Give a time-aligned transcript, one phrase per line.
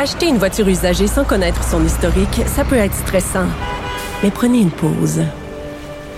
[0.00, 3.48] Acheter une voiture usagée sans connaître son historique, ça peut être stressant.
[4.22, 5.22] Mais prenez une pause.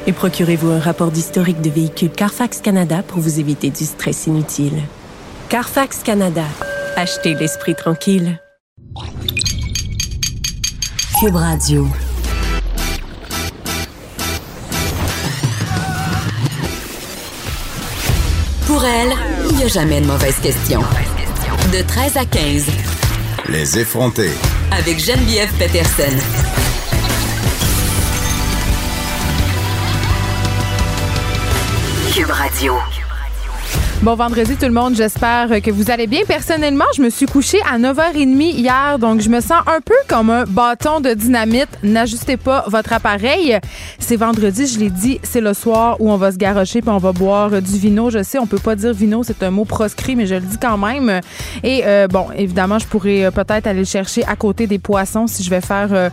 [0.06, 4.82] Et procurez-vous un rapport d'historique de véhicule Carfax Canada pour vous éviter du stress inutile.
[5.48, 6.44] Carfax Canada.
[6.94, 8.38] Achetez l'esprit tranquille.
[11.18, 11.38] Cube.
[18.66, 19.12] Pour elle,
[19.48, 20.82] il n'y a jamais de mauvaise question.
[21.72, 22.89] De 13 à 15.
[23.50, 24.30] Les effronter.
[24.70, 26.16] Avec Geneviève Peterson.
[32.14, 32.99] Cube Radio.
[34.02, 36.20] Bon vendredi tout le monde, j'espère que vous allez bien.
[36.26, 40.30] Personnellement, je me suis couchée à 9h30 hier, donc je me sens un peu comme
[40.30, 41.68] un bâton de dynamite.
[41.82, 43.58] N'ajustez pas votre appareil.
[43.98, 46.96] C'est vendredi, je l'ai dit, c'est le soir où on va se garrocher puis on
[46.96, 48.08] va boire du vino.
[48.08, 50.56] Je sais, on peut pas dire vino, c'est un mot proscrit, mais je le dis
[50.56, 51.20] quand même.
[51.62, 55.26] Et euh, bon, évidemment, je pourrais euh, peut-être aller le chercher à côté des poissons
[55.26, 56.08] si je vais faire euh,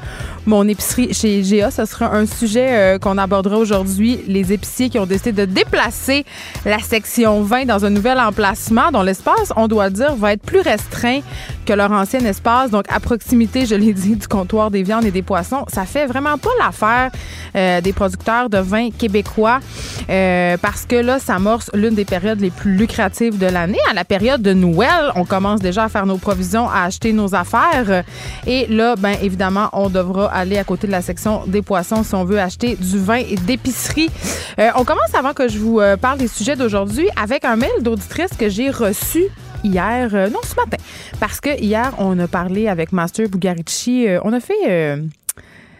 [0.46, 1.71] mon épicerie chez GA.
[1.71, 4.20] Ce sera un sujet qu'on abordera aujourd'hui.
[4.27, 6.26] Les épiciers qui ont décidé de déplacer
[6.65, 10.62] la section 20 dans un nouvel emplacement dont l'espace, on doit dire, va être plus
[10.62, 11.22] restreint
[11.66, 12.72] que leur ancien espace.
[12.72, 15.66] Donc, à proximité, je l'ai dit, du comptoir des viandes et des poissons.
[15.68, 17.12] Ça fait vraiment pas l'affaire
[17.55, 19.60] euh, des producteurs de vin québécois
[20.10, 23.78] euh, parce que là, ça amorce l'une des périodes les plus lucratives de l'année.
[23.90, 27.36] À la période de Noël, on commence déjà à faire nos provisions, à acheter nos
[27.36, 28.04] affaires.
[28.46, 32.16] Et là, ben évidemment, on devra aller à côté de la section des poissons si
[32.16, 34.10] on veut acheter du vin et d'épicerie.
[34.60, 38.32] Euh, on commence avant que je vous parle des sujets d'aujourd'hui avec un mail d'auditrice
[38.37, 39.26] que j'ai reçu
[39.63, 40.77] hier, euh, non, ce matin,
[41.20, 44.07] parce que hier, on a parlé avec Master Bugarici.
[44.07, 44.54] Euh, on a fait.
[44.70, 45.04] Euh,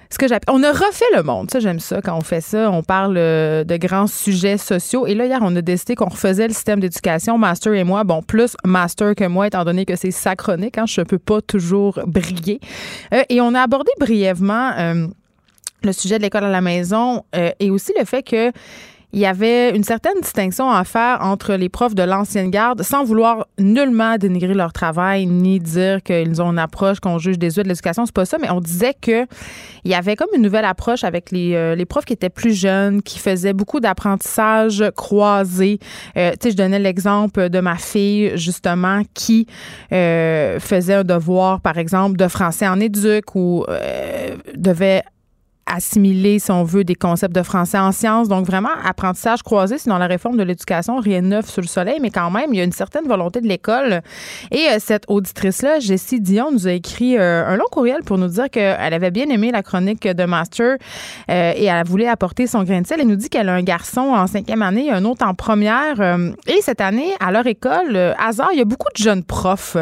[0.09, 0.55] ce que j'appelle.
[0.55, 1.52] On a refait le monde.
[1.52, 2.71] Ça, j'aime ça quand on fait ça.
[2.71, 5.05] On parle de grands sujets sociaux.
[5.05, 8.05] Et là, hier, on a décidé qu'on refaisait le système d'éducation, Master et moi.
[8.05, 10.77] Bon, plus Master que moi, étant donné que c'est sacronique.
[10.77, 12.61] Hein, je ne peux pas toujours briller.
[13.27, 14.72] et on a abordé brièvement
[15.83, 17.25] le sujet de l'école à la maison
[17.59, 18.53] et aussi le fait que
[19.17, 23.03] il y avait une certaine distinction à faire entre les profs de l'ancienne garde, sans
[23.03, 27.63] vouloir nullement dénigrer leur travail ni dire qu'ils ont une approche qu'on juge des yeux
[27.63, 28.06] de l'éducation.
[28.06, 29.25] C'est pas ça, mais on disait que
[29.83, 32.53] il y avait comme une nouvelle approche avec les, euh, les profs qui étaient plus
[32.53, 35.79] jeunes, qui faisaient beaucoup d'apprentissage croisé.
[36.16, 39.47] Euh, tu sais, je donnais l'exemple de ma fille justement qui
[39.94, 43.66] euh, faisait un devoir, par exemple, de français en éduc ou
[44.53, 45.01] devait
[45.67, 48.28] assimiler, si on veut, des concepts de français en sciences.
[48.28, 52.09] Donc, vraiment, apprentissage croisé, sinon la réforme de l'éducation, rien neuf sur le soleil, mais
[52.09, 54.01] quand même, il y a une certaine volonté de l'école.
[54.51, 58.27] Et euh, cette auditrice-là, Jessie Dion, nous a écrit euh, un long courriel pour nous
[58.27, 60.77] dire qu'elle avait bien aimé la chronique de Master
[61.29, 63.00] euh, et elle voulait apporter son grain de sel.
[63.01, 66.01] Elle nous dit qu'elle a un garçon en cinquième année, un autre en première.
[66.47, 69.77] et cette année, à leur école, hasard, il y a beaucoup de jeunes profs.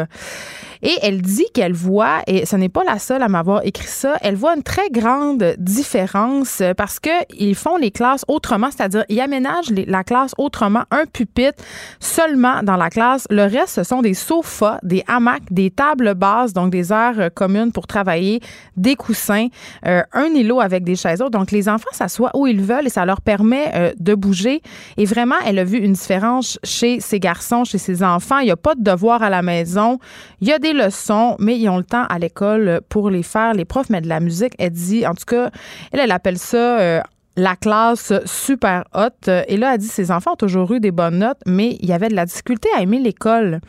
[0.82, 4.16] Et elle dit qu'elle voit, et ce n'est pas la seule à m'avoir écrit ça,
[4.22, 9.70] elle voit une très grande différence parce qu'ils font les classes autrement, c'est-à-dire ils aménagent
[9.70, 11.62] la classe autrement, un pupitre
[12.00, 13.26] seulement dans la classe.
[13.30, 17.72] Le reste, ce sont des sofas, des hamacs, des tables basses, donc des aires communes
[17.72, 18.40] pour travailler,
[18.76, 19.48] des coussins,
[19.86, 21.30] euh, un îlot avec des chaises autres.
[21.30, 24.62] Donc les enfants s'assoient où ils veulent et ça leur permet euh, de bouger.
[24.96, 28.38] Et vraiment, elle a vu une différence chez ses garçons, chez ses enfants.
[28.38, 29.98] Il n'y a pas de devoir à la maison.
[30.40, 33.54] Il y a leçons, mais ils ont le temps à l'école pour les faire.
[33.54, 34.54] Les profs mettent de la musique.
[34.58, 35.50] Elle dit, en tout cas,
[35.92, 37.00] elle, elle appelle ça euh,
[37.36, 39.28] la classe super haute.
[39.48, 41.92] Et là, elle dit, ses enfants ont toujours eu des bonnes notes, mais il y
[41.92, 43.60] avait de la difficulté à aimer l'école.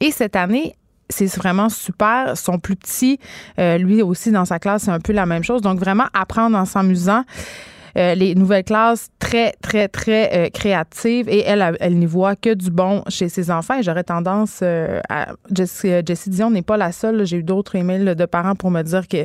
[0.00, 0.74] Et cette année,
[1.08, 2.36] c'est vraiment super.
[2.36, 3.18] Son plus petit,
[3.58, 5.62] euh, lui aussi dans sa classe, c'est un peu la même chose.
[5.62, 7.24] Donc vraiment apprendre en s'amusant.
[7.96, 12.52] Euh, les nouvelles classes très, très, très euh, créatives et elle, elle, n'y voit que
[12.52, 13.80] du bon chez ses enfants.
[13.80, 15.28] J'aurais tendance euh, à.
[15.50, 17.24] Jessie, Jessie Dion n'est pas la seule.
[17.24, 19.24] J'ai eu d'autres emails de parents pour me dire que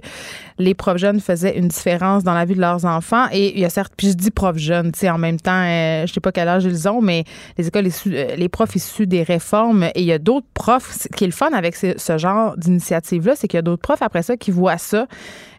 [0.58, 3.26] les profs jeunes faisaient une différence dans la vie de leurs enfants.
[3.34, 5.64] Et il y a certes, puis je dis profs jeunes, tu sais, en même temps,
[6.06, 7.26] je sais pas quel âge ils ont, mais
[7.58, 11.26] les écoles, les profs issus des réformes, et il y a d'autres profs, ce qui
[11.26, 14.52] le fun avec ce genre d'initiative-là, c'est qu'il y a d'autres profs après ça qui
[14.52, 15.08] voient ça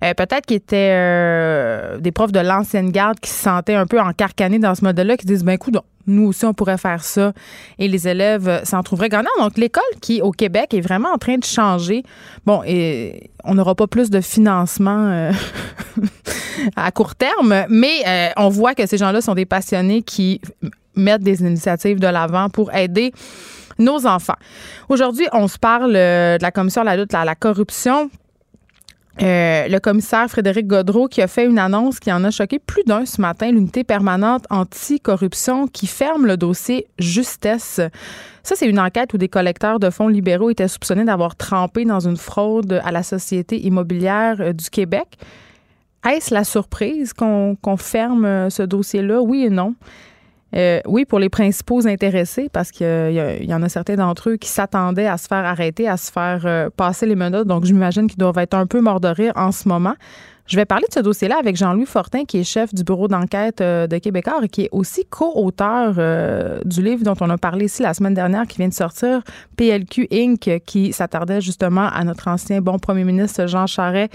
[0.03, 4.01] euh, peut-être qu'ils étaient euh, des profs de l'ancienne garde qui se sentaient un peu
[4.01, 5.77] encarcanés dans ce modèle-là, qui disent ben écoute,
[6.07, 7.33] nous aussi on pourrait faire ça
[7.79, 9.31] et les élèves euh, s'en trouveraient gagnants.
[9.39, 12.03] Donc l'école qui au Québec est vraiment en train de changer.
[12.45, 15.31] Bon, et on n'aura pas plus de financement
[16.77, 20.41] à court terme, mais on voit que ces gens-là sont des passionnés qui
[20.95, 23.13] mettent des initiatives de l'avant pour aider
[23.79, 24.37] nos enfants.
[24.89, 28.11] Aujourd'hui, on se parle de la commission de la lutte à la corruption
[29.21, 32.83] Euh, le commissaire Frédéric Godreau qui a fait une annonce qui en a choqué plus
[32.85, 37.81] d'un ce matin, l'unité permanente anti-corruption qui ferme le dossier Justesse.
[38.43, 42.01] Ça, c'est une enquête où des collecteurs de fonds libéraux étaient soupçonnés d'avoir trempé dans
[42.01, 45.19] une fraude à la Société immobilière euh, du Québec.
[46.09, 49.21] Est-ce la surprise qu'on ferme euh, ce dossier-là?
[49.21, 49.75] Oui et non.
[50.55, 54.49] Euh, oui, pour les principaux intéressés, parce qu'il y, en a certains d'entre eux qui
[54.49, 57.47] s'attendaient à se faire arrêter, à se faire euh, passer les menottes.
[57.47, 59.95] Donc, je m'imagine qu'ils doivent être un peu morts de rire en ce moment.
[60.47, 63.61] Je vais parler de ce dossier-là avec Jean-Louis Fortin, qui est chef du bureau d'enquête
[63.61, 67.67] euh, de Québécois et qui est aussi co-auteur euh, du livre dont on a parlé
[67.67, 69.23] ici la semaine dernière, qui vient de sortir,
[69.57, 74.13] PLQ Inc., qui s'attardait justement à notre ancien bon premier ministre Jean Charest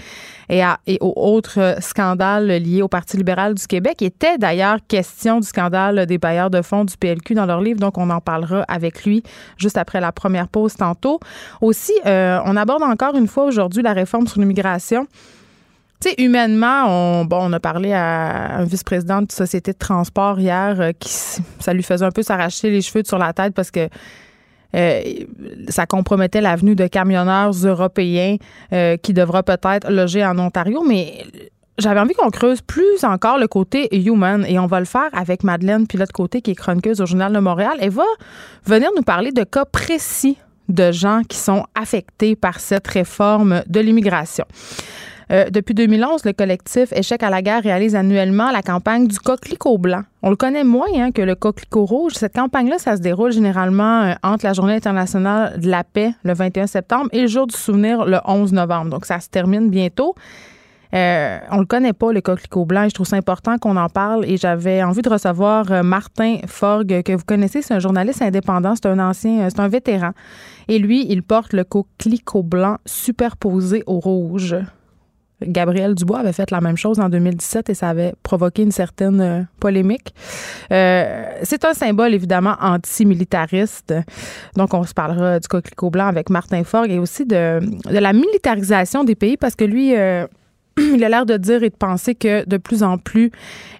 [0.50, 0.62] et,
[1.00, 3.96] aux autres scandales liés au Parti libéral du Québec.
[4.00, 7.80] Il était d'ailleurs question du scandale des bailleurs de fonds du PLQ dans leur livre,
[7.80, 9.22] donc on en parlera avec lui
[9.56, 11.20] juste après la première pause tantôt.
[11.62, 15.06] Aussi, euh, on aborde encore une fois aujourd'hui la réforme sur l'immigration.
[16.00, 20.38] Tu sais, humainement, on, bon, on a parlé à un vice-président de société de transport
[20.38, 23.72] hier euh, qui ça lui faisait un peu s'arracher les cheveux sur la tête parce
[23.72, 23.88] que
[24.76, 25.00] euh,
[25.68, 28.36] ça compromettait l'avenue de camionneurs européens
[28.72, 31.24] euh, qui devra peut-être loger en Ontario, mais
[31.78, 35.42] j'avais envie qu'on creuse plus encore le côté human et on va le faire avec
[35.42, 37.74] Madeleine Pilote-Côté qui est chroniqueuse au Journal de Montréal.
[37.80, 38.04] Elle va
[38.64, 40.36] venir nous parler de cas précis
[40.68, 44.44] de gens qui sont affectés par cette réforme de l'immigration.
[45.30, 49.76] Euh, depuis 2011, le collectif Échec à la guerre réalise annuellement la campagne du coquelicot
[49.76, 50.02] blanc.
[50.22, 52.12] On le connaît moins hein, que le coquelicot rouge.
[52.14, 56.32] Cette campagne-là, ça se déroule généralement euh, entre la Journée internationale de la paix, le
[56.32, 58.90] 21 septembre, et le jour du souvenir, le 11 novembre.
[58.90, 60.14] Donc, ça se termine bientôt.
[60.94, 63.88] Euh, on le connaît pas, le coquelicot blanc, et je trouve ça important qu'on en
[63.88, 64.24] parle.
[64.24, 68.74] Et j'avais envie de recevoir euh, Martin Forgue, que vous connaissez, c'est un journaliste indépendant,
[68.74, 70.12] c'est un ancien, c'est un vétéran.
[70.68, 74.56] Et lui, il porte le coquelicot blanc superposé au rouge.
[75.42, 79.20] Gabriel Dubois avait fait la même chose en 2017 et ça avait provoqué une certaine
[79.20, 80.14] euh, polémique.
[80.72, 83.94] Euh, c'est un symbole évidemment anti-militariste.
[84.56, 88.12] Donc on se parlera du coquelicot blanc avec Martin Forgue et aussi de, de la
[88.12, 90.26] militarisation des pays parce que lui, euh,
[90.94, 93.30] il a l'air de dire et de penser que de plus en plus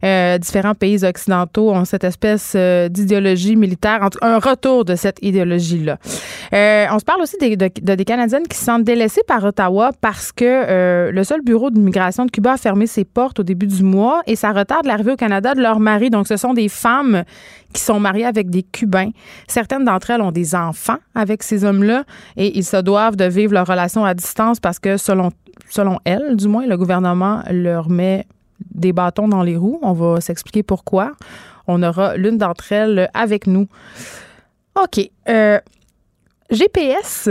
[0.04, 5.98] euh, différents pays occidentaux ont cette espèce euh, d'idéologie militaire, un retour de cette idéologie-là.
[6.52, 9.92] Euh, on se parle aussi des, de, des Canadiennes qui se sentent délaissées par Ottawa
[10.00, 13.82] parce que le seul bureau d'immigration de Cuba a fermé ses portes au début du
[13.82, 16.10] mois et ça retarde l'arrivée au Canada de leur mari.
[16.10, 17.24] Donc, ce sont des femmes
[17.72, 19.10] qui sont mariées avec des Cubains.
[19.46, 22.04] Certaines d'entre elles ont des enfants avec ces hommes-là
[22.36, 25.30] et ils se doivent de vivre leur relation à distance parce que selon
[25.68, 28.26] selon elles, du moins, le gouvernement leur met
[28.72, 29.78] des bâtons dans les roues.
[29.82, 31.12] On va s'expliquer pourquoi.
[31.66, 33.68] On aura l'une d'entre elles avec nous.
[34.82, 35.10] OK.
[35.28, 35.58] Euh,
[36.50, 37.28] GPS,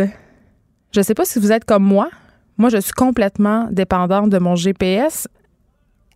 [0.91, 2.09] je ne sais pas si vous êtes comme moi.
[2.57, 5.27] Moi, je suis complètement dépendante de mon GPS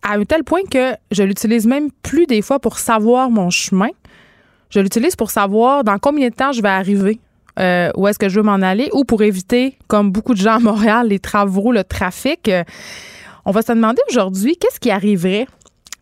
[0.02, 3.90] à un tel point que je l'utilise même plus des fois pour savoir mon chemin.
[4.70, 7.20] Je l'utilise pour savoir dans combien de temps je vais arriver
[7.58, 8.88] euh, où est-ce que je veux m'en aller?
[8.92, 12.48] Ou pour éviter, comme beaucoup de gens à Montréal, les travaux, le trafic.
[12.48, 12.64] Euh,
[13.44, 15.46] on va se demander aujourd'hui qu'est-ce qui arriverait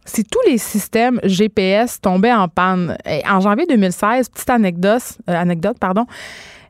[0.05, 2.97] si tous les systèmes GPS tombaient en panne?
[3.29, 6.07] en janvier 2016, petite anecdote, euh, anecdote pardon,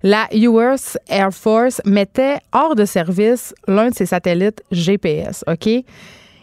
[0.02, 5.68] la US Air Force mettait hors de service l'un de ses satellites GPS, OK?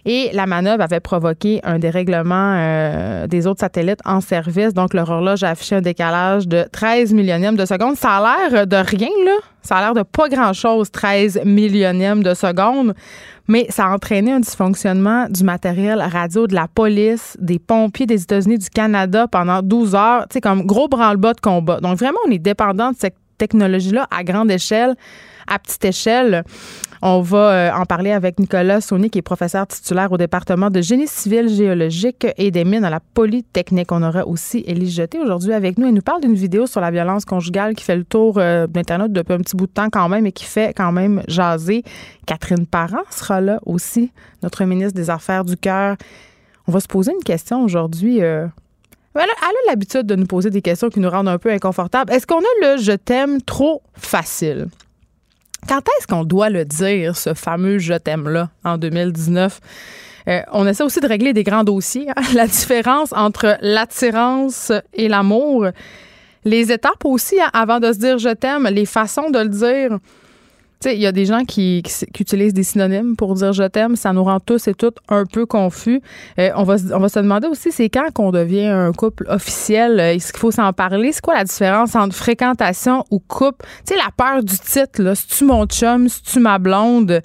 [0.09, 4.73] Et la manœuvre avait provoqué un dérèglement euh, des autres satellites en service.
[4.73, 7.97] Donc, leur horloge a affiché un décalage de 13 millionièmes de seconde.
[7.97, 9.35] Ça a l'air de rien, là.
[9.63, 12.93] Ça a l'air de pas grand-chose, 13 millionièmes de seconde.
[13.49, 18.23] Mais ça a entraîné un dysfonctionnement du matériel radio de la police, des pompiers des
[18.23, 20.25] États-Unis, du Canada pendant 12 heures.
[20.29, 21.81] Tu comme gros branle-bas de combat.
[21.81, 24.95] Donc, vraiment, on est dépendant de cette technologie-là à grande échelle
[25.47, 26.43] à petite échelle.
[27.01, 30.81] On va euh, en parler avec Nicolas Saunier, qui est professeur titulaire au département de
[30.81, 33.91] génie civil géologique et des mines à la Polytechnique.
[33.91, 35.87] On aura aussi Élie Jeté aujourd'hui avec nous.
[35.87, 39.11] Elle nous parle d'une vidéo sur la violence conjugale qui fait le tour euh, d'Internet
[39.11, 41.83] depuis un petit bout de temps quand même et qui fait quand même jaser.
[42.25, 44.11] Catherine Parent sera là aussi,
[44.41, 45.97] notre ministre des Affaires du Cœur.
[46.67, 48.23] On va se poser une question aujourd'hui.
[48.23, 48.47] Euh,
[49.13, 52.11] elle a l'habitude de nous poser des questions qui nous rendent un peu inconfortables.
[52.11, 54.67] Est-ce qu'on a le je t'aime trop facile?
[55.67, 59.59] Quand est-ce qu'on doit le dire, ce fameux je t'aime-là, en 2019?
[60.27, 62.07] Euh, on essaie aussi de régler des grands dossiers.
[62.09, 62.21] Hein.
[62.33, 65.67] La différence entre l'attirance et l'amour.
[66.43, 69.99] Les étapes aussi, hein, avant de se dire je t'aime, les façons de le dire.
[70.79, 71.81] Tu sais, il y a des gens qui,
[72.19, 73.95] utilisent des synonymes pour dire je t'aime.
[73.95, 76.01] Ça nous rend tous et toutes un peu confus.
[76.39, 79.99] Euh, on, va, on va se demander aussi, c'est quand qu'on devient un couple officiel?
[79.99, 81.11] Euh, est-ce qu'il faut s'en parler?
[81.11, 83.65] C'est quoi la différence entre fréquentation ou couple?
[83.85, 85.15] Tu sais, la peur du titre, là.
[85.15, 86.09] C'est-tu mon chum?
[86.09, 87.21] C'est-tu ma blonde?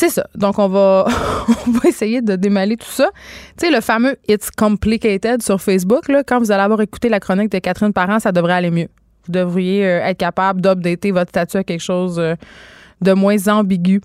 [0.00, 0.26] c'est ça.
[0.34, 1.06] Donc, on va,
[1.66, 3.10] on va essayer de démêler tout ça.
[3.58, 7.20] Tu sais, le fameux It's Complicated sur Facebook, là, quand vous allez avoir écouté la
[7.20, 8.88] chronique de Catherine Parent, ça devrait aller mieux.
[9.26, 12.34] Vous devriez euh, être capable d'updater votre statut à quelque chose euh,
[13.00, 14.00] de moins ambigu.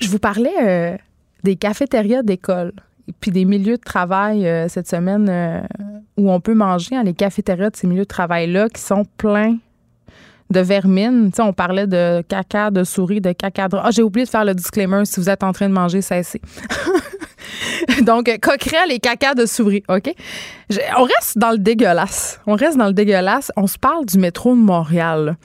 [0.00, 0.96] Je vous parlais euh,
[1.44, 2.72] des cafétérias d'école
[3.20, 5.66] puis des milieux de travail cette semaine
[6.16, 9.56] où on peut manger, les cafétérias de ces milieux de travail-là qui sont pleins
[10.52, 11.30] de vermine.
[11.40, 13.76] On parlait de caca de souris, de caca de...
[13.82, 15.04] Ah, j'ai oublié de faire le disclaimer.
[15.04, 16.40] Si vous êtes en train de manger, cessez.
[18.02, 20.14] Donc, coquerelle et caca de souris, OK?
[20.98, 22.40] On reste dans le dégueulasse.
[22.46, 23.52] On reste dans le dégueulasse.
[23.56, 25.36] On se parle du métro de Montréal.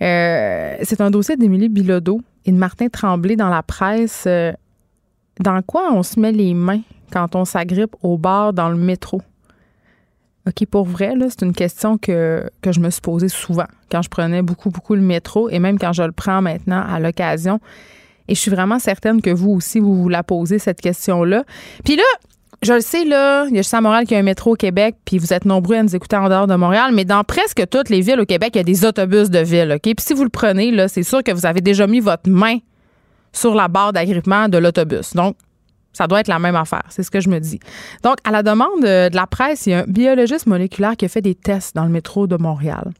[0.00, 4.24] Euh, c'est un dossier d'Émilie Bilodeau et de Martin Tremblay dans la presse.
[4.26, 4.52] Euh,
[5.40, 6.80] dans quoi on se met les mains
[7.12, 9.22] quand on s'agrippe au bar dans le métro?
[10.46, 14.08] OK, pour vrai, c'est une question que, que je me suis posée souvent quand je
[14.08, 17.60] prenais beaucoup, beaucoup le métro et même quand je le prends maintenant à l'occasion.
[18.28, 21.44] Et je suis vraiment certaine que vous aussi, vous vous la posez, cette question-là.
[21.84, 22.04] Puis là,
[22.62, 24.56] je le sais, là, il y a juste à Montréal qui a un métro au
[24.56, 27.62] Québec, puis vous êtes nombreux à nous écouter en dehors de Montréal, mais dans presque
[27.70, 29.82] toutes les villes au Québec, il y a des autobus de ville, OK?
[29.82, 32.58] Puis si vous le prenez, là, c'est sûr que vous avez déjà mis votre main
[33.32, 35.14] sur la barre d'agrippement de l'autobus.
[35.14, 35.36] Donc,
[35.92, 37.60] ça doit être la même affaire, c'est ce que je me dis.
[38.02, 41.08] Donc, à la demande de la presse, il y a un biologiste moléculaire qui a
[41.08, 42.92] fait des tests dans le métro de Montréal.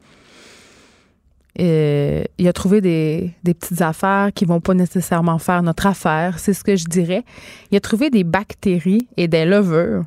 [1.57, 6.63] Il a trouvé des, petites affaires qui vont pas nécessairement faire notre affaire, c'est ce
[6.63, 7.23] que je dirais.
[7.71, 10.05] Il a trouvé des bactéries et des levures,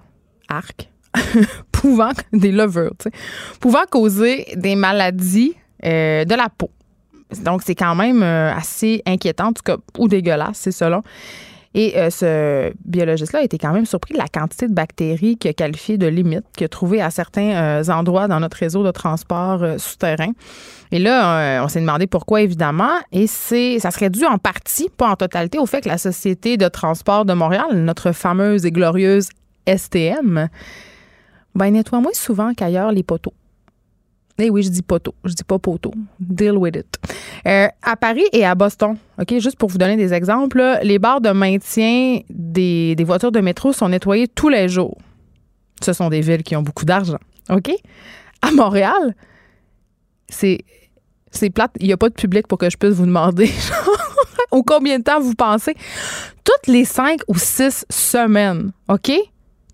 [0.48, 0.88] arc,
[1.72, 2.94] pouvant, des levures,
[3.60, 6.70] pouvant causer des maladies euh, de la peau.
[7.40, 11.02] Donc, c'est quand même euh, assez inquiétant, en tout cas, ou dégueulasse, c'est selon.
[11.74, 15.50] Et euh, ce biologiste-là a été quand même surpris de la quantité de bactéries qu'il
[15.50, 18.90] a qualifié de limite, qu'il a trouvé à certains euh, endroits dans notre réseau de
[18.90, 20.32] transport euh, souterrain.
[20.90, 22.92] Et là, on s'est demandé pourquoi, évidemment.
[23.12, 26.58] Et c'est, ça serait dû en partie, pas en totalité, au fait que la Société
[26.58, 29.30] de transport de Montréal, notre fameuse et glorieuse
[29.66, 30.48] STM,
[31.54, 33.32] ben, nettoie moins souvent qu'ailleurs les poteaux.
[34.38, 35.92] Eh oui, je dis poteau, je dis pas poteau.
[36.18, 36.98] Deal with it.
[37.46, 41.20] Euh, à Paris et à Boston, OK, juste pour vous donner des exemples, les barres
[41.20, 44.96] de maintien des, voitures de métro sont nettoyées tous les jours.
[45.82, 47.18] Ce sont des villes qui ont beaucoup d'argent.
[47.50, 47.70] OK?
[48.40, 49.14] À Montréal,
[50.28, 50.58] c'est
[51.30, 53.50] c'est plate, il n'y a pas de public pour que je puisse vous demander
[54.52, 55.74] ou combien de temps vous pensez.
[56.44, 59.12] Toutes les cinq ou six semaines, OK?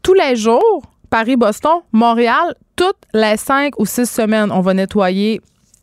[0.02, 5.40] Tous les jours, Paris, Boston, Montréal, toutes les cinq ou six semaines, on va nettoyer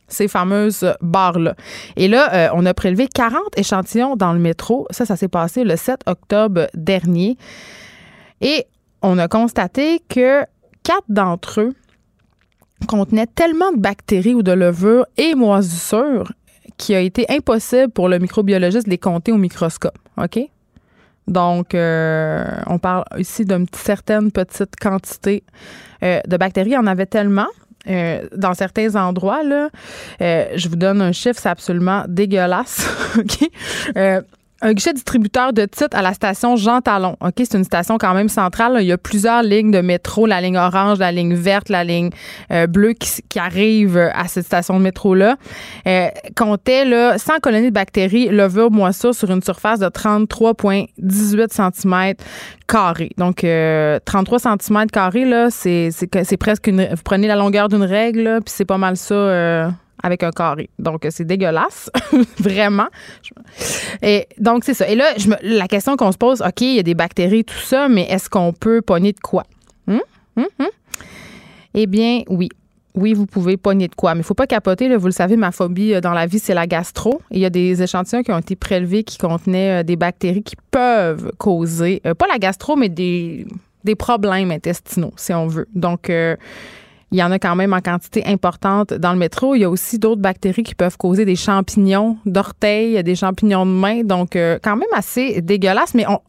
[0.08, 1.56] ces fameuses barres-là.
[1.96, 4.88] Et là, euh, on a prélevé 40 échantillons dans le métro.
[4.92, 7.38] Ça, ça s'est passé le 7 octobre dernier.
[8.42, 8.66] Et
[9.02, 10.44] on a constaté que
[10.84, 11.74] quatre d'entre eux
[12.88, 16.32] contenaient tellement de bactéries ou de levures et moisissures
[16.78, 19.98] qu'il a été impossible pour le microbiologiste de les compter au microscope.
[20.18, 20.40] OK?
[21.28, 25.44] Donc, euh, on parle ici d'une certaine petite quantité
[26.04, 26.72] euh, de bactéries.
[26.72, 27.48] Il y en avait tellement.
[27.88, 29.70] Euh, dans certains endroits, là,
[30.20, 32.88] je vous donne un chiffre, c'est absolument dégueulasse.
[34.62, 37.18] un guichet distributeur de titres à la station Jean Talon.
[37.22, 38.78] OK, c'est une station quand même centrale.
[38.80, 42.10] Il y a plusieurs lignes de métro, la ligne orange, la ligne verte, la ligne
[42.52, 45.36] euh, bleue qui, qui arrivent à cette station de métro-là.
[45.88, 52.16] Euh, comptait là, 100 colonies de bactéries levure moisissure sur une surface de 33,18 cm
[52.68, 53.12] carrés.
[53.18, 55.92] Donc, 33 euh, cm carrés, là, c'est,
[56.40, 56.88] presque une...
[56.92, 59.70] Vous prenez la longueur d'une règle, puis c'est pas mal ça euh,
[60.04, 60.70] avec un carré.
[60.80, 61.90] Donc, c'est dégueulasse,
[62.40, 62.88] vraiment.
[64.02, 64.88] Et donc, c'est ça.
[64.88, 67.54] Et là, je la question qu'on se pose, OK, il y a des bactéries, tout
[67.56, 69.44] ça, mais est-ce qu'on peut pogner de quoi?
[69.88, 70.02] Hum?
[70.38, 70.46] Hum?
[70.60, 70.68] Hum?
[71.74, 72.50] Eh bien, oui.
[72.96, 74.88] Oui, vous pouvez pogner de quoi, mais il ne faut pas capoter.
[74.88, 77.22] Là, vous le savez, ma phobie euh, dans la vie, c'est la gastro.
[77.30, 80.56] il y a des échantillons qui ont été prélevés qui contenaient euh, des bactéries qui
[80.72, 83.46] peuvent causer, euh, pas la gastro, mais des,
[83.84, 85.68] des problèmes intestinaux, si on veut.
[85.76, 86.10] Donc,
[87.16, 89.56] il y en a quand même en quantité importante dans le métro.
[89.56, 93.72] Il y a aussi d'autres bactéries qui peuvent causer des champignons d'orteils, des champignons de
[93.72, 94.04] main.
[94.04, 95.94] Donc, euh, quand même assez dégueulasse.
[95.94, 96.20] Mais on,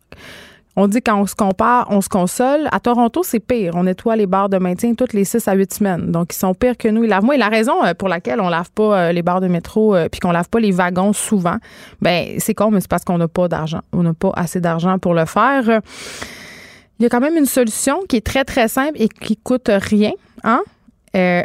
[0.76, 2.69] on dit quand on se compare, on se console.
[2.71, 3.73] À Toronto, c'est pire.
[3.75, 6.12] On nettoie les barres de maintien toutes les 6 à 8 semaines.
[6.12, 7.02] Donc, ils sont pires que nous.
[7.02, 7.35] Ils lavent moins.
[7.35, 10.21] Et la raison euh, pour laquelle on lave pas euh, les barres de métro puis
[10.21, 11.57] qu'on lave pas les wagons souvent,
[12.00, 13.81] ben c'est con, mais c'est parce qu'on n'a pas d'argent.
[13.93, 15.81] On n'a pas assez d'argent pour le faire.
[17.00, 19.69] Il y a quand même une solution qui est très, très simple et qui coûte
[19.69, 20.12] rien.
[20.45, 20.62] Hein?
[21.16, 21.42] Euh,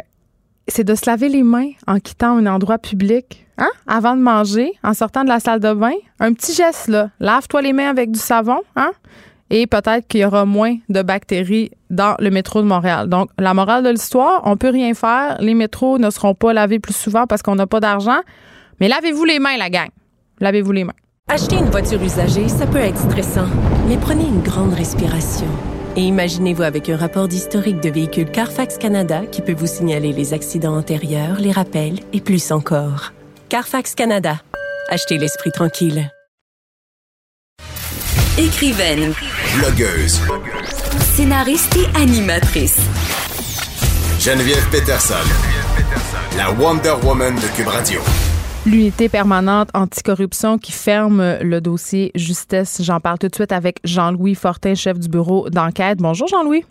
[0.68, 3.70] c'est de se laver les mains en quittant un endroit public, hein?
[3.86, 5.94] Avant de manger, en sortant de la salle de bain.
[6.20, 7.10] Un petit geste, là.
[7.20, 8.92] Lave-toi les mains avec du savon, hein?
[9.50, 13.08] Et peut-être qu'il y aura moins de bactéries dans le métro de Montréal.
[13.08, 15.36] Donc, la morale de l'histoire, on peut rien faire.
[15.40, 18.20] Les métros ne seront pas lavés plus souvent parce qu'on n'a pas d'argent.
[18.80, 19.88] Mais lavez-vous les mains, la gang.
[20.40, 20.94] Lavez-vous les mains.
[21.28, 23.46] Acheter une voiture usagée, ça peut être stressant,
[23.88, 25.46] mais prenez une grande respiration.
[25.94, 30.32] Et imaginez-vous avec un rapport d'historique de véhicule Carfax Canada qui peut vous signaler les
[30.32, 33.12] accidents antérieurs, les rappels et plus encore.
[33.50, 34.40] Carfax Canada.
[34.88, 36.10] Achetez l'esprit tranquille.
[38.38, 39.12] Écrivaine,
[39.58, 40.20] Blogueuse.
[41.14, 42.78] scénariste et animatrice.
[44.18, 45.14] Geneviève Peterson.
[46.38, 48.00] La Wonder Woman de Cube Radio.
[48.64, 52.80] L'unité permanente anticorruption qui ferme le dossier justesse.
[52.84, 55.98] J'en parle tout de suite avec Jean-Louis Fortin, chef du bureau d'enquête.
[55.98, 56.64] Bonjour Jean-Louis.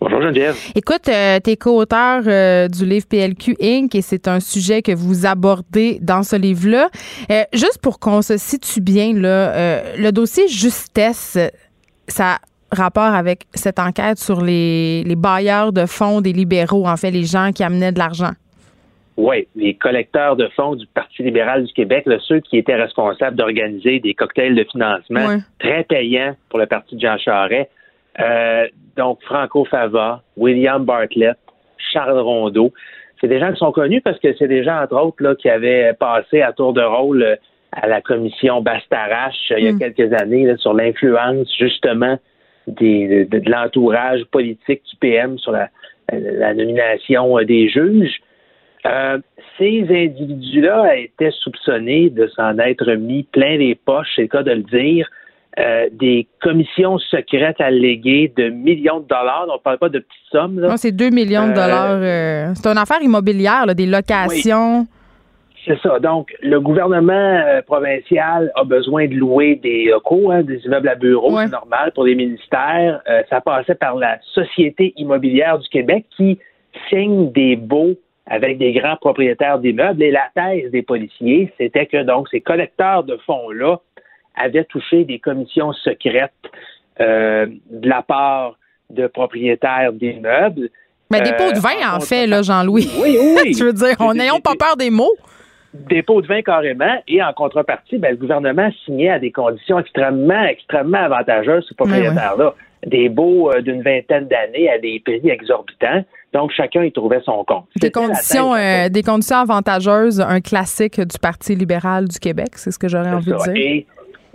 [0.00, 0.56] Bonjour Geneviève.
[0.74, 3.94] Écoute, euh, t'es co-auteur euh, du livre PLQ Inc.
[3.94, 6.88] et c'est un sujet que vous abordez dans ce livre-là.
[7.30, 11.38] Euh, juste pour qu'on se situe bien, là, euh, le dossier justesse,
[12.08, 12.38] ça a
[12.72, 17.24] rapport avec cette enquête sur les, les bailleurs de fonds des libéraux, en fait, les
[17.24, 18.32] gens qui amenaient de l'argent.
[19.20, 23.36] Oui, les collecteurs de fonds du Parti libéral du Québec, là, ceux qui étaient responsables
[23.36, 25.38] d'organiser des cocktails de financement Ouais.
[25.58, 27.68] très payants pour le Parti de Jean Charest.
[28.20, 31.36] Euh, donc, Franco Fava, William Bartlett,
[31.92, 32.72] Charles Rondeau.
[33.20, 35.50] C'est des gens qui sont connus parce que c'est des gens, entre autres, là, qui
[35.50, 37.34] avaient passé à tour de rôle euh,
[37.72, 39.78] à la commission Bastarache euh, il y a Mm.
[39.80, 42.16] quelques années là, sur l'influence, justement,
[42.68, 45.68] des, de, de l'entourage politique du PM sur la,
[46.12, 48.20] la nomination des juges.
[48.88, 49.18] Euh,
[49.58, 54.52] ces individus-là étaient soupçonnés de s'en être mis plein les poches, c'est le cas de
[54.52, 55.08] le dire,
[55.58, 59.46] euh, des commissions secrètes alléguées de millions de dollars.
[59.50, 60.60] On ne parle pas de petites sommes.
[60.60, 60.68] Là.
[60.68, 62.54] Non, c'est 2 millions de Euh, dollars.
[62.56, 64.86] c'est une affaire immobilière, là, des locations.
[65.66, 65.98] C'est ça.
[65.98, 71.34] Donc, le gouvernement provincial a besoin de louer des locaux, hein, des immeubles à bureaux,
[71.36, 71.44] Ouais.
[71.46, 73.02] c'est normal pour les ministères.
[73.28, 76.38] Ça passait par la Société immobilière du Québec qui
[76.88, 77.94] signe des baux
[78.30, 80.02] avec des grands propriétaires d'immeubles.
[80.02, 83.76] Et la thèse des policiers, c'était que donc ces collecteurs de fonds-là
[84.36, 86.32] avaient touché des commissions secrètes
[87.00, 88.56] euh, de la part
[88.90, 90.68] de propriétaires d'immeubles.
[91.10, 92.88] Mais des Euh, pots de vin, en en fait, là, Jean-Louis.
[93.02, 95.14] Oui, oui, tu veux dire, on n'ayons pas peur des mots.
[95.74, 99.78] des pots de vin carrément, et en contrepartie, ben, le gouvernement signait à des conditions
[99.78, 102.54] extrêmement, extrêmement avantageuses ces propriétaires-là.
[102.86, 106.04] Des baux euh, d'une vingtaine d'années à des prix exorbitants.
[106.32, 107.64] Donc, chacun y trouvait son compte.
[107.80, 112.78] Des conditions, euh, des conditions avantageuses, un classique du Parti libéral du Québec, c'est ce
[112.78, 113.52] que j'aurais envie de dire.
[113.56, 113.86] Et,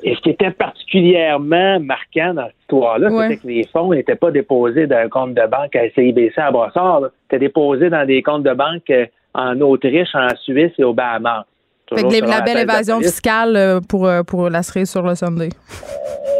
[0.02, 3.28] et ce qui était particulièrement marquant dans cette histoire-là, Ouais.
[3.30, 6.52] c'était que les fonds n'étaient pas déposés dans un compte de banque à CIBC à
[6.52, 7.02] Brossard.
[7.24, 11.44] C'était déposé dans des comptes de banque euh, en Autriche, en Suisse et aux Bahamas.
[11.94, 15.50] Fait que les- la belle évasion fiscale euh, pour, pour la cerise sur le Sunday.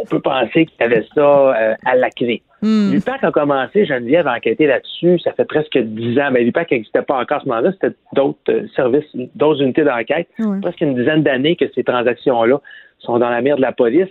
[0.02, 2.42] on peut penser qu'il y avait ça euh, à la clé.
[2.64, 2.92] Hmm.
[2.92, 5.18] L'UPAC a commencé, Geneviève, à enquêter là-dessus.
[5.18, 6.30] Ça fait presque dix ans.
[6.32, 7.72] Mais l'UPAC n'existait pas encore à ce moment-là.
[7.72, 10.28] C'était d'autres euh, services, d'autres unités d'enquête.
[10.38, 10.60] Ouais.
[10.62, 12.62] Presque une dizaine d'années que ces transactions-là
[13.00, 14.08] sont dans la mire de la police.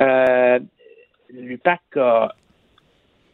[0.00, 0.58] Euh,
[1.30, 2.34] L'UPAC a.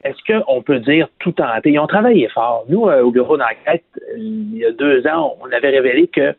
[0.03, 1.71] Est-ce qu'on peut dire tout tenter?
[1.71, 2.65] Ils ont travaillé fort.
[2.69, 3.85] Nous, euh, au bureau d'enquête,
[4.17, 6.35] il y a deux ans, on avait révélé que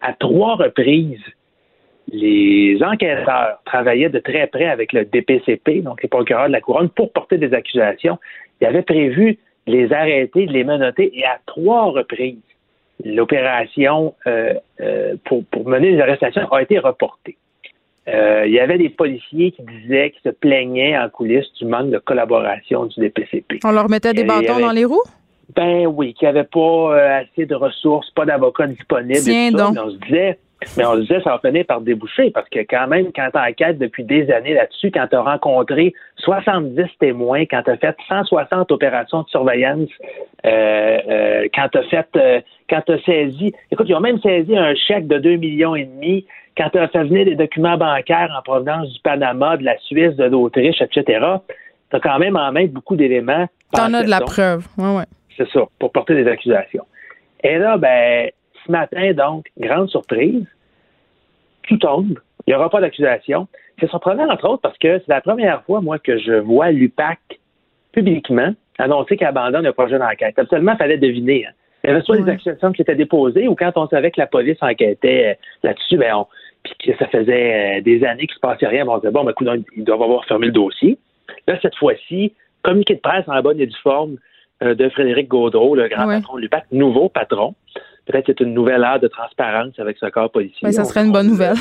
[0.00, 1.24] à trois reprises,
[2.10, 6.88] les enquêteurs travaillaient de très près avec le DPCP, donc les procureurs de la Couronne,
[6.88, 8.18] pour porter des accusations.
[8.60, 12.38] Ils avaient prévu de les arrêter, de les menotter, et à trois reprises,
[13.04, 17.36] l'opération euh, euh, pour, pour mener les arrestations a été reportée.
[18.08, 21.90] Euh, il y avait des policiers qui disaient, qui se plaignaient en coulisses du manque
[21.90, 23.58] de collaboration du DPCP.
[23.64, 25.02] On leur mettait des avait- bâtons dans les roues?
[25.54, 29.20] Ben oui, qu'il n'y avait pas assez de ressources, pas d'avocats disponibles.
[29.20, 29.64] Tiens et tout ça.
[29.64, 29.74] donc.
[29.74, 30.38] Mais on se disait,
[30.76, 33.38] mais on se disait, ça va finir par déboucher parce que quand même, quand tu
[33.38, 37.96] enquêtes depuis des années là-dessus, quand tu as rencontré 70 témoins, quand tu as fait
[38.08, 39.88] 160 opérations de surveillance,
[40.46, 44.20] euh, euh, quand tu as fait, euh, quand tu as saisi, écoute, ils ont même
[44.20, 47.76] saisi un chèque de 2 millions et demi, quand tu as fait venir des documents
[47.76, 51.04] bancaires en provenance du Panama, de la Suisse, de l'Autriche, etc.
[51.90, 53.46] Tu as quand même en main beaucoup d'éléments.
[53.72, 54.66] T'en as de la preuve.
[54.76, 55.04] Ouais, ouais.
[55.36, 56.84] c'est ça, pour porter des accusations.
[57.44, 58.30] Et là, ben,
[58.68, 60.46] ce matin, donc, grande surprise,
[61.62, 62.18] tout tombe.
[62.46, 63.48] Il n'y aura pas d'accusation.
[63.80, 67.18] C'est surprenant, entre autres, parce que c'est la première fois, moi, que je vois l'UPAC
[67.92, 70.38] publiquement annoncer qu'il abandonne le projet d'enquête.
[70.38, 71.46] Absolument, il fallait deviner.
[71.46, 71.50] hein.
[71.84, 74.26] Il y avait soit des accusations qui étaient déposées ou quand on savait que la
[74.26, 76.26] police enquêtait euh, là-dessus, ben, on,
[76.64, 79.12] puis que ça faisait euh, des années qu'il ne se passait rien, ben, on disait,
[79.12, 80.98] bon, ben, écoute, ils doivent avoir fermé le dossier.
[81.46, 84.16] Là, cette fois-ci, communiqué de presse en bonne et due forme
[84.62, 87.54] euh, de Frédéric Gaudreau, le grand patron de l'UPAC, nouveau patron.
[88.08, 90.60] Peut-être que c'est une nouvelle ère de transparence avec ce corps policier.
[90.62, 91.56] Ben, ça serait une on- bonne nouvelle.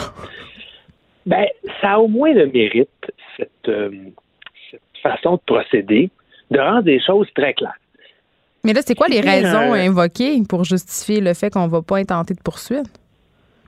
[1.26, 1.46] Ben,
[1.82, 2.90] ça a au moins le mérite,
[3.36, 3.90] cette, euh,
[4.72, 6.10] cette façon de procéder,
[6.50, 7.76] de rendre des choses très claires.
[8.64, 12.34] Mais là, c'est quoi les raisons invoquées pour justifier le fait qu'on va pas intenter
[12.34, 12.88] de poursuite?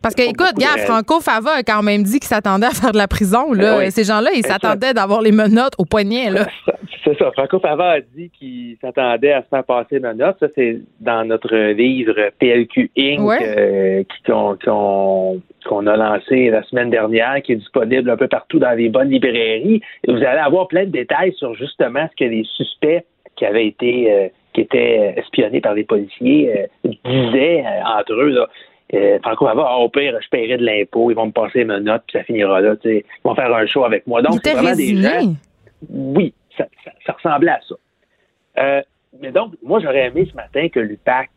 [0.01, 2.97] Parce que, écoute, gars, Franco Fava a quand même dit qu'il s'attendait à faire de
[2.97, 3.53] la prison.
[3.53, 3.79] Là.
[3.79, 6.29] Ben Ces gens-là, ils s'attendaient d'avoir les menottes au poignet.
[6.29, 6.47] Là.
[7.03, 7.31] C'est ça.
[7.31, 10.37] Franco Fava a dit qu'il s'attendait à se faire passer menottes.
[10.39, 13.19] Ça, c'est dans notre livre PLQ Inc.
[13.41, 18.89] Euh, qu'on a lancé la semaine dernière, qui est disponible un peu partout dans les
[18.89, 19.81] bonnes librairies.
[20.07, 23.67] Et vous allez avoir plein de détails sur justement ce que les suspects qui avaient
[23.67, 28.29] été euh, qui étaient espionnés par les policiers euh, disaient entre eux.
[28.29, 28.47] Là.
[28.93, 31.79] Euh, Franco va ah, au pire, je paierai de l'impôt, ils vont me passer mes
[31.79, 32.75] notes, puis ça finira là.
[32.85, 34.21] Ils vont faire un show avec moi.
[34.21, 35.35] Donc, c'est vraiment des gens.
[35.89, 36.65] Oui, ça,
[37.13, 37.75] ressemblait à ça.
[38.57, 38.81] Euh,
[39.21, 41.29] mais donc, moi, j'aurais aimé ce matin que l'UPAC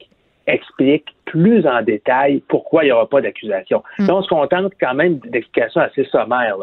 [0.47, 3.83] explique plus en détail pourquoi il n'y aura pas d'accusation.
[3.99, 4.11] Hmm.
[4.11, 6.57] on se contente quand même d'explications assez sommaires.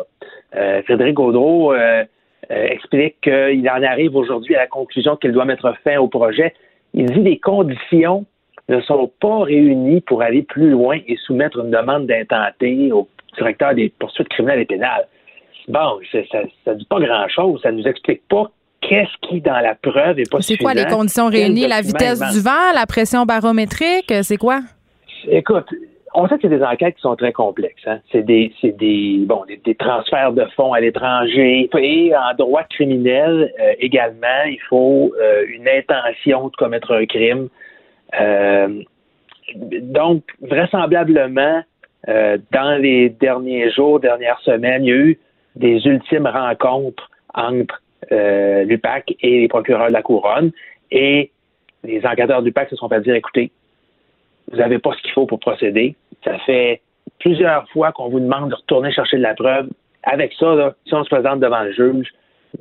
[0.56, 2.04] Euh, Frédéric Gaudreau euh,
[2.49, 6.54] explique qu'il en arrive aujourd'hui à la conclusion qu'il doit mettre fin au projet.
[6.93, 8.25] Il dit des conditions
[8.69, 13.73] ne sont pas réunis pour aller plus loin et soumettre une demande d'intenté au directeur
[13.73, 15.08] des poursuites criminelles et pénales.
[15.67, 16.17] Bon, ça
[16.67, 17.62] ne dit pas grand-chose.
[17.62, 18.49] Ça ne nous explique pas
[18.82, 21.67] qu'est-ce qui, dans la preuve, est pas C'est quoi les conditions réunies?
[21.67, 24.62] La vitesse du vent, la pression barométrique, c'est quoi?
[25.27, 25.67] Écoute,
[26.13, 27.84] on sait que c'est des enquêtes qui sont très complexes.
[27.86, 27.99] Hein.
[28.12, 31.69] C'est des, des, bon, des, transferts de fonds à l'étranger.
[31.77, 37.49] Et en droit criminel euh, également, il faut euh, une intention de commettre un crime.
[38.19, 38.84] Euh,
[39.56, 41.63] donc, vraisemblablement,
[42.08, 45.19] euh, dans les derniers jours, dernières semaines, il y a eu
[45.56, 50.52] des ultimes rencontres entre euh, l'UPAC et les procureurs de la Couronne.
[50.91, 51.32] Et
[51.84, 53.52] les enquêteurs de l'UPAC se sont fait dire, écoutez,
[54.52, 55.95] vous n'avez pas ce qu'il faut pour procéder.
[56.24, 56.82] Ça fait
[57.19, 59.69] plusieurs fois qu'on vous demande de retourner chercher de la preuve.
[60.04, 62.08] Avec ça, si on se présente devant le juge,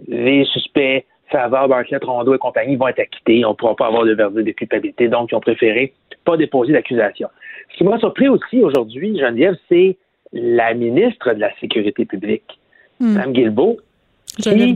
[0.09, 3.45] les suspects Favard, Bartlett, Rondeau et compagnie vont être acquittés.
[3.45, 5.93] On ne pourra pas avoir de verdict de culpabilité, donc ils ont préféré
[6.25, 7.29] pas déposer d'accusation.
[7.73, 9.97] Ce qui m'a surpris aussi aujourd'hui, Geneviève, c'est
[10.33, 12.59] la ministre de la Sécurité publique,
[13.01, 13.15] hmm.
[13.15, 13.79] Mme Guilbeault,
[14.39, 14.75] qui,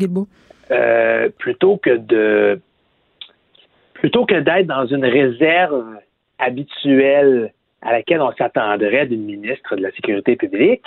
[0.70, 2.60] euh, plutôt que de
[3.94, 5.84] plutôt que d'être dans une réserve
[6.38, 10.82] habituelle à laquelle on s'attendrait d'une ministre de la Sécurité publique,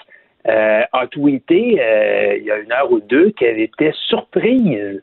[0.48, 5.02] euh, a tweeté euh, il y a une heure ou deux qu'elle était surprise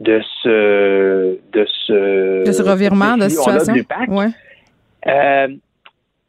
[0.00, 3.74] de ce de ce de ce revirement de, situation?
[4.08, 4.28] Ouais.
[5.06, 5.48] Euh,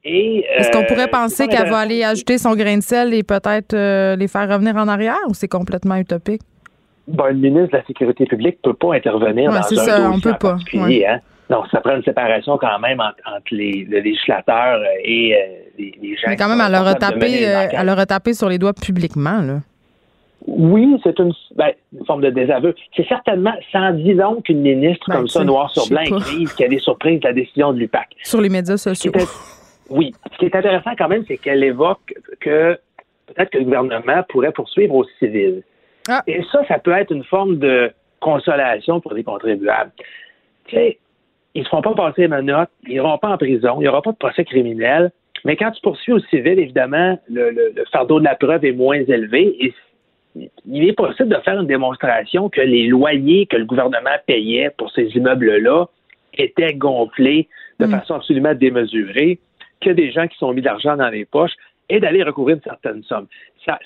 [0.04, 3.24] et est-ce qu'on pourrait euh, penser qu'elle va aller ajouter son grain de sel et
[3.24, 6.42] peut-être euh, les faire revenir en arrière ou c'est complètement utopique?
[7.08, 10.20] Bon, le ministre de la Sécurité publique ne peut pas intervenir dans un ça, on
[10.20, 10.58] peut pas.
[10.74, 11.20] Hein?
[11.50, 15.36] Non, ça prend une séparation quand même entre, les, le législateur et
[15.78, 16.30] les, les, gens.
[16.30, 19.42] Mais quand même, elle leur, a tapé, elle leur a tapé sur les doigts publiquement.
[19.42, 19.60] Là.
[20.48, 22.74] Oui, c'est une, ben, une, forme de désaveu.
[22.96, 26.80] C'est certainement, sans disons qu'une ministre ben, comme ça, noir sur blanc, écrive qu'elle est
[26.80, 28.10] surprise de la décision de l'UPAC.
[28.24, 29.12] Sur les médias sociaux.
[29.90, 30.14] oui.
[30.32, 32.78] Ce qui est intéressant quand même, c'est qu'elle évoque que
[33.28, 35.64] peut-être que le gouvernement pourrait poursuivre au civil.
[36.10, 36.24] Ah.
[36.26, 39.92] Et ça, ça peut être une forme de consolation pour les contribuables.
[40.66, 40.98] Tu sais,
[41.54, 43.88] ils ne se font pas passer ma note, ils n'iront pas en prison, il n'y
[43.88, 45.12] aura pas de procès criminel.
[45.44, 49.00] Mais quand tu poursuis au civil, évidemment, le, le fardeau de la preuve est moins
[49.00, 49.74] élevé et
[50.36, 54.91] il est possible de faire une démonstration que les loyers que le gouvernement payait pour
[54.91, 55.86] ces immeubles-là
[56.34, 57.48] étaient gonflés
[57.80, 57.91] de mm.
[57.91, 59.39] façon absolument démesurée,
[59.82, 61.54] que des gens qui sont mis de l'argent dans les poches
[61.89, 63.28] et d'aller recouvrir une certaine somme.
[63.65, 63.78] Ça,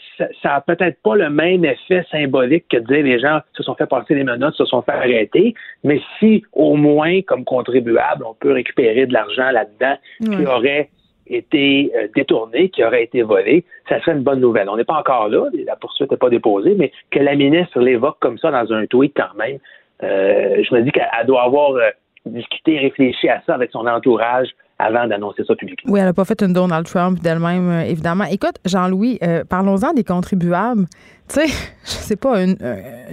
[0.42, 3.74] ça, a peut-être pas le même effet symbolique que de dire les gens se sont
[3.74, 8.36] fait passer les menottes, se sont fait arrêter, mais si au moins, comme contribuable, on
[8.36, 10.90] peut récupérer de l'argent là-dedans qui aurait
[11.28, 14.70] été euh, détourné, qui aurait été volé, ça serait une bonne nouvelle.
[14.70, 18.18] On n'est pas encore là, la poursuite n'est pas déposée, mais que la ministre l'évoque
[18.20, 19.58] comme ça dans un tweet quand même,
[20.04, 21.90] euh, je me dis qu'elle doit avoir euh,
[22.26, 25.94] discuté, réfléchi à ça avec son entourage avant d'annoncer ça publiquement.
[25.94, 28.26] Oui, elle n'a pas fait une Donald Trump d'elle-même, évidemment.
[28.30, 30.86] Écoute, Jean-Louis, parlons-en des contribuables.
[31.30, 31.48] Tu sais,
[31.86, 32.58] je sais pas, une,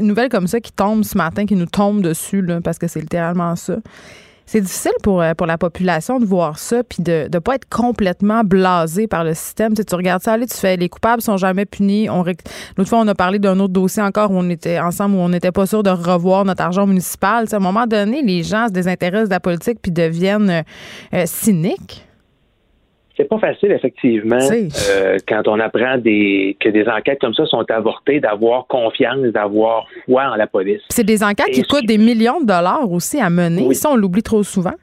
[0.00, 3.54] nouvelle comme ça qui tombe ce matin, qui nous tombe dessus, parce que c'est littéralement
[3.54, 3.76] ça.
[4.52, 7.66] C'est difficile pour, euh, pour la population de voir ça puis de ne pas être
[7.70, 9.72] complètement blasé par le système.
[9.72, 12.08] Tu, tu regardes ça, tu fais les coupables sont jamais punis.
[12.76, 15.30] L'autre fois, on a parlé d'un autre dossier encore où on était ensemble, où on
[15.30, 17.46] n'était pas sûr de revoir notre argent municipal.
[17.50, 20.62] à un moment donné, les gens se désintéressent de la politique puis deviennent euh,
[21.14, 22.04] euh, cyniques
[23.16, 27.64] c'est pas facile, effectivement, euh, quand on apprend des, que des enquêtes comme ça sont
[27.70, 30.80] avortées, d'avoir confiance, d'avoir foi en la police.
[30.88, 33.72] C'est des enquêtes qui coûtent des millions de dollars aussi à mener.
[33.74, 34.74] Ça, on l'oublie trop souvent.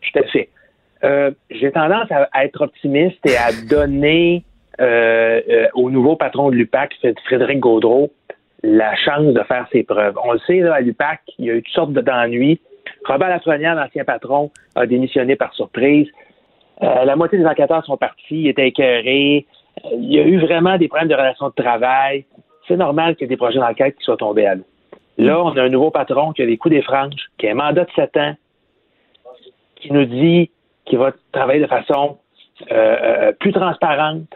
[0.00, 0.48] Tout à fait.
[1.04, 4.44] Euh, j'ai tendance à, être optimiste et à donner
[4.80, 6.94] euh, au nouveau patron de l'UPAC,
[7.24, 8.12] Frédéric Gaudreau,
[8.62, 10.14] la chance de faire ses preuves.
[10.24, 12.60] On le sait, là, à l'UPAC, il y a eu toutes sortes d'ennuis.
[13.04, 16.06] Robert Lafrenière, l'ancien patron, a démissionné par surprise.
[16.82, 19.46] Euh, la moitié des enquêteurs sont partis, ils étaient écœurés.
[19.84, 22.24] Euh, il y a eu vraiment des problèmes de relations de travail.
[22.66, 24.64] C'est normal qu'il y ait des projets d'enquête qui soient tombés à l'eau.
[25.18, 27.54] Là, on a un nouveau patron qui a des coups des franges, qui a un
[27.54, 28.34] mandat de 7 ans,
[29.76, 30.50] qui nous dit
[30.84, 32.18] qu'il va travailler de façon
[32.70, 34.26] euh, plus transparente.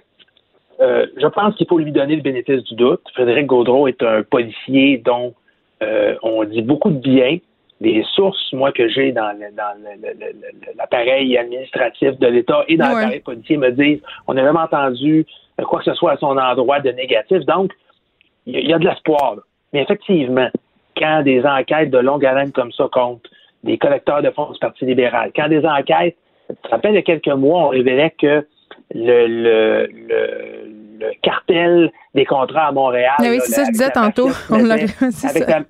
[0.79, 3.01] je pense qu'il faut lui donner le bénéfice du doute.
[3.15, 5.35] Frédéric Gaudreau est un policier dont
[6.23, 7.39] on dit beaucoup de bien
[7.81, 9.37] des sources, moi, que j'ai dans,
[10.79, 15.27] l'appareil administratif de l'État et dans l'appareil policier me disent on n'a jamais entendu
[15.65, 17.39] quoi que ce soit à son endroit de négatif.
[17.47, 17.73] Donc,
[18.47, 19.37] il y, a de l'espoir.
[19.73, 20.49] Mais effectivement,
[20.97, 23.27] quand des enquêtes de longue haleine comme ça comptent,
[23.65, 26.17] des collecteurs de fonds du Parti libéral, quand des enquêtes,
[26.71, 28.47] ça fait il y a quelques mois, on révélait que
[28.95, 29.89] le, le,
[31.01, 33.15] le, cartel des contrats à Montréal.
[33.19, 34.29] Ah oui, c'est ça, je disais tantôt.
[34.51, 35.63] On avec la,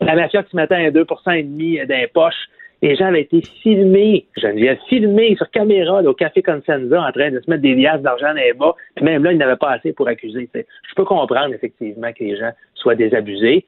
[0.00, 1.78] la mafia qui mettait un 2 et demi
[2.12, 2.48] poches.
[2.82, 7.38] Les gens avaient été filmés, Geneviève, filmés sur caméra au Café Consenza en train de
[7.38, 8.74] se mettre des liasses d'argent dans les bas.
[9.02, 10.48] Même là, ils n'avaient pas assez pour accuser.
[10.54, 13.66] Je peux comprendre effectivement que les gens soient désabusés,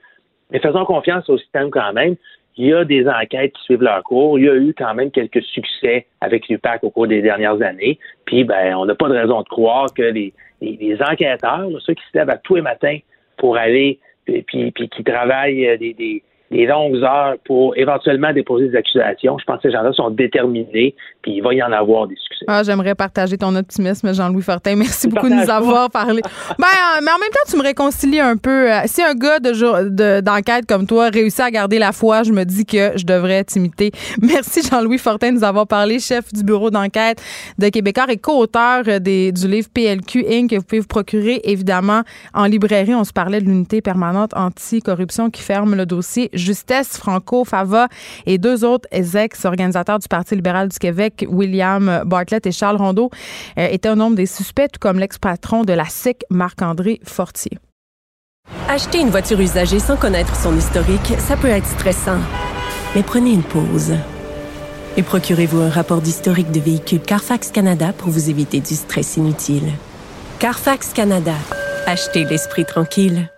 [0.51, 2.17] mais faisons confiance au système quand même.
[2.57, 4.39] Il y a des enquêtes qui suivent leur cours.
[4.39, 7.99] Il y a eu quand même quelques succès avec l'UPAC au cours des dernières années.
[8.25, 12.03] Puis, ben, on n'a pas de raison de croire que les, les enquêteurs, ceux qui
[12.13, 12.99] se lèvent à tous les matins
[13.39, 18.69] pour aller puis, puis, qui travaillent euh, des, des, des longues heures pour éventuellement déposer
[18.69, 19.39] des accusations.
[19.39, 22.45] Je pense que ces gens-là sont déterminés, puis il va y en avoir des succès.
[22.47, 24.77] Ah, j'aimerais partager ton optimisme, Jean-Louis Fortin.
[24.77, 26.21] Merci beaucoup de nous avoir parlé.
[26.59, 28.71] ben, euh, mais en même temps, tu me réconcilies un peu.
[28.71, 32.45] Euh, si un gars de d'enquête comme toi réussit à garder la foi, je me
[32.45, 33.91] dis que je devrais t'imiter.
[34.23, 37.23] Merci, Jean-Louis Fortin, de nous avoir parlé, chef du bureau d'enquête
[37.59, 40.51] de Québécois et co-auteur euh, du livre PLQ Inc.
[40.51, 42.03] que vous pouvez vous procurer, évidemment,
[42.35, 42.95] en librairie.
[42.95, 47.89] On se parlait de l'unité permanente anti-corruption qui ferme le dossier Justesse Franco Fava
[48.27, 53.11] et deux autres ex-organisateurs du Parti libéral du Québec, William Bartlett et Charles Rondeau,
[53.59, 57.59] euh, étaient au nombre des suspects, tout comme l'ex-patron de la SIC, Marc-André Fortier.
[58.69, 62.19] Acheter une voiture usagée sans connaître son historique, ça peut être stressant.
[62.95, 63.95] Mais prenez une pause.
[64.97, 69.73] Et procurez-vous un rapport d'historique de véhicule Carfax Canada pour vous éviter du stress inutile.
[70.39, 71.35] Carfax Canada.
[71.87, 73.32] Achetez l'esprit tranquille.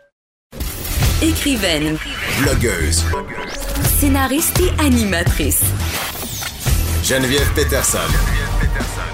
[1.25, 1.97] Écrivaine.
[2.43, 3.03] Blogueuse.
[3.99, 5.63] Scénariste et animatrice.
[7.03, 7.99] Geneviève Peterson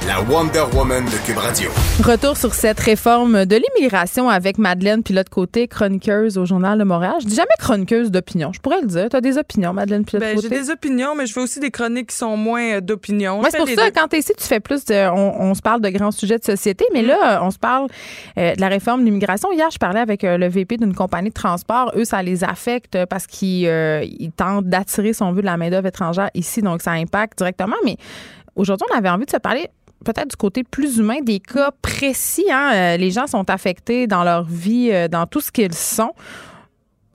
[0.07, 1.71] la Wonder Woman de Cube Radio.
[2.03, 6.85] Retour sur cette réforme de l'immigration avec Madeleine, puis l'autre côté, chroniqueuse au Journal de
[6.85, 7.17] Montréal.
[7.21, 8.53] Je dis jamais chroniqueuse d'opinion.
[8.53, 9.09] Je pourrais le dire.
[9.11, 10.49] Tu as des opinions, Madeleine, puis ben, côté.
[10.49, 13.43] J'ai des opinions, mais je fais aussi des chroniques qui sont moins euh, d'opinion.
[13.51, 15.11] c'est pour ça, quand tu es ici, tu fais plus de.
[15.11, 17.89] On, se parle de grands sujets de société, mais là, on se parle
[18.39, 19.53] euh, de la réforme de l'immigration.
[19.53, 21.93] Hier, je parlais avec euh, le VP d'une compagnie de transport.
[21.97, 23.69] Eux, ça les affecte parce qu'ils
[24.37, 27.77] tentent d'attirer, son vue de la main-d'œuvre étrangère ici, donc ça impacte directement.
[27.85, 27.97] Mais
[28.57, 29.69] aujourd'hui, on avait envie de se parler
[30.05, 32.47] peut-être du côté plus humain des cas précis.
[32.51, 32.73] Hein?
[32.75, 36.13] Euh, les gens sont affectés dans leur vie, euh, dans tout ce qu'ils sont.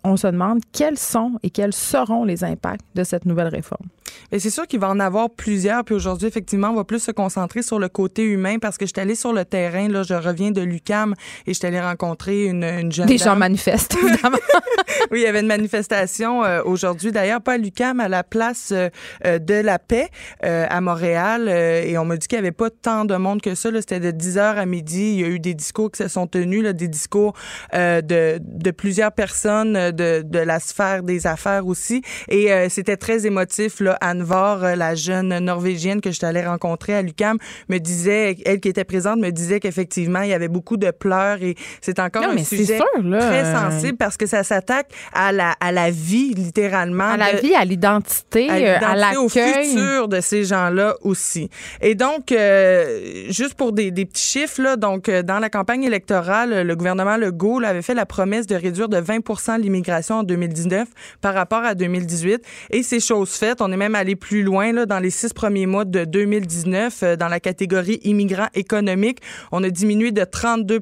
[0.04, 3.88] On se demande quels sont et quels seront les impacts de cette nouvelle réforme.
[4.32, 5.84] C'est sûr qu'il va en avoir plusieurs.
[5.84, 8.92] Puis aujourd'hui, effectivement, on va plus se concentrer sur le côté humain parce que je
[8.94, 9.88] suis allée sur le terrain.
[9.88, 11.14] Là, je reviens de l'UCAM
[11.46, 13.08] et je suis allée rencontrer une, une jeune.
[13.08, 14.38] Des gens manifestent, évidemment.
[15.12, 17.12] oui, il y avait une manifestation euh, aujourd'hui.
[17.12, 18.90] D'ailleurs, pas à l'UCAM, à la place euh,
[19.26, 20.10] euh, de la paix
[20.42, 21.50] à Montréal.
[21.50, 23.70] et on m'a dit qu'il n'y avait pas tant de monde que ça.
[23.74, 25.14] C'était de 10h à midi.
[25.14, 27.34] Il y a eu des discours qui se sont tenus, là, des discours
[27.74, 32.02] de, de plusieurs personnes de, de la sphère des affaires aussi.
[32.28, 33.80] Et c'était très émotif.
[33.80, 37.38] Là, Anne Var, euh, la jeune Norvégienne que je t'allais rencontrer à l'UCAM,
[37.70, 41.42] me disait, elle qui était présente, me disait qu'effectivement, il y avait beaucoup de pleurs
[41.42, 42.80] et c'est encore un sujet
[43.20, 47.10] très sensible parce que ça s'attaque à la, à la vie, littéralement.
[47.10, 49.18] À la vie, à l'identité, à l'accueil.
[49.18, 51.50] Au futur de ces gens-là aussi.
[51.82, 55.84] Et donc, euh, juste pour des, des, petits chiffres, là, donc, euh, dans la campagne
[55.84, 60.24] électorale, le gouvernement Legault là, avait fait la promesse de réduire de 20 l'immigration en
[60.24, 60.88] 2019
[61.22, 62.42] par rapport à 2018.
[62.72, 63.62] Et c'est chose faite.
[63.62, 67.16] On est même aller plus loin là, dans les six premiers mois de 2019 euh,
[67.16, 69.20] dans la catégorie immigrants économiques.
[69.52, 70.80] On a diminué de 32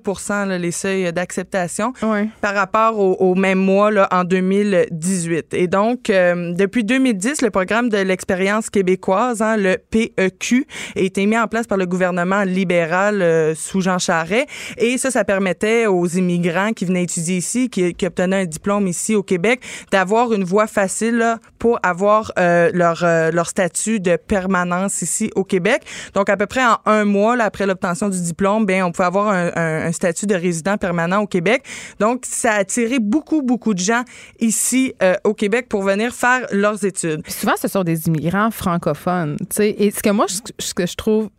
[0.59, 1.93] les seuils d'acceptation
[2.41, 5.53] par rapport au, même mois là, en 2018.
[5.53, 11.25] Et donc, euh, depuis 2010, le programme de l'expérience québécoise, hein, le PEQ, a été
[11.25, 14.47] mis en place par le gouvernement libéral euh, sous Jean Charest.
[14.77, 18.87] Et ça, ça permettait aux immigrants qui venaient étudier ici, qui, qui obtenaient un diplôme
[18.87, 19.61] ici au Québec,
[19.91, 25.43] d'avoir une voie facile là, pour avoir leur euh, leur, statut de permanence ici au
[25.43, 25.83] Québec.
[26.13, 29.29] Donc, à peu près en un mois après l'obtention du diplôme, ben, on pouvait avoir
[29.29, 31.63] un, statut de résident permanent au Québec.
[31.99, 34.03] Donc, ça a attiré beaucoup, beaucoup de gens
[34.39, 37.21] ici euh, au Québec pour venir faire leurs études.
[37.27, 39.37] souvent, ce sont des immigrants francophones.
[39.59, 40.25] Et ce que moi,
[40.59, 41.29] ce que je trouve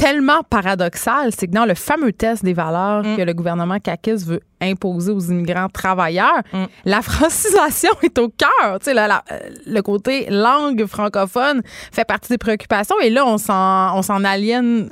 [0.00, 3.16] tellement paradoxal, c'est que dans le fameux test des valeurs Mm.
[3.16, 6.64] que le gouvernement CAQUIS veut imposer aux immigrants travailleurs, Mm.
[6.86, 8.78] la francisation est au cœur.
[8.78, 13.36] Tu sais, la- euh, le côté langue francophone fait partie des préoccupations et là, on
[13.38, 14.88] s'en, on s'en aliène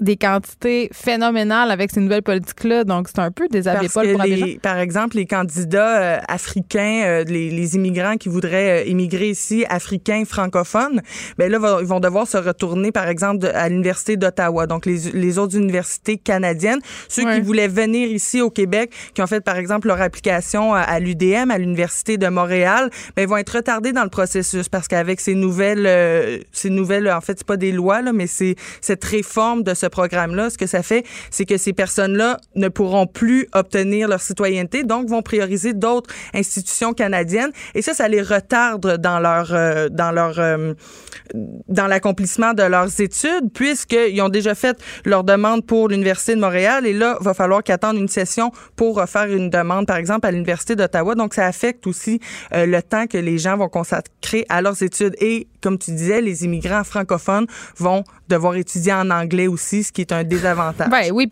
[0.00, 2.84] des quantités phénoménales avec ces nouvelles politiques-là.
[2.84, 3.46] Donc, c'est un peu
[3.82, 8.28] Parce Paul pour les, par exemple, les candidats euh, africains, euh, les, les immigrants qui
[8.28, 11.00] voudraient euh, immigrer ici, africains, francophones,
[11.36, 14.86] ben là, va- ils vont devoir se retourner, par exemple, de- à l'Université d'Ottawa, donc
[14.86, 16.80] les, les autres universités canadiennes.
[17.08, 17.34] Ceux Ouais.
[17.36, 21.00] qui voulaient venir ici au Québec, qui ont fait, par exemple, leur application à, à
[21.00, 25.20] l'UDM, à l'Université de Montréal, ben, ils vont être retardés dans le processus parce qu'avec
[25.20, 29.04] ces nouvelles, euh, ces nouvelles, en fait, c'est pas des lois, là, mais c'est cette
[29.04, 33.48] réforme de ce programme-là, ce que ça fait, c'est que ces personnes-là ne pourront plus
[33.52, 37.50] obtenir leur citoyenneté, donc vont prioriser d'autres institutions canadiennes.
[37.74, 40.74] Et ça, ça les retarde dans leur, euh, dans leur, euh,
[41.68, 46.86] dans l'accomplissement de leurs études, puisqu'ils ont déjà fait leur demande pour l'Université de Montréal.
[46.86, 50.26] Et là, va falloir qu'ils attendent une session pour euh, faire une demande, par exemple,
[50.26, 51.14] à l'Université d'Ottawa.
[51.14, 52.20] Donc, ça affecte aussi
[52.54, 55.14] euh, le temps que les gens vont consacrer à leurs études.
[55.20, 60.00] Et, comme tu disais, les immigrants francophones vont devoir étudier en anglais aussi, ce qui
[60.00, 60.88] est un désavantage.
[60.90, 61.28] Ben oui,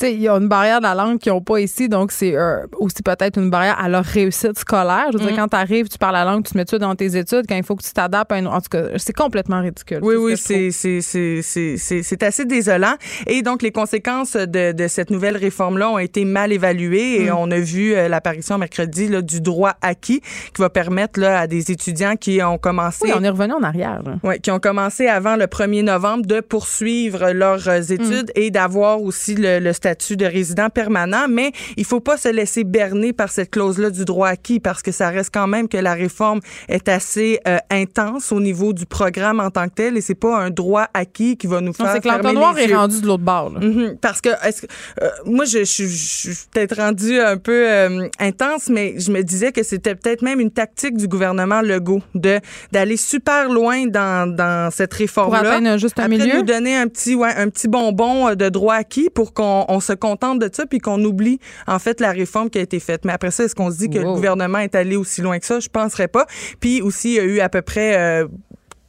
[0.00, 2.36] sais, il y a une barrière de la langue qu'ils n'ont pas ici, donc c'est
[2.36, 5.06] euh, aussi peut-être une barrière à leur réussite scolaire.
[5.12, 5.26] Je veux Mm.
[5.28, 7.56] dire, quand tu arrives, tu parles la langue, tu mets ça dans tes études, quand
[7.56, 8.46] il faut que tu t'adaptes à une...
[8.46, 9.98] En tout cas, c'est complètement ridicule.
[10.02, 12.94] Oui, oui, c'est assez désolant.
[13.26, 17.22] Et donc les conséquences de, de cette nouvelle réforme là ont été mal évaluées Mm.
[17.26, 20.20] et on a vu euh, l'apparition mercredi là, du droit acquis
[20.54, 23.62] qui va permettre là à des étudiants qui ont commencé Oui, on est revenu en
[23.62, 24.00] arrière.
[24.22, 29.02] Ouais, qui ont commencé avant le 1er novembre de poursuivre leurs euh, études et d'avoir
[29.02, 31.26] aussi le, le statut de résident permanent.
[31.28, 34.92] Mais il faut pas se laisser berner par cette clause-là du droit acquis parce que
[34.92, 39.40] ça reste quand même que la réforme est assez euh, intense au niveau du programme
[39.40, 41.92] en tant que tel et c'est pas un droit acquis qui va nous Non, faire
[41.94, 43.50] c'est que l'entonnoir est rendu de l'autre bord.
[43.50, 43.60] là.
[43.60, 43.96] Mhm.
[44.00, 44.66] Parce que, est-ce que
[45.02, 49.22] euh, moi, je, je, je suis peut-être rendue un peu euh, intense, mais je me
[49.22, 52.38] disais que c'était peut-être même une tactique du gouvernement Legault de
[52.72, 55.38] d'aller super loin dans, dans cette Pour réforme-là.
[55.40, 56.36] atteindre un juste Après, milieu.
[56.38, 59.92] nous donner un petit, ouais, un petit bonbon de droit acquis pour qu'on on se
[59.92, 63.04] contente de ça puis qu'on oublie, en fait, la réforme qui a été faite.
[63.04, 65.46] Mais après ça, est-ce qu'on se dit que le gouvernement est allé aussi loin que
[65.46, 65.60] ça?
[65.60, 66.26] Je penserais pas.
[66.60, 67.96] Puis aussi, il y a eu à peu près...
[67.98, 68.26] euh,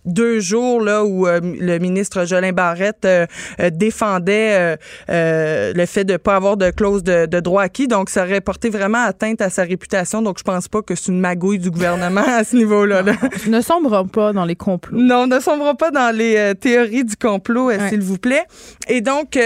[0.04, 3.28] deux jours là où euh, le ministre Jolin Barrette euh,
[3.60, 4.76] euh, défendait
[5.08, 8.72] le fait de pas avoir de clause de, de droit acquis donc ça aurait porté
[8.72, 12.24] vraiment atteinte à sa réputation donc je pense pas que c'est une magouille du gouvernement
[12.28, 13.14] à ce niveau-là là.
[13.48, 14.98] Ne sombre pas dans les complots.
[14.98, 17.90] Non, ne sombrons pas dans les théories du complot, Ouais.
[17.90, 18.46] s'il vous plaît.
[18.88, 19.38] Et donc,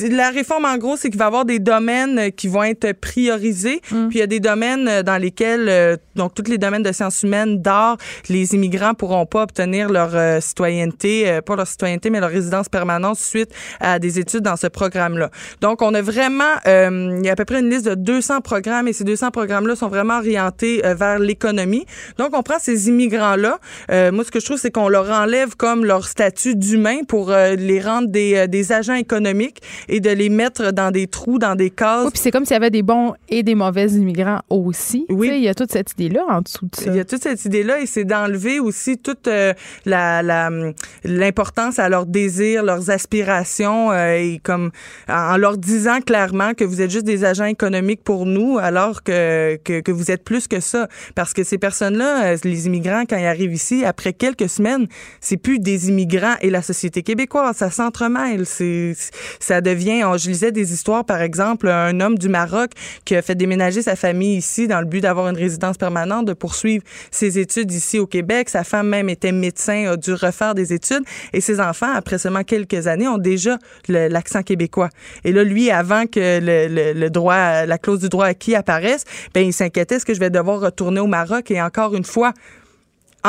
[0.00, 2.92] la réforme, en gros, c'est qu'il va y avoir des domaines euh, qui vont être
[2.92, 3.80] priorisés.
[3.90, 4.08] Mm.
[4.08, 6.92] Puis il y a des domaines euh, dans lesquels, euh, donc tous les domaines de
[6.92, 7.96] sciences humaines, d'art,
[8.28, 12.68] les immigrants pourront pas obtenir leur euh, citoyenneté, euh, pas leur citoyenneté, mais leur résidence
[12.68, 15.30] permanente suite à des études dans ce programme-là.
[15.60, 18.40] Donc, on a vraiment, euh, il y a à peu près une liste de 200
[18.40, 21.86] programmes et ces 200 programmes-là sont vraiment orientés vers l'économie.
[22.18, 23.58] Donc, on prend ces immigrants-là.
[23.90, 27.30] Euh, moi, ce que je trouve, c'est qu'on leur enlève comme leur statut d'humain pour
[27.30, 31.54] les rendre des, euh, des agents économiques et de les mettre dans des trous, dans
[31.54, 32.04] des cases.
[32.04, 35.06] Oui, puis c'est comme s'il y avait des bons et des mauvais immigrants aussi.
[35.08, 35.30] Oui.
[35.34, 36.90] Il y a toute cette idée-là en dessous de ça.
[36.90, 39.52] Il y a toute cette idée-là et c'est d'enlever aussi toute euh,
[39.84, 40.50] la la-
[41.04, 44.70] l'importance à leurs désirs, leurs aspirations euh, et comme
[45.08, 49.56] en leur disant clairement que vous êtes juste des agents économiques pour nous alors que,
[49.64, 50.88] que, que vous êtes plus que ça.
[51.14, 54.86] Parce que ces personnes-là, euh, les immigrants, quand ils arrivent ici, après quelques semaines,
[55.20, 57.56] c'est plus des immigrants et la société québécoise.
[57.56, 58.46] Ça s'entremêle.
[58.46, 58.94] C'est,
[59.40, 62.70] ça devient, on- je lisais des histoires, par exemple, un homme du Maroc
[63.04, 66.32] qui a fait déménager sa famille ici dans le but d'avoir une résidence permanente, de
[66.32, 68.48] poursuivre ses études ici au Québec.
[68.48, 71.02] Sa femme même était médecin, a dû refaire des études.
[71.32, 74.90] Et ses enfants, après seulement quelques années, ont déjà l'accent québécois.
[75.24, 79.52] Et là, lui, avant que le droit, la clause du droit acquis apparaisse, ben, il
[79.52, 81.50] s'inquiétait, est-ce que je vais devoir retourner au Maroc?
[81.50, 82.32] Et encore une fois,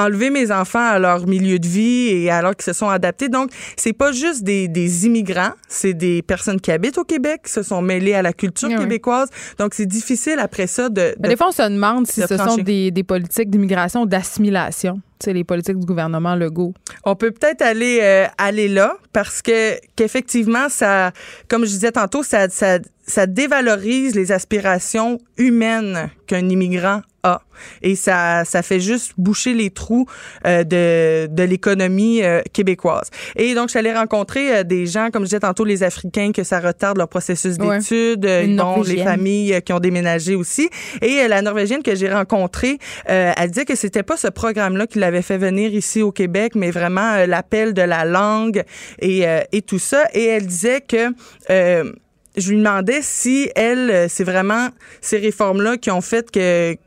[0.05, 3.29] enlever mes enfants à leur milieu de vie et alors qu'ils se sont adaptés.
[3.29, 7.51] Donc, c'est pas juste des, des immigrants, c'est des personnes qui habitent au Québec, qui
[7.51, 8.83] se sont mêlées à la culture Ah oui.
[8.83, 9.29] québécoise.
[9.57, 11.15] Donc, c'est difficile après ça de...
[11.17, 14.05] De- des fois, on se demande si de ce sont des, des politiques d'immigration ou
[14.05, 15.01] d'assimilation.
[15.23, 16.75] Sais, les politiques du gouvernement Legault.
[17.03, 21.11] On peut peut-être aller euh, aller là parce que qu'effectivement ça
[21.47, 22.77] comme je disais tantôt ça ça
[23.07, 27.41] ça dévalorise les aspirations humaines qu'un immigrant A.
[27.81, 30.05] Et ça, ça fait juste boucher les trous
[30.45, 33.09] euh, de, de l'économie euh, québécoise.
[33.35, 36.59] Et donc, j'allais rencontrer euh, des gens, comme je disais tantôt, les Africains, que ça
[36.59, 37.79] retarde leur processus Ouais.
[37.79, 40.69] d'études, bon, les familles qui ont déménagé aussi.
[41.01, 45.21] Et la Norvégienne que j'ai rencontrée, elle disait que c'était pas ce programme-là qui l'avait
[45.23, 48.63] fait venir ici au Québec, mais vraiment l'appel de la langue
[48.99, 50.05] et, et tout ça.
[50.13, 51.11] Et elle disait que...
[51.49, 54.69] je lui demandais si elle, c'est vraiment
[55.01, 56.77] ces réformes-là qui ont fait que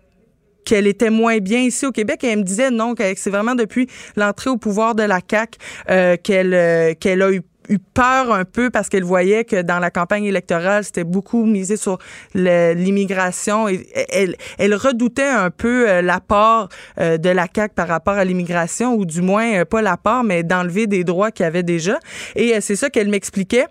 [0.65, 2.25] qu'elle était moins bien ici au Québec.
[2.25, 5.57] Et elle me disait non que c'est vraiment depuis l'entrée au pouvoir de la CAC
[6.23, 9.91] qu'elle euh, qu'elle a eu eu peur un peu parce qu'elle voyait que dans la
[9.91, 11.99] campagne électorale, c'était beaucoup misé sur
[12.35, 13.69] l'immigration.
[13.69, 18.95] Elle, elle redoutait un peu euh, l'apport euh, de la CAQ par rapport à l'immigration
[18.95, 21.99] ou du moins euh, pas l'apport mais d'enlever des droits qu'il y avait déjà.
[22.35, 23.67] Et euh, c'est ça qu'elle m'expliquait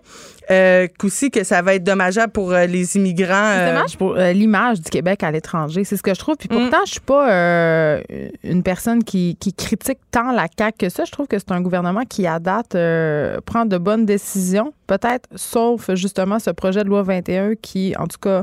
[0.50, 4.16] euh, qu'aussi que ça va être dommageable pour euh, les immigrants C'est euh, dommage pour
[4.16, 5.84] euh, l'image du Québec à l'étranger.
[5.84, 6.36] C'est ce que je trouve.
[6.36, 6.54] Puis Mm.
[6.58, 8.02] pourtant, je suis pas euh,
[8.42, 11.04] une personne qui, qui critique tant la CAQ que ça.
[11.04, 14.72] Je trouve que c'est un gouvernement qui, à date, euh, prend de bonnes décisions.
[14.90, 18.42] Peut-être, sauf justement ce projet de loi 21 qui, en tout cas,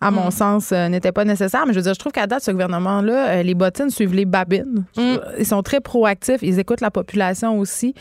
[0.00, 1.66] à mon sens, euh, n'était pas nécessaire.
[1.66, 4.24] Mais je veux dire, je trouve qu'à date, ce gouvernement-là, euh, les bottines suivent les
[4.24, 4.86] babines.
[4.96, 6.40] Ils sont très proactifs.
[6.40, 7.94] Ils écoutent la population aussi.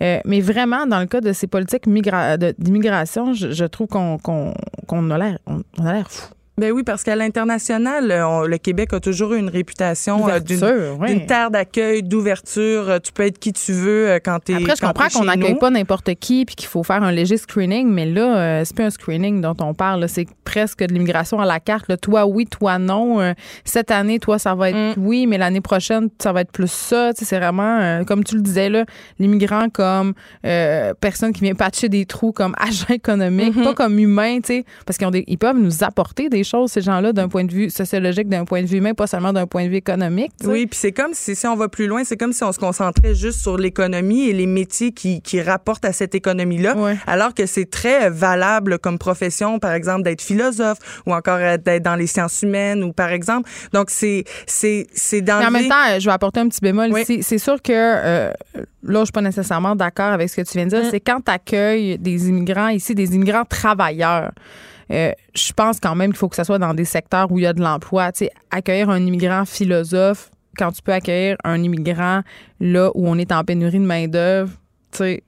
[0.00, 5.18] Euh, mais vraiment, dans le cas de ces politiques d'immigration, je, je trouve qu'on a
[5.18, 6.32] l'air fou.
[6.56, 10.60] Ben oui, parce qu'à l'international, euh, le Québec a toujours eu une réputation euh, d'une
[11.00, 11.26] oui.
[11.26, 12.88] terre d'accueil, d'ouverture.
[12.90, 15.70] Euh, Tu peux être qui tu veux quand t'es Après, je comprends qu'on n'accueille pas
[15.70, 19.40] n'importe qui puis qu'il faut faire un léger screening, mais là, c'est pas un screening
[19.40, 20.08] dont on parle.
[20.08, 21.88] C'est presque de l'immigration à la carte.
[21.88, 21.96] là.
[21.96, 23.34] Toi, oui, toi, non.
[23.64, 24.94] Cette année, toi, ça va être Mm.
[24.98, 27.12] oui, mais l'année prochaine, ça va être plus ça.
[27.14, 28.84] Tu c'est vraiment, comme tu le disais, là,
[29.18, 30.12] l'immigrant comme
[30.44, 33.64] euh, personne qui vient patcher des trous, comme agent économique, Mm-hmm.
[33.64, 37.44] pas comme humain, tu parce qu'ils peuvent nous apporter des choses, ces gens-là, d'un point
[37.44, 40.32] de vue sociologique, d'un point de vue humain, pas seulement d'un point de vue économique.
[40.44, 42.58] Oui, puis c'est comme si, si on va plus loin, c'est comme si on se
[42.58, 46.74] concentrait juste sur l'économie et les métiers qui, qui rapportent à cette économie-là,
[47.06, 51.82] alors que c'est très valable comme profession, par exemple, d'être philosophe ou encore euh, d'être
[51.82, 53.48] dans les sciences humaines ou par exemple.
[53.72, 56.90] Donc, c'est c'est c'est dans Mais en même temps, je vais apporter un petit bémol
[56.92, 57.02] Oui.
[57.02, 57.22] ici.
[57.22, 58.32] C'est sûr que euh,
[58.82, 60.80] là, je suis pas nécessairement d'accord avec ce que tu viens de Mm.
[60.80, 60.90] dire.
[60.90, 64.32] C'est quand tu accueilles des immigrants ici, des immigrants travailleurs.
[64.90, 67.42] Euh, je pense quand même qu'il faut que ça soit dans des secteurs où il
[67.42, 68.12] y a de l'emploi.
[68.12, 72.22] Tu sais, accueillir un immigrant philosophe, quand tu peux accueillir un immigrant
[72.60, 74.52] là où on est en pénurie de main-d'œuvre,
[74.92, 75.22] tu sais,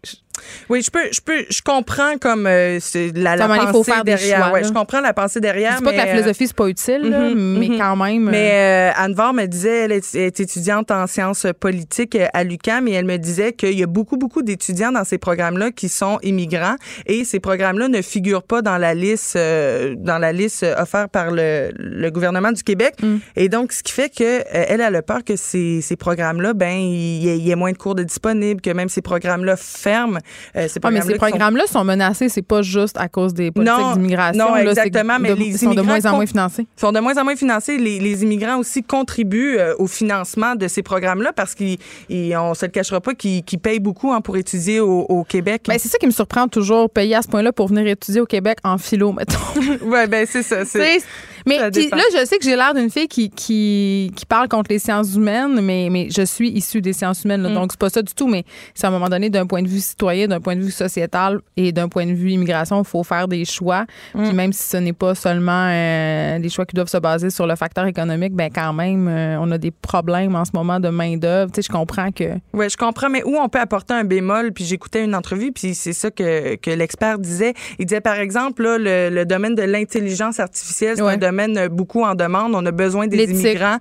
[0.68, 2.78] Oui, je peux, je peux, je comprends comme euh,
[3.14, 4.38] la, la pensée il faut faire derrière.
[4.44, 5.72] choix, ouais, je comprends la pensée derrière.
[5.72, 7.78] je dis pas que la euh, philosophie, c'est pas utile, là, mhm, mais mhm.
[7.78, 8.28] quand même.
[8.28, 12.26] euh, Mais euh, Anne Var me disait, elle est, est étudiante en sciences politiques euh,
[12.32, 15.70] à l'UQAM et elle me disait qu'il y a beaucoup, beaucoup d'étudiants dans ces programmes-là
[15.70, 16.76] qui sont immigrants
[17.06, 21.30] et ces programmes-là ne figurent pas dans la liste, euh, dans la liste offerte par
[21.30, 22.94] le, le gouvernement du Québec.
[23.02, 23.16] Mm.
[23.36, 26.72] Et donc, ce qui fait que elle a le peur que ces, ces programmes-là, ben,
[26.76, 30.18] il y, y ait moins de cours de disponibles, que même ces programmes-là ferment.
[30.56, 33.34] Euh, ces Ah, mais programmes-là ces sont- programmes-là sont menacés, c'est pas juste à cause
[33.34, 34.44] des politiques d'immigration.
[34.48, 36.66] non, là, exactement, mais de- les sont de immigrants moins en moins financés.
[36.76, 37.76] sont de moins en moins financés.
[37.78, 42.54] Les, les immigrants aussi contribuent euh, au financement de ces programmes-là parce qu'ils, ils- on
[42.54, 45.62] se le cachera pas, qu'ils, payent beaucoup hein, pour étudier au, au Québec.
[45.68, 48.26] Ben, c'est ça qui me surprend toujours, payer à ce point-là pour venir étudier au
[48.26, 49.36] Québec en philo, mettons.
[49.86, 50.64] ouais, ben c'est ça.
[50.64, 50.98] C'est,
[51.46, 54.70] mais puis là, je sais que j'ai l'air d'une fille qui, qui, qui parle contre
[54.70, 57.44] les sciences humaines, mais, mais je suis issue des sciences humaines, Mm.
[57.48, 58.26] là, donc c'est pas ça du tout.
[58.28, 58.44] Mais
[58.74, 61.40] c'est à un moment donné, d'un point de vue citoyen, d'un point de vue sociétal
[61.56, 63.84] et d'un point de vue immigration, il faut faire des choix.
[64.14, 64.22] Mm.
[64.24, 67.46] Puis même si ce n'est pas seulement euh, des choix qui doivent se baser sur
[67.46, 70.88] le facteur économique, ben quand même, euh, on a des problèmes en ce moment de
[70.88, 71.52] main-d'œuvre.
[71.52, 72.24] Tu sais, je comprends que.
[72.52, 75.74] Ouais, je comprends, mais où on peut apporter un bémol, puis j'écoutais une entrevue, puis
[75.74, 77.54] c'est ça que, que l'expert disait.
[77.78, 81.12] Il disait, par exemple, là, le, le domaine de l'intelligence artificielle, c'est Ouais.
[81.12, 81.35] un domaine
[81.70, 82.54] beaucoup en demande.
[82.54, 83.78] On a besoin des immigrants.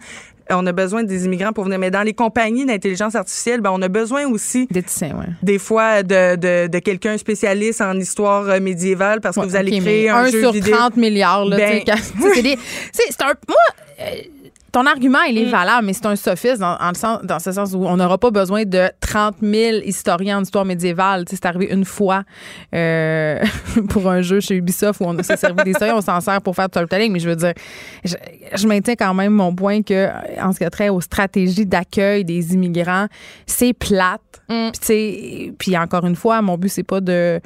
[0.52, 1.80] On a besoin des immigrants pour venir.
[1.80, 5.26] Mais dans les compagnies d'intelligence artificielle, ben, on a besoin aussi D'éthicien, ouais.
[5.42, 9.56] des fois de, de, de quelqu'un spécialiste en histoire euh, médiévale parce que Ouais, vous
[9.56, 10.76] allez créer un, un jeu sur vidéo.
[10.76, 11.46] 30 milliards.
[11.46, 11.84] Là, Ben-
[12.44, 12.60] des-
[12.94, 13.34] c'est un.
[13.48, 13.58] Moi,
[14.02, 14.04] euh,
[14.76, 15.52] ton argument, il est Mm.
[15.52, 18.18] valable, mais c'est un sophisme dans, en le sens, dans ce sens où on n'aura
[18.18, 21.24] pas besoin de 30 000 historiens d'histoire médiévale.
[21.24, 22.24] Tu sais, c'est arrivé une fois
[22.74, 23.42] euh,
[23.90, 26.58] pour un jeu chez Ubisoft où on s'est servi des historiens, on s'en sert pour
[26.58, 27.54] faire du storytelling, mais je veux dire,
[28.04, 28.16] je,
[28.54, 30.10] je maintiens quand même mon point que
[30.42, 33.08] en ce qui a trait aux stratégies d'accueil des immigrants,
[33.46, 34.20] c'est plate.
[34.50, 34.72] Mm.
[34.72, 37.40] Puis, tu sais, puis encore une fois, mon but, c'est pas de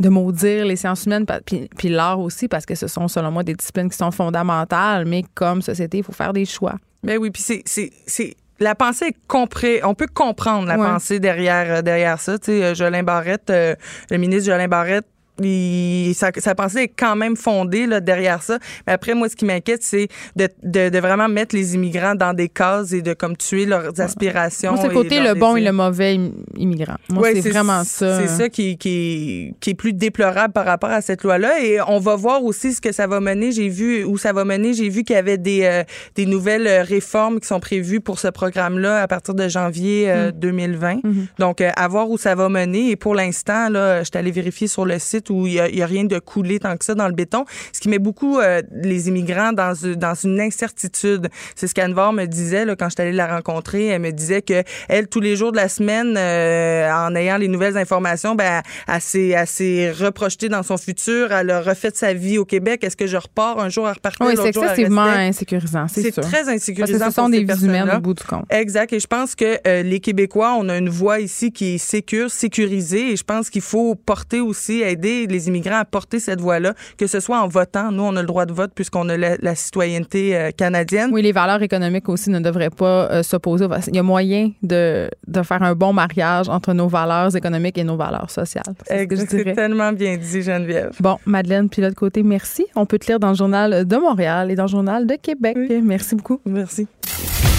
[0.00, 3.42] de maudire les sciences humaines, puis, puis l'art aussi, parce que ce sont, selon moi,
[3.44, 6.74] des disciplines qui sont fondamentales, mais comme société, il faut faire des choix.
[7.02, 10.86] Ben oui, puis c'est, c'est, c'est la pensée est compré, on peut comprendre la Ouais.
[10.86, 12.38] pensée derrière euh, derrière ça.
[12.38, 13.74] Tu sais, euh, Jolin Barrette, euh,
[14.10, 15.06] le ministre Jolin Barrette
[15.42, 18.58] il, sa, sa pensée est quand même fondée là, derrière ça.
[18.86, 22.32] Mais après, moi, ce qui m'inquiète, c'est de, de, de vraiment mettre les immigrants dans
[22.34, 24.76] des cases et de comme tuer leurs aspirations.
[24.76, 26.96] C'est le côté le bon et le mauvais im- immigrant.
[27.10, 28.20] Moi, Ouais, c'est vraiment ça.
[28.20, 31.62] C'est ça qui, qui, qui est plus déplorable par rapport à cette loi-là.
[31.62, 33.50] Et on va voir aussi ce que ça va mener.
[33.52, 34.72] J'ai vu où ça va mener.
[34.74, 35.82] J'ai vu qu'il y avait des, euh,
[36.14, 40.30] des nouvelles euh, réformes qui sont prévues pour ce programme-là à partir de janvier euh,
[40.32, 41.00] 2020.
[41.38, 42.90] Donc, euh, à voir où ça va mener.
[42.90, 45.86] Et pour l'instant, là, je suis allée vérifier sur le site où il y a,
[45.86, 47.44] rien de coulé tant que ça dans le béton.
[47.72, 51.28] Ce qui met beaucoup euh, les immigrants dans, dans une incertitude.
[51.54, 53.86] C'est ce qu'Anne me disait là, quand je suis allée la rencontrer.
[53.86, 57.48] Elle me disait que elle, tous les jours de la semaine, euh, en ayant les
[57.48, 61.32] nouvelles informations, ben, elle s'est elle s'est reprojetée dans son futur.
[61.32, 62.84] Elle a refait sa vie au Québec.
[62.84, 64.26] Est-ce que je repars un jour à repartir?
[64.26, 66.98] Oui, c'est excessivement insécurisant, c'est très Parce insécurisant.
[66.98, 68.46] que ce sont des vies humaines au bout du compte.
[68.50, 68.92] Exact.
[68.92, 72.30] Et je pense que euh, les Québécois, on a une voix ici qui est sécure,
[72.30, 73.12] sécurisée.
[73.12, 77.06] Et je pense qu'il faut porter aussi, aider les immigrants à porter cette voix-là, que
[77.06, 77.90] ce soit en votant.
[77.92, 81.10] Nous, on a le droit de vote puisqu'on a la, la citoyenneté euh, canadienne.
[81.12, 83.66] Oui, les valeurs économiques aussi ne devraient pas euh, s'opposer.
[83.88, 87.84] Il y a moyen de, de faire un bon mariage entre nos valeurs économiques et
[87.84, 88.74] nos valeurs sociales.
[88.86, 90.92] C'est ce tellement bien dit, Geneviève.
[91.00, 92.66] Bon, Madeleine, puis de l'autre côté, merci.
[92.76, 95.56] On peut te lire dans le journal de Montréal et dans le journal de Québec.
[95.82, 96.40] Merci beaucoup.
[96.44, 96.86] Merci.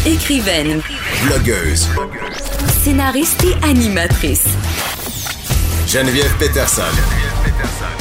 [0.05, 0.81] Écrivaine,
[1.25, 1.89] Blogueuse.
[2.83, 4.45] scénariste et animatrice.
[5.87, 6.83] Geneviève Peterson.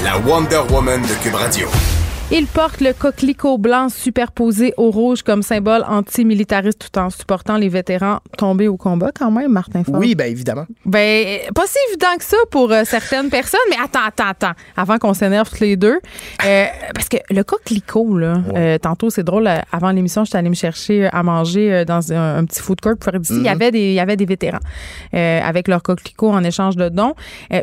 [0.04, 2.03] La Wonder Woman de Cube Radio.
[2.32, 7.68] Il porte le coquelicot blanc superposé au rouge comme symbole antimilitariste tout en supportant les
[7.68, 9.96] vétérans tombés au combat quand même, Martin Ford.
[9.98, 10.64] Oui, bien évidemment.
[10.86, 14.52] Ben, pas si évident que ça pour euh, certaines personnes, mais attends, attends, attends.
[14.74, 15.98] Avant qu'on s'énerve tous les deux.
[16.44, 16.64] euh,
[16.94, 21.06] parce que le coquelicot, là, euh, tantôt, c'est drôle, avant l'émission, j'étais allée me chercher
[21.12, 23.34] à manger dans un, un petit food court pour d'ici.
[23.36, 24.60] Il y avait des, il y avait des vétérans
[25.12, 27.14] avec leur coquelicot en échange de dons.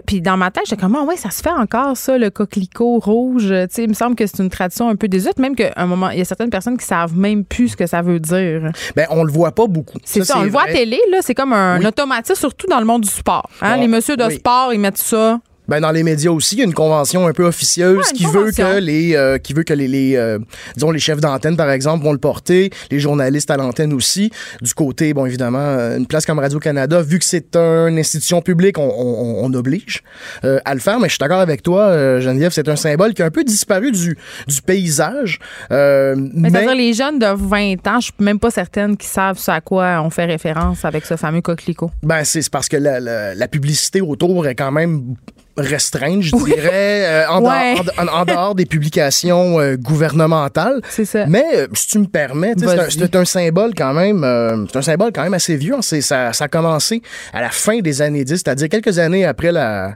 [0.05, 2.99] Puis dans ma tête, j'étais comme, ah ouais, ça se fait encore, ça, le coquelicot
[2.99, 3.47] rouge.
[3.47, 5.85] Tu sais, il me semble que c'est une tradition un peu désuète, même qu'à un
[5.87, 8.71] moment, il y a certaines personnes qui savent même plus ce que ça veut dire.
[8.95, 9.97] Ben, on le voit pas beaucoup.
[10.05, 11.85] C'est ça, on le voit à télé, là, c'est comme un Oui.
[11.87, 13.49] automatisme, surtout dans le monde du sport.
[13.61, 13.71] Hein?
[13.73, 14.35] Ah, les messieurs de oui.
[14.35, 15.39] sport, ils mettent ça.
[15.67, 18.17] Ben, dans les médias aussi, il y a une convention un peu officieuse Ouais, une
[18.17, 20.39] qui veut que les euh, qui veut que les, les euh,
[20.75, 24.31] disons les chefs d'antenne par exemple vont le porter, les journalistes à l'antenne aussi.
[24.61, 28.41] Du côté bon évidemment euh, une place comme Radio Canada vu que c'est une institution
[28.41, 30.03] publique, on, on, on oblige
[30.43, 30.99] euh, à le faire.
[30.99, 33.43] Mais je suis d'accord avec toi, euh, Geneviève, c'est un symbole qui a un peu
[33.43, 35.39] disparu du du paysage.
[35.71, 39.37] Euh, Mais, c'est-à-dire, les jeunes de 20 ans, je suis même pas certaine qu'ils savent
[39.37, 41.91] ce à quoi on fait référence avec ce fameux coquelicot.
[42.03, 45.15] Ben, c'est c'est parce que la, la- la publicité autour est quand même
[45.57, 47.75] restreinte, je dirais, euh, en, Ouais.
[47.75, 50.81] dehors, en- en dehors des publications euh, gouvernementales.
[50.89, 51.25] C'est ça.
[51.27, 55.11] Mais euh, si tu me permets, c'est un- symbole quand même, euh, c'est un symbole
[55.13, 55.75] quand même assez vieux.
[55.75, 55.81] hein.
[55.81, 57.01] Ça, ça a commencé
[57.33, 59.95] à la fin des années 10, c'est-à-dire quelques années après la.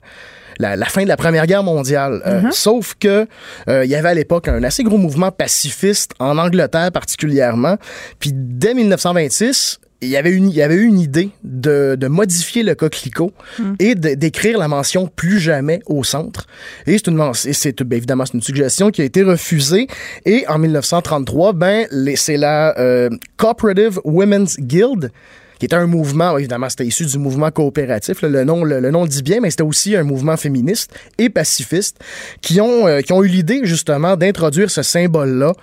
[0.57, 2.21] La, la fin de la Première Guerre mondiale.
[2.25, 2.51] Euh, Mm-hmm.
[2.53, 3.27] Sauf que
[3.67, 7.75] euh, il y avait à l'époque un assez gros mouvement pacifiste en Angleterre particulièrement.
[8.21, 12.07] Puis dès 1926, il y avait une, il y avait eu une idée de, de
[12.07, 13.31] modifier le coquelicot
[13.79, 16.47] et de- d'écrire la mention plus jamais au centre.
[16.87, 19.87] Et c'est une, et c'est ben, évidemment c'est une suggestion qui a été refusée.
[20.25, 25.11] Et en 1933, ben c'est la euh, Cooperative Women's Guild
[25.57, 28.21] qui était un mouvement, évidemment, c'était issu du mouvement coopératif.
[28.21, 30.91] là, le, nom, le, le nom le dit bien, mais c'était aussi un mouvement féministe
[31.17, 31.97] et pacifiste
[32.41, 35.53] qui ont, euh, qui ont eu l'idée, justement, d'introduire ce symbole-là,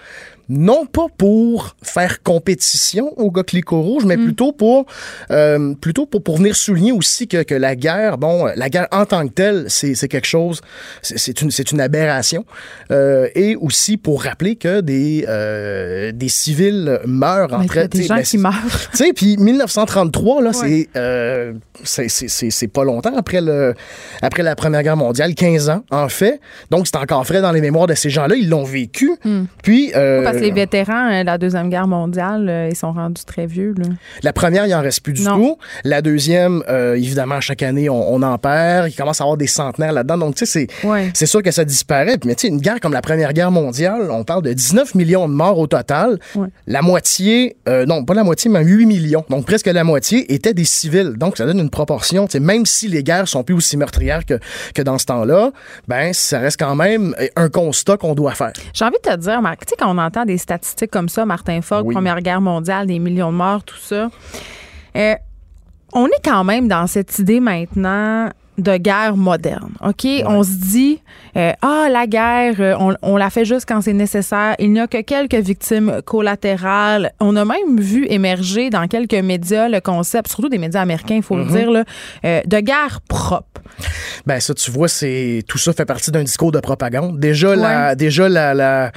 [0.48, 4.86] non pas pour faire compétition au coquelicot rouge, mais plutôt pour
[5.30, 9.06] euh, plutôt pour, pour venir souligner aussi que, que la guerre, bon, la guerre en
[9.06, 10.60] tant que telle, c'est c'est quelque chose,
[11.02, 12.44] c'est une, c'est une aberration.
[12.90, 17.92] Euh, et aussi pour rappeler que des, euh, des civils meurent en traite.
[17.92, 18.52] des gens qui meurent.
[18.92, 23.74] Tu sais, puis 1933, là, c'est, euh, c'est, c'est, pas longtemps après, le,
[24.20, 26.40] après la Première Guerre mondiale, 15 ans, en fait.
[26.70, 28.34] Donc, c'est encore frais dans les mémoires de ces gens-là.
[28.36, 29.12] Ils l'ont vécu.
[29.62, 32.92] Puis, euh, Parce que les vétérans euh, de la Deuxième Guerre mondiale, euh, ils sont
[32.92, 33.74] rendus très vieux.
[33.76, 33.84] Là.
[34.22, 35.36] la première, il en reste plus du Non.
[35.36, 35.58] tout.
[35.84, 38.88] La deuxième, euh, évidemment, chaque année, on, on en perd.
[38.90, 40.18] Il commence à avoir des centenaires là-dedans.
[40.18, 41.10] Donc, tu sais, c'est, Ouais.
[41.26, 42.16] sûr que ça disparaît.
[42.24, 45.28] Mais tu sais, une guerre comme la Première Guerre mondiale, on parle de 19 millions
[45.28, 46.18] de morts au total.
[46.34, 46.48] Ouais.
[46.66, 49.24] La moitié, euh, non, pas la moitié, mais 8 millions.
[49.30, 51.14] Donc, presque la moitié étaient des civils.
[51.16, 52.26] Donc, ça donne une proportion.
[52.26, 54.38] Tu sais, même si les guerres sont plus aussi meurtrières que,
[54.74, 55.50] que dans ce temps-là,
[55.88, 58.52] ben, ça reste quand même un constat qu'on doit faire.
[58.74, 61.24] J'ai envie de te dire, Marc, tu sais, quand on entend des statistiques comme ça,
[61.24, 61.94] Martin Fogg, Oui.
[61.94, 64.10] Première Guerre mondiale, des millions de morts, tout ça,
[64.96, 65.14] euh,
[65.92, 69.72] on est quand même dans cette idée maintenant de guerre moderne.
[69.84, 70.06] OK?
[70.26, 71.00] On se dit,
[71.36, 74.54] euh, ah, la guerre, euh, on, on la fait juste quand c'est nécessaire.
[74.58, 77.12] Il n'y a que quelques victimes collatérales.
[77.20, 81.22] On a même vu émerger dans quelques médias le concept, surtout des médias américains, il
[81.22, 81.84] faut le dire, là,
[82.24, 83.46] euh, de guerre propre.
[84.26, 87.18] Ben ça, tu vois, c'est tout ça fait partie d'un discours de propagande.
[87.18, 88.92] Déjà, la, déjà la, la,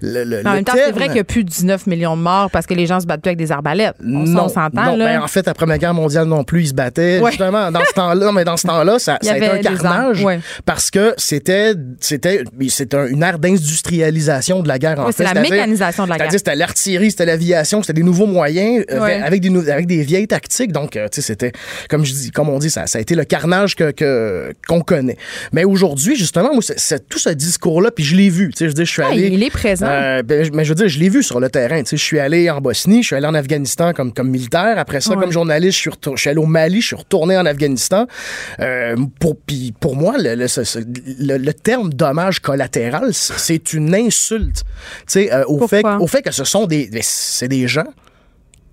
[0.00, 2.22] le, le- En même temps, c'est vrai qu'il y a plus de 19 millions de
[2.22, 3.94] morts parce que les gens se battent plus avec des arbalètes.
[4.02, 5.04] On, non, on s'entend, non, là.
[5.04, 7.20] ben, en fait, la Première Guerre mondiale non plus, ils se battaient.
[7.20, 7.30] Ouais.
[7.30, 9.58] Justement, dans ce temps-là, mais dans ce temps-là, ça, Il y ça a été avait
[9.58, 10.40] un carnage ouais.
[10.64, 14.98] parce que c'était, c'était, c'était un- une ère d'industrialisation de la guerre.
[15.00, 16.32] En fait, c'est la mécanisation de la guerre.
[16.32, 19.20] C'était l'artillerie, c'était l'aviation, c'était des nouveaux moyens euh, Ouais.
[19.22, 20.72] avec des avec des vieilles tactiques.
[20.72, 21.52] Donc, euh, tu sais, c'était
[21.88, 23.92] comme je dis, comme on dit, ça, ça a été le carnage que
[24.68, 25.16] qu'on connaît.
[25.52, 28.50] Mais aujourd'hui, justement, moi, c'est, tout ce discours-là, puis je l'ai vu.
[28.52, 29.28] Tu sais, je dire, je suis Ah, allé.
[29.28, 29.86] il est présent.
[29.88, 31.80] Euh, ben, mais je veux dire, je l'ai vu sur le terrain.
[31.82, 34.74] Tu sais, je suis allé en Bosnie, je suis allé en Afghanistan comme, comme militaire.
[34.78, 37.46] Après ça, comme journaliste, je suis, je suis allé au Mali, je suis retourné en
[37.46, 38.06] Afghanistan.
[38.60, 38.85] Euh,
[39.18, 43.94] pour, puis pour moi, le, le- ce- ce- le- le terme dommage collatéral, c'est une
[43.94, 44.62] insulte.
[45.00, 45.68] Tu sais, euh, au, Pourquoi?
[45.98, 47.86] fait, au fait que ce sont des, c'est des gens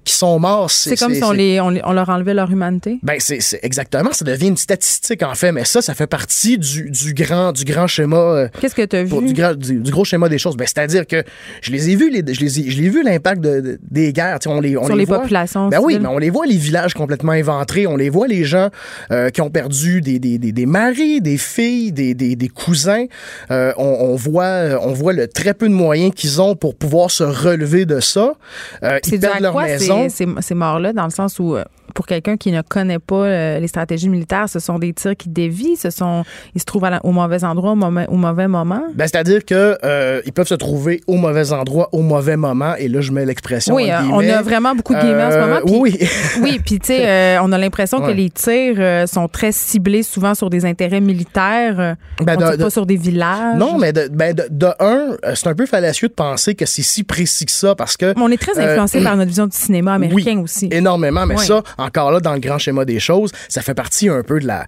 [0.06, 0.70] qui sont morts.
[0.72, 3.00] C'est comme si on, les, on, les- on leur enlevait leur humanité.
[3.04, 6.90] ben c'est exactement, ça devient une statistique en fait, mais ça, ça fait partie du,
[6.90, 9.26] du grand du grand schéma euh, Qu'est-ce que tu as vu?
[9.26, 10.56] du, gra- du- du gros schéma des choses.
[10.58, 11.24] Ben, c'est-à-dire que
[11.62, 14.40] je les ai vus, les, je les ai, je vu l'impact de- de- des guerres.
[14.48, 15.20] On les, on Sur les voit.
[15.20, 18.44] populations Ben oui, mais on les voit les villages complètement éventrés, on les voit les
[18.44, 18.70] gens
[19.12, 22.14] euh, qui ont perdu des, des, des, des maris, des filles, des,
[22.50, 23.06] cousins.
[23.52, 27.10] Euh, on, on voit on voit le très peu de moyens qu'ils ont pour pouvoir
[27.12, 28.34] se relever de ça.
[28.82, 29.93] Ils perdent leur quoi maison.
[30.10, 31.64] Ces, ces, ces morts-là, dans le sens où, euh,
[31.94, 35.30] pour quelqu'un qui ne connaît pas euh, les stratégies militaires, ce sont des tirs qui
[35.30, 36.24] dévient, ce sont,
[36.56, 38.84] ils se trouvent à la- au mauvais endroit, au mauvais, au mauvais moment.
[38.96, 42.88] Ben, c'est-à-dire que euh, ils peuvent se trouver au mauvais endroit, au mauvais moment, et
[42.88, 43.76] là je mets l'expression.
[43.76, 45.60] Oui, euh, on a vraiment beaucoup de guillemets en ce Euh, moment.
[45.66, 45.98] puis- oui.
[46.42, 50.50] oui, puis tu sais, on a l'impression que les tirs sont très ciblés souvent sur
[50.50, 53.58] des intérêts militaires, Ben, on de- tire de- pas sur des villages.
[53.58, 56.82] Non, mais de, ben de, de un, c'est un peu fallacieux de penser que c'est
[56.82, 58.14] si précis que ça parce que.
[58.16, 60.70] Mais on est très influencé par notre vision du cinéma américain oui, aussi.
[60.72, 64.24] Énormément, mais ça, encore là, dans le grand schéma des choses, ça fait partie un
[64.24, 64.62] peu de la,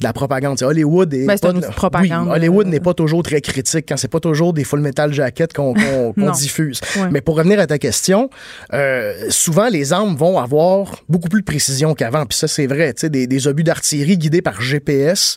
[0.00, 0.62] de la propagande.
[0.62, 2.28] Hollywood est Ben, pas propagande.
[2.28, 5.12] Oui, Hollywood Euh, n'est pas toujours très critique quand c'est pas toujours des full metal
[5.12, 5.74] jackets qu'on
[6.34, 6.80] diffuse.
[6.96, 7.08] Ouais.
[7.10, 8.30] Mais pour revenir à ta question,
[8.72, 12.26] euh, souvent les armes vont avoir beaucoup plus de précision qu'avant.
[12.26, 12.94] Puis ça, c'est vrai.
[13.02, 15.36] Des, des obus d'artillerie guidés par GPS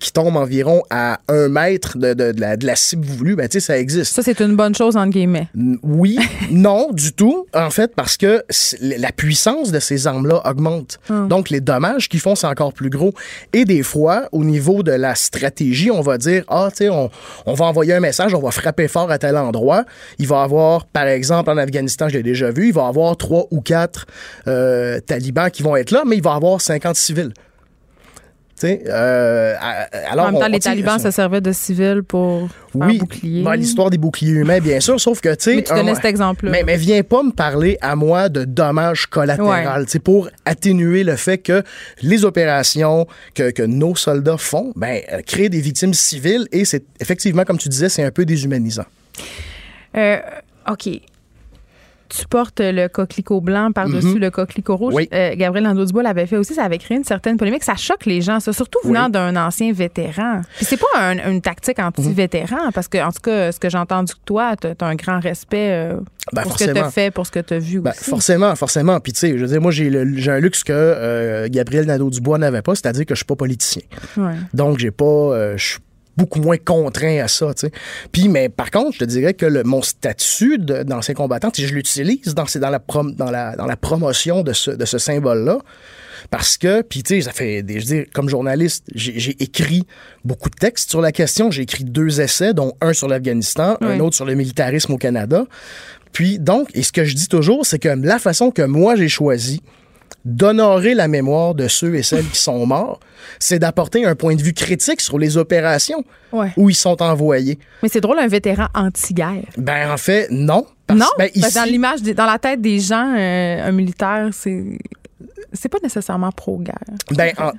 [0.00, 3.48] qui tombent environ à un mètre de, de- de la, de la cible voulue, ben,
[3.50, 4.14] ça existe.
[4.14, 5.48] Ça, c'est une bonne chose, entre guillemets.
[5.82, 6.18] Oui,
[6.50, 7.46] non, du tout.
[7.54, 8.44] En fait, parce que
[8.80, 10.67] la puissance de ces armes-là augmente.
[11.08, 13.12] Donc, les dommages qu'ils font, c'est encore plus gros.
[13.52, 17.10] Et des fois, au niveau de la stratégie, on va dire, ah, tu sais, on,
[17.46, 19.84] on va envoyer un message, on va frapper fort à tel endroit.
[20.18, 23.46] Il va avoir, par exemple, en Afghanistan, je l'ai déjà vu, il va avoir trois
[23.50, 24.06] ou quatre
[24.46, 27.32] euh, talibans qui vont être là, mais il va avoir 50 civils.
[28.58, 29.54] Tu euh,
[30.10, 32.98] alors, en même temps, on- les tu talibans se servaient de civils pour faire oui,
[32.98, 33.42] bouclier.
[33.42, 35.56] ben, l'histoire des boucliers humains, bien sûr, sauf que, tu sais...
[35.56, 36.50] Mais tu donnais cet exemple-là.
[36.50, 39.50] Mais, mais viens pas me parler à moi de dommages collatéraux.
[39.50, 39.64] Ouais.
[39.86, 41.62] C'est pour atténuer le fait que
[42.02, 46.84] les opérations que, que nos soldats font, ben, euh, créent des victimes civiles et c'est
[47.00, 48.86] effectivement, comme tu disais, c'est un peu déshumanisant.
[49.96, 50.18] Euh,
[50.70, 50.88] OK.
[52.08, 54.94] Tu portes le coquelicot blanc par-dessus le coquelicot rouge.
[54.94, 54.96] Mhm.
[54.98, 55.08] Oui.
[55.12, 56.54] Euh, Gabriel Nadeau-Dubois l'avait fait aussi.
[56.54, 57.62] Ça avait créé une certaine polémique.
[57.64, 59.12] Ça choque les gens, ça, surtout venant Oui.
[59.12, 60.40] d'un ancien vétéran.
[60.56, 63.78] Puis c'est pas un- une tactique anti-vétéran, parce que, en tout cas, ce que j'ai
[63.78, 66.00] entendu de toi, tu as un grand respect euh,
[66.32, 68.04] Ben, pour ce que tu fait, pour ce que tu as vu Ben, aussi.
[68.10, 69.00] forcément, forcément.
[69.00, 69.88] Puis, tu sais, je veux dire, moi, j'ai
[70.30, 73.82] un luxe que euh, Gabriel Nadeau-Dubois n'avait pas, c'est-à-dire que je suis pas politicien.
[74.16, 74.34] Ouais.
[74.54, 75.56] Donc, j'ai pas.
[75.56, 75.78] je suis
[76.18, 77.72] beaucoup moins contraint à ça, tu sais.
[78.12, 82.34] Puis, mais par contre, je te dirais que le- mon statut d'ancien combattant, je l'utilise
[82.34, 85.58] dans, dans, la prom- dans, la, dans la promotion de ce, de ce symbole-là.
[86.30, 89.84] Parce que, puis tu sais, ça fait, des, je veux dire, comme journaliste, j'ai écrit
[90.24, 91.50] beaucoup de textes sur la question.
[91.52, 95.46] J'ai écrit deux essais, dont un sur l'Afghanistan, un autre sur le militarisme au Canada.
[96.12, 99.08] Puis donc, et ce que je dis toujours, c'est que la façon que moi j'ai
[99.08, 99.62] choisi
[100.24, 103.00] d'honorer la mémoire de ceux et celles qui sont morts,
[103.38, 106.52] c'est d'apporter un point de vue critique sur les opérations Ouais.
[106.56, 107.58] où ils sont envoyés.
[107.82, 109.44] Mais c'est drôle, un vétéran anti-guerre.
[109.56, 110.66] Ben en fait, non.
[110.86, 114.64] Parce- non, ben, dans l'image, dans la tête des gens, euh, un militaire, c'est
[115.52, 116.74] c'est pas nécessairement pro-guerre.
[117.12, 117.52] ben, en,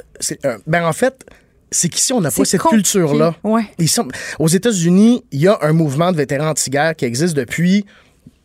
[0.45, 1.25] euh, ben, en fait,
[1.71, 3.35] c'est qu'ici, on n'a pas cette culture-là.
[3.43, 3.63] Ouais.
[3.79, 4.07] Ici, on-
[4.43, 7.85] aux États-Unis, il y a un mouvement de vétérans anti-guerre qui existe depuis,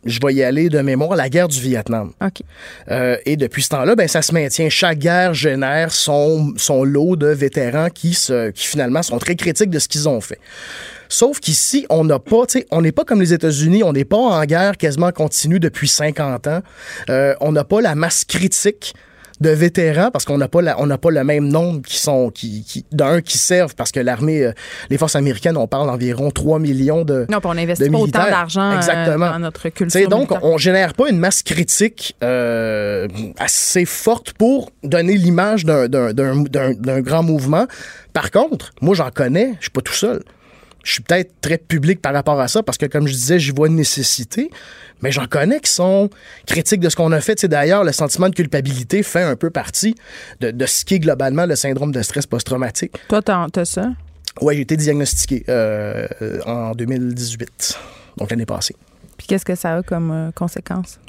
[0.05, 2.11] je vais y aller de mémoire, la guerre du Vietnam.
[2.21, 2.41] OK.
[2.91, 4.69] Euh, et depuis ce temps-là, ben, ça se maintient.
[4.69, 9.69] Chaque guerre génère son, son lot de vétérans qui, se, qui finalement sont très critiques
[9.69, 10.39] de ce qu'ils ont fait.
[11.09, 14.05] Sauf qu'ici, on n'a pas, tu sais, on n'est pas comme les États-Unis, on n'est
[14.05, 16.61] pas en guerre quasiment continue depuis 50 ans.
[17.09, 18.93] Euh, on n'a pas la masse critique
[19.41, 22.29] de vétérans parce qu'on n'a pas la- on n'a pas le même nombre qui sont
[22.29, 24.51] qui, qui d'un qui servent parce que l'armée euh,
[24.89, 27.97] les forces américaines on parle d'environ 3 millions de Non, puis on n'investit de pas
[27.97, 29.91] autant d'argent euh, dans notre Tu culture.
[29.99, 30.43] sais, donc, militaire.
[30.43, 33.07] on génère pas une masse critique euh,
[33.37, 37.65] assez forte pour donner l'image d'un- d'un d'un- d'un- d'un grand mouvement.
[38.13, 40.23] Par contre, moi, j'en connais, je suis pas tout seul.
[40.83, 43.49] Je suis peut-être très public par rapport à ça parce que, comme je disais, j'y
[43.51, 44.51] vois une nécessité,
[45.05, 46.09] mais j'en connais qui sont
[46.47, 47.39] critiques de ce qu'on a fait.
[47.39, 49.93] Sais, D'ailleurs, le sentiment de culpabilité fait un peu partie
[50.39, 52.93] de, de ce qui est globalement le syndrome de stress post-traumatique.
[53.07, 53.91] Toi, t'as t'as ça?
[54.41, 57.77] Oui, j'ai été diagnostiqué euh, euh, en 2018,
[58.17, 58.75] donc l'année passée.
[59.15, 60.99] Puis qu'est-ce que ça a comme euh, conséquence?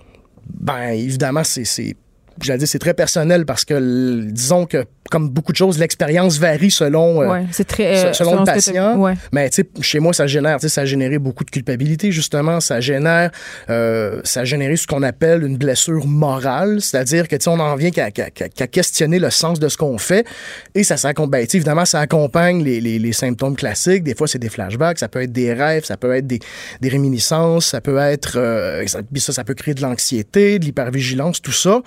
[0.46, 1.96] Ben, évidemment, c'est.
[2.42, 6.70] J'allais dire, c'est très personnel parce que, disons que, comme beaucoup de choses, l'expérience varie
[6.70, 7.96] selon, euh, ouais, c'est très.
[7.96, 8.98] euh, se- selon le patient.
[8.98, 9.14] Ouais.
[9.32, 12.10] Mais tu sais, chez moi, ça génère, tu sais, ça a généré beaucoup de culpabilité,
[12.12, 12.60] justement.
[12.60, 13.30] Ça génère,
[13.70, 17.60] euh, ça a généré ce qu'on appelle une blessure morale, c'est-à-dire que, tu sais, on
[17.60, 20.26] en vient qu'à qu'à- qu'à- qu'à questionner le sens de ce qu'on fait.
[20.74, 24.02] Et ça s'accompagne, ben, évidemment, ça accompagne les, les- les symptômes classiques.
[24.02, 26.40] Des fois, c'est des flashbacks, ça peut être des rêves, ça peut être des,
[26.80, 29.00] des réminiscences, ça peut être, euh, ça,
[29.32, 31.80] ça peut créer de l'anxiété, de l'hypervigilance, tout ça.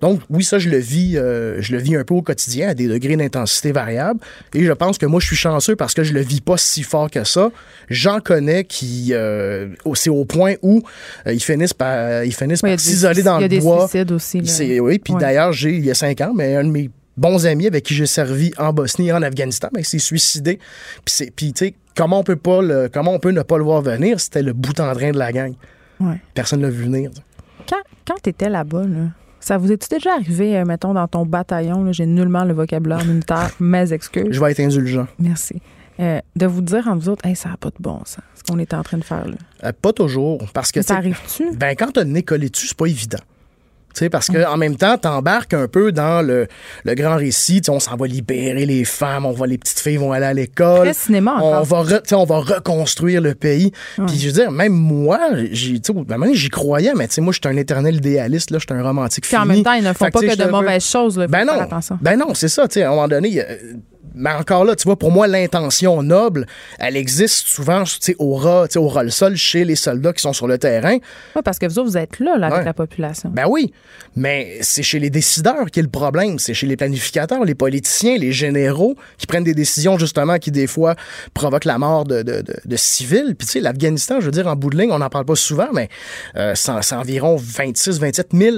[0.00, 2.74] Donc, oui, ça, je le vis, euh, je le vis un peu au quotidien à
[2.74, 4.20] des degrés d'intensité variables.
[4.54, 6.82] Et je pense que moi, je suis chanceux parce que je le vis pas si
[6.82, 7.50] fort que ça.
[7.88, 10.82] J'en connais qui, euh, au- c'est au point où
[11.26, 13.60] euh, ils finissent par, ils finissent Ouais, par s'isoler dans Il y a le des
[13.60, 13.88] bois.
[13.88, 14.40] suicides aussi.
[14.40, 14.80] là.
[14.82, 15.20] Oui, puis Ouais.
[15.20, 17.94] d'ailleurs, j'ai, il y a cinq ans, mais un de mes bons amis avec qui
[17.94, 20.58] j'ai servi en Bosnie et en Afghanistan, ben, il s'est suicidé.
[21.04, 23.58] Puis, c'est, puis tu sais, comment on peut pas le, comment on peut ne pas
[23.58, 24.20] le voir venir?
[24.20, 25.54] C'était le bout en train de la gang.
[25.98, 26.20] Ouais.
[26.34, 27.10] Personne ne l'a vu venir.
[27.68, 29.08] Quand, quand tu étais là-bas, là,
[29.40, 33.50] ça vous est-tu déjà arrivé, euh, mettons, dans ton bataillon, j'ai nullement le vocabulaire militaire,
[33.60, 34.28] mes excuses.
[34.30, 35.06] Je vais être indulgent.
[35.18, 35.60] Merci.
[36.00, 38.44] Euh, de vous dire entre vous autres, hey, ça n'a pas de bon sens, ce
[38.44, 39.34] qu'on est en train de faire là.
[39.64, 41.56] Euh, pas toujours, parce que Ça arrive-tu?
[41.56, 43.18] Ben, quand le nez collé dessus, c'est pas évident.
[43.94, 46.46] Tu sais, parce que en même temps, t'embarques un peu dans le,
[46.84, 47.62] le grand récit.
[47.68, 50.86] On s'en va libérer les femmes, on va, les petites filles vont aller à l'école.
[51.42, 53.72] On va, re- tu sais, on va reconstruire le pays.
[54.06, 55.18] Puis je veux dire, même moi,
[55.50, 58.82] j'y croyais, mais tu sais, moi, je suis un éternel idéaliste, là, je suis un
[58.84, 61.18] romantique Puis en même temps, ils ne font Fait pas que de mauvaises choses.
[61.18, 61.54] Là, Ben non,
[62.00, 63.42] ben non, c'est ça, tu sais, à un moment donné,
[64.18, 66.46] mais encore là, tu vois, pour moi, l'intention noble,
[66.78, 69.76] elle existe souvent, tu sais, au ras, tu sais, au ras le sol chez les
[69.76, 70.96] soldats qui sont sur le terrain.
[71.36, 72.64] Ouais, parce que vous autres, vous êtes là, là avec Ouais.
[72.64, 73.30] la population.
[73.30, 73.72] Ben oui,
[74.16, 76.38] mais c'est chez les décideurs qui est le problème.
[76.38, 80.66] C'est chez les planificateurs, les politiciens, les généraux qui prennent des décisions justement qui des
[80.66, 80.94] fois
[81.34, 83.34] provoquent la mort de, de- de- de civils.
[83.38, 85.36] Puis tu sais, l'Afghanistan, je veux dire, en bout de ligne, on n'en parle pas
[85.36, 85.88] souvent, mais
[86.36, 88.56] euh, c'est environ 26-27 000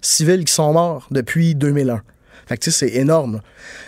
[0.00, 2.00] civils qui sont morts depuis 2001.
[2.46, 3.40] Fait que c'est énorme.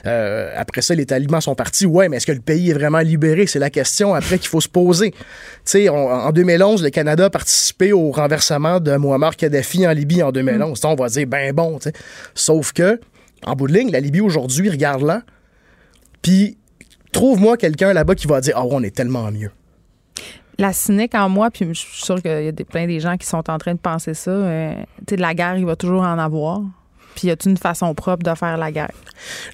[0.07, 1.87] Euh, après ça, les talibans sont partis.
[1.87, 3.47] Ouais, mais est-ce que le pays est vraiment libéré?
[3.47, 5.13] C'est la question après qu'il faut se poser.
[5.75, 10.33] On- en 2011, le Canada a participé au renversement de Muammar Kadhafi en Libye en
[10.33, 10.79] 2011.
[10.79, 11.93] Ça, On va dire, ben bon, tu sais.
[12.35, 12.99] Sauf que,
[13.45, 15.23] en bout de ligne, la Libye aujourd'hui, regarde là,
[16.23, 16.57] puis
[17.13, 19.51] trouve-moi quelqu'un là-bas qui va dire, ah, ouais, on est tellement mieux.
[20.59, 23.17] La cynique en moi, puis je suis sûre qu'il y a des, plein des gens
[23.19, 24.31] qui sont en train de penser ça.
[24.31, 24.73] euh,
[25.07, 26.63] tu sais, de la guerre, il va toujours en avoir.
[27.17, 28.93] Puis y a une façon propre de faire la guerre?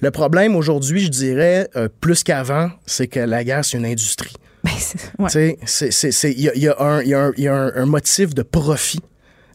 [0.01, 4.33] Le problème aujourd'hui, je dirais, euh, plus qu'avant, c'est que la guerre, c'est une industrie.
[4.63, 4.71] Ben,
[5.19, 5.57] ouais.
[6.23, 8.33] Il y a, il y a un- y a un- y a un- un motif
[8.35, 8.99] de profit.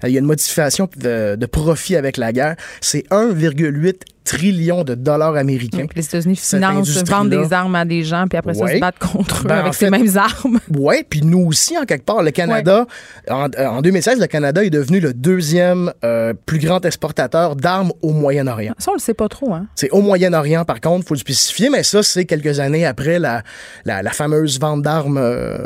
[0.05, 2.57] Il y a une modification de, de profit avec la guerre.
[2.81, 5.79] C'est 1,8 trillion de dollars américains.
[5.79, 8.75] Donc, les États-Unis financent, vendent des armes à des gens, puis après ça, Ouais.
[8.75, 10.59] se battent contre eux Ben, en avec ces mêmes armes.
[10.77, 12.87] Oui, puis nous aussi, en quelque part, le Canada,
[13.31, 17.93] en, euh, en 2016, le Canada est devenu le deuxième euh, plus grand exportateur d'armes
[18.03, 18.75] au Moyen-Orient.
[18.79, 19.67] Ça, on le sait pas trop, hein?
[19.75, 23.19] C'est au Moyen-Orient, par contre, il faut le spécifier, mais ça, c'est quelques années après
[23.19, 23.43] la,
[23.85, 25.59] la, la fameuse vente d'armes euh,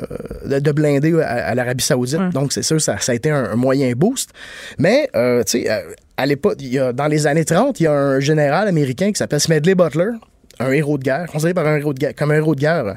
[0.46, 2.30] de, de blindés à, à l'Arabie Saoudite.
[2.32, 4.30] Donc, c'est sûr, ça, ça a été un, un moyen boost.
[4.78, 5.80] Mais, euh, tu sais, euh,
[6.16, 6.58] à l'époque,
[6.94, 10.10] dans les années 30, il y a un général américain qui s'appelle Smedley Butler,
[10.58, 12.86] un héros de guerre, considéré par un héros de guerre, comme un héros de guerre
[12.86, 12.94] euh,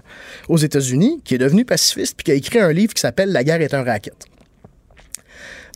[0.49, 3.43] aux États-Unis, qui est devenu pacifiste puis qui a écrit un livre qui s'appelle La
[3.43, 4.16] guerre est un racket.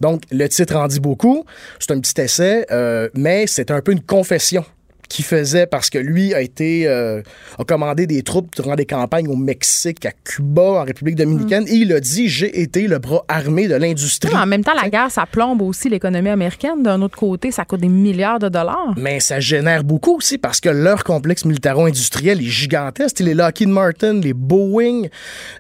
[0.02, 1.46] Donc, le titre en dit beaucoup.
[1.80, 4.64] C'est un petit essai, euh, mais c'est un peu une confession
[5.10, 7.22] qu'il faisait parce que lui a été euh,
[7.58, 11.74] a commandé des troupes durant des campagnes au Mexique, à Cuba, en République dominicaine, et
[11.74, 14.34] il a dit j'ai été le bras armé de l'industrie.
[14.34, 16.84] En même temps, la guerre, ça plombe aussi l'économie américaine.
[16.84, 18.94] D'un autre côté, ça coûte des milliards de dollars.
[18.98, 23.20] Mais ça génère beaucoup aussi parce que leur complexe militaro-industriel est gigantesque.
[23.20, 25.04] Les Lockheed Martin, les Boeing,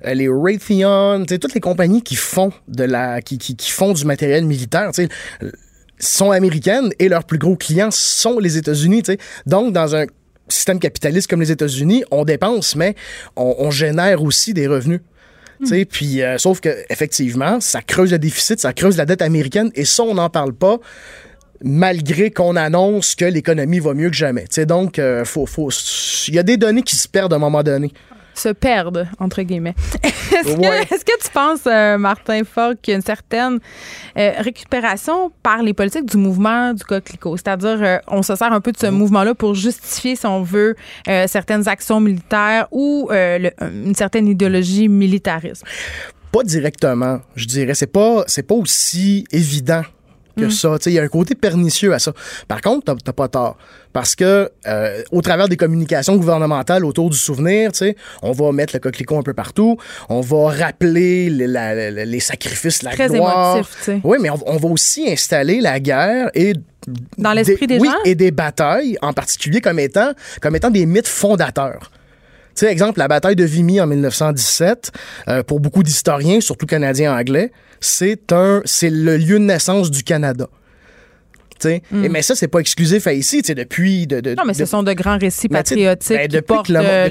[0.05, 4.05] euh, les Raytheon, toutes les compagnies qui font de la qui, qui, qui font du
[4.05, 4.91] matériel militaire,
[5.99, 9.03] sont américaines et leurs plus gros clients sont les États-Unis.
[9.03, 9.17] tu sais.
[9.45, 10.05] Donc, dans un
[10.47, 12.95] système capitaliste comme les États-Unis, on dépense, mais
[13.35, 15.01] on, on génère aussi des revenus.
[15.61, 19.21] Tu sais, Puis, euh, sauf que effectivement, ça creuse le déficit, ça creuse la dette
[19.21, 20.79] américaine, et ça, on n'en parle pas
[21.61, 24.43] malgré qu'on annonce que l'économie va mieux que jamais.
[24.43, 25.69] Tu sais, donc, euh, faut, faut,
[26.29, 27.91] il y a des données qui se perdent à un moment donné.
[28.39, 29.75] Se perdent, entre guillemets.
[30.03, 30.85] Est-ce Ouais.
[30.85, 33.59] que, tu penses, euh, Martin Fogg, qu'il y a une certaine
[34.17, 37.37] euh, récupération par les politiques du mouvement du coquelicot?
[37.37, 40.75] C'est-à-dire, euh, on se sert un peu de ce mouvement-là pour justifier, si on veut,
[41.27, 45.63] certaines actions militaires ou le- une certaine idéologie militariste.
[46.31, 47.73] Pas directement, je dirais.
[47.73, 49.81] C'est pas, c'est pas aussi évident
[50.39, 50.51] que Mm.
[50.51, 50.77] ça.
[50.85, 52.13] Il y a un côté pernicieux à ça.
[52.47, 53.57] Par contre, t'as- pas tort.
[53.91, 57.71] Parce que euh, au travers des communications gouvernementales autour du souvenir,
[58.21, 59.77] on va mettre le coquelicot un peu partout.
[60.09, 63.55] On va rappeler les, la- la- les sacrifices, la Très gloire.
[63.57, 63.89] émotif.
[64.03, 66.53] Oui, mais on, on va aussi installer la guerre et
[67.17, 67.91] Dans l'esprit des gens?
[68.05, 70.11] et des batailles en particulier comme étant
[70.41, 71.91] comme étant des mythes fondateurs.
[72.59, 74.91] Tu exemple, la bataille de Vimy en 1917,
[75.29, 80.03] euh, pour beaucoup d'historiens, surtout canadiens anglais, c'est un, c'est le lieu de naissance du
[80.03, 80.49] Canada.
[81.65, 83.41] Et mais ça, c'est pas exclusif à ici.
[83.41, 84.35] Depuis, de, de-.
[84.35, 87.07] Non, mais ce sont de grands récits patriotiques ben, qui portent la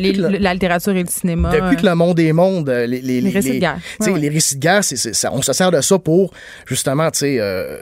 [0.54, 1.50] littérature et le cinéma.
[1.50, 3.78] depuis que euh, le monde est monde, euh, les, les, Les récits de guerre.
[4.00, 4.18] Ouais, ouais.
[4.20, 6.32] les récits de guerre, c'est, c'est- ça- on se sert de ça pour
[6.66, 7.80] justement, euh,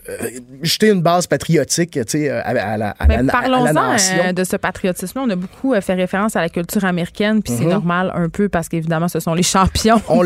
[0.62, 4.32] jeter une base patriotique, à, à la, à Ben, la- à la Parlons-en nation.
[4.34, 5.24] de ce patriotisme-là.
[5.26, 7.70] On a beaucoup fait référence à la culture américaine, puis c'est Mhm.
[7.70, 10.22] normal un peu parce qu'évidemment, ce sont les champions on,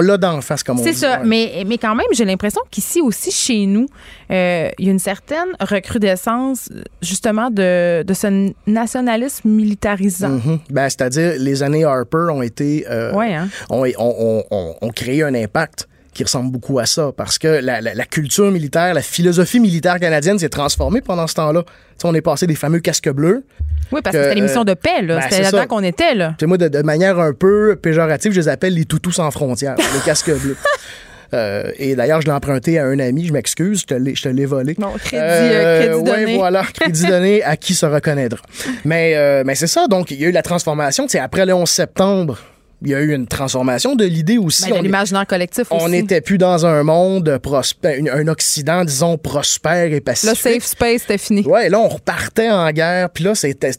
[0.00, 0.98] l'a- d'en face, comme on C'est dit.
[0.98, 1.26] ça, ouais.
[1.26, 3.86] mais, mais quand même, j'ai l'impression qu'ici aussi, chez nous,
[4.30, 4.34] il
[4.78, 6.68] y a une certaine recrudescence
[7.02, 10.28] justement de, de ce nationalisme militarisant.
[10.28, 10.58] Mhm.
[10.70, 12.86] Ben, c'est-à-dire, les années Harper ont été.
[12.90, 13.48] euh, Ouais, hein?
[13.70, 17.46] ont, ont- ont- ont- ont créé un impact qui ressemble beaucoup à ça parce que
[17.46, 21.62] la, la- la culture militaire, la philosophie militaire canadienne s'est transformée pendant ce temps-là.
[22.04, 23.44] On est passé des fameux casques bleus.
[23.92, 25.16] Oui, parce que, que, c'était l'émission euh, de paix, là.
[25.16, 26.30] ben, c'était là-dedans qu'on était, là.
[26.38, 29.30] Tu sais, moi, de, de manière un peu péjorative, je les appelle les toutous sans
[29.30, 30.56] frontières, les casques bleus.
[31.34, 34.22] Euh, et d'ailleurs, je l'ai emprunté à un ami, je m'excuse, je te l'ai- je
[34.22, 34.74] te l'ai volé.
[34.78, 36.36] Bon, crédit, euh, crédit ouais, donné.
[36.36, 38.40] voilà, crédit donné à qui se reconnaîtra.
[38.84, 41.04] Mais, euh, mais c'est ça, donc il y a eu la transformation.
[41.04, 42.38] Tu sais, après le 11 septembre,
[42.82, 44.70] il y a eu une transformation de l'idée aussi.
[44.70, 45.90] Ben, On- l'imaginaire collectif on aussi.
[45.90, 50.36] n'était plus dans un monde prospère, un Occident, disons, prospère et Le pacifique.
[50.38, 51.42] safe space, c'était fini.
[51.46, 53.70] Ouais, là, on repartait en guerre, puis là, c'était,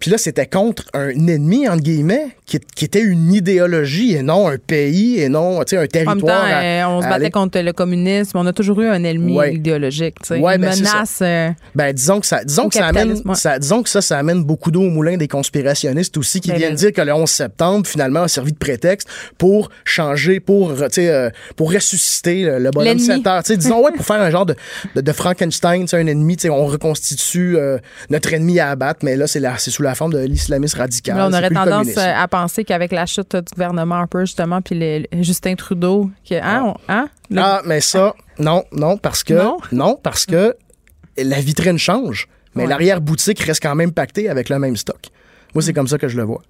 [0.00, 4.48] puis là, c'était contre un ennemi, entre guillemets, qui, qui était une idéologie et non
[4.48, 6.44] un pays et non, tu sais, un En même temps, territoire.
[6.44, 8.38] à- euh, on se battait aller- contre le communisme.
[8.38, 9.54] On a toujours eu un ennemi Ouais.
[9.54, 10.40] idéologique, tu sais.
[10.40, 10.94] Ouais, une ben, c'est ça.
[10.94, 11.18] menace.
[11.22, 13.34] euh, Ben, disons que ça, disons que ça amène, capitalisme, ouais.
[13.36, 16.56] ça, disons que ça, ça amène beaucoup d'eau au moulin des conspirationnistes aussi qui Ben,
[16.56, 20.72] viennent ben- dire que le 11 septembre, finalement, a servi de prétexte pour changer, pour,
[20.90, 23.04] sais, euh, pour ressusciter le, le bonhomme L'ennemi.
[23.06, 23.42] 7 heures.
[23.42, 24.54] Tu sais, disons, ouais, pour faire un genre de,
[24.94, 27.78] de, de Frankenstein, un ennemi, on reconstitue euh,
[28.10, 29.40] notre ennemi à abattre, mais là, c'est
[29.70, 31.16] sous la forme de l'islamisme radical.
[31.16, 34.60] Là, on aurait tendance euh, à penser qu'avec la chute du gouvernement un peu, justement,
[34.62, 37.08] puis le- le Justin Trudeau, que, hein, on- hein?
[37.30, 39.34] Le- Ah, mais ça, non, non, parce que,
[39.72, 39.96] Non?
[40.02, 40.54] parce que
[41.16, 42.68] la vitrine change, mais Ouais.
[42.68, 45.00] l'arrière-boutique reste quand même pactée avec le même stock.
[45.54, 45.66] Moi, Mm.
[45.66, 46.42] c'est comme ça que je le vois.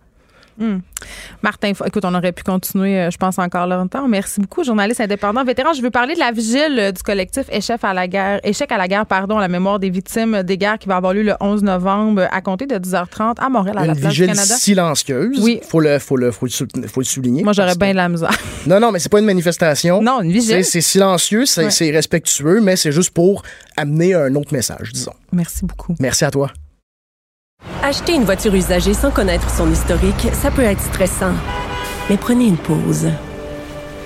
[1.42, 4.08] Martin, Fo- écoute, on aurait pu continuer, euh, je pense, encore longtemps.
[4.08, 5.72] Merci beaucoup, journaliste indépendant, vétéran.
[5.72, 8.76] Je veux parler de la vigile euh, du collectif Échec à la guerre, Échec à
[8.78, 11.34] la guerre, pardon, à la mémoire des victimes des guerres qui va avoir lieu le
[11.40, 14.54] 11 novembre à compter de 10h30 à Montréal, à la Une place du vigile Canada.
[14.56, 15.38] silencieuse.
[15.40, 15.60] Oui.
[15.68, 17.44] Faut le, faut le, faut le, sou- faut le souligner.
[17.44, 18.30] Moi, j'aurais bien de la misère.
[18.66, 20.02] Non, non, mais c'est pas une manifestation.
[20.02, 20.64] non, une vigile.
[20.64, 21.70] c'est silencieux, c'est Ouais.
[21.70, 23.42] c'est respectueux, mais c'est juste pour
[23.76, 25.12] amener un autre message, disons.
[25.32, 25.94] Merci beaucoup.
[26.00, 26.50] Merci à toi.
[27.88, 31.32] Acheter une voiture usagée sans connaître son historique, ça peut être stressant.
[32.10, 33.08] Mais prenez une pause.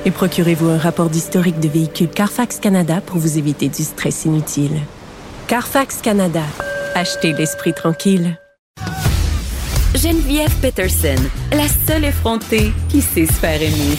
[0.04, 4.78] Et procurez-vous un rapport d'historique de véhicule Carfax Canada pour vous éviter du stress inutile.
[5.48, 6.44] Carfax Canada.
[6.94, 8.38] Achetez l'esprit tranquille.
[9.96, 13.98] Geneviève Peterson, la seule effrontée qui sait se faire aimer.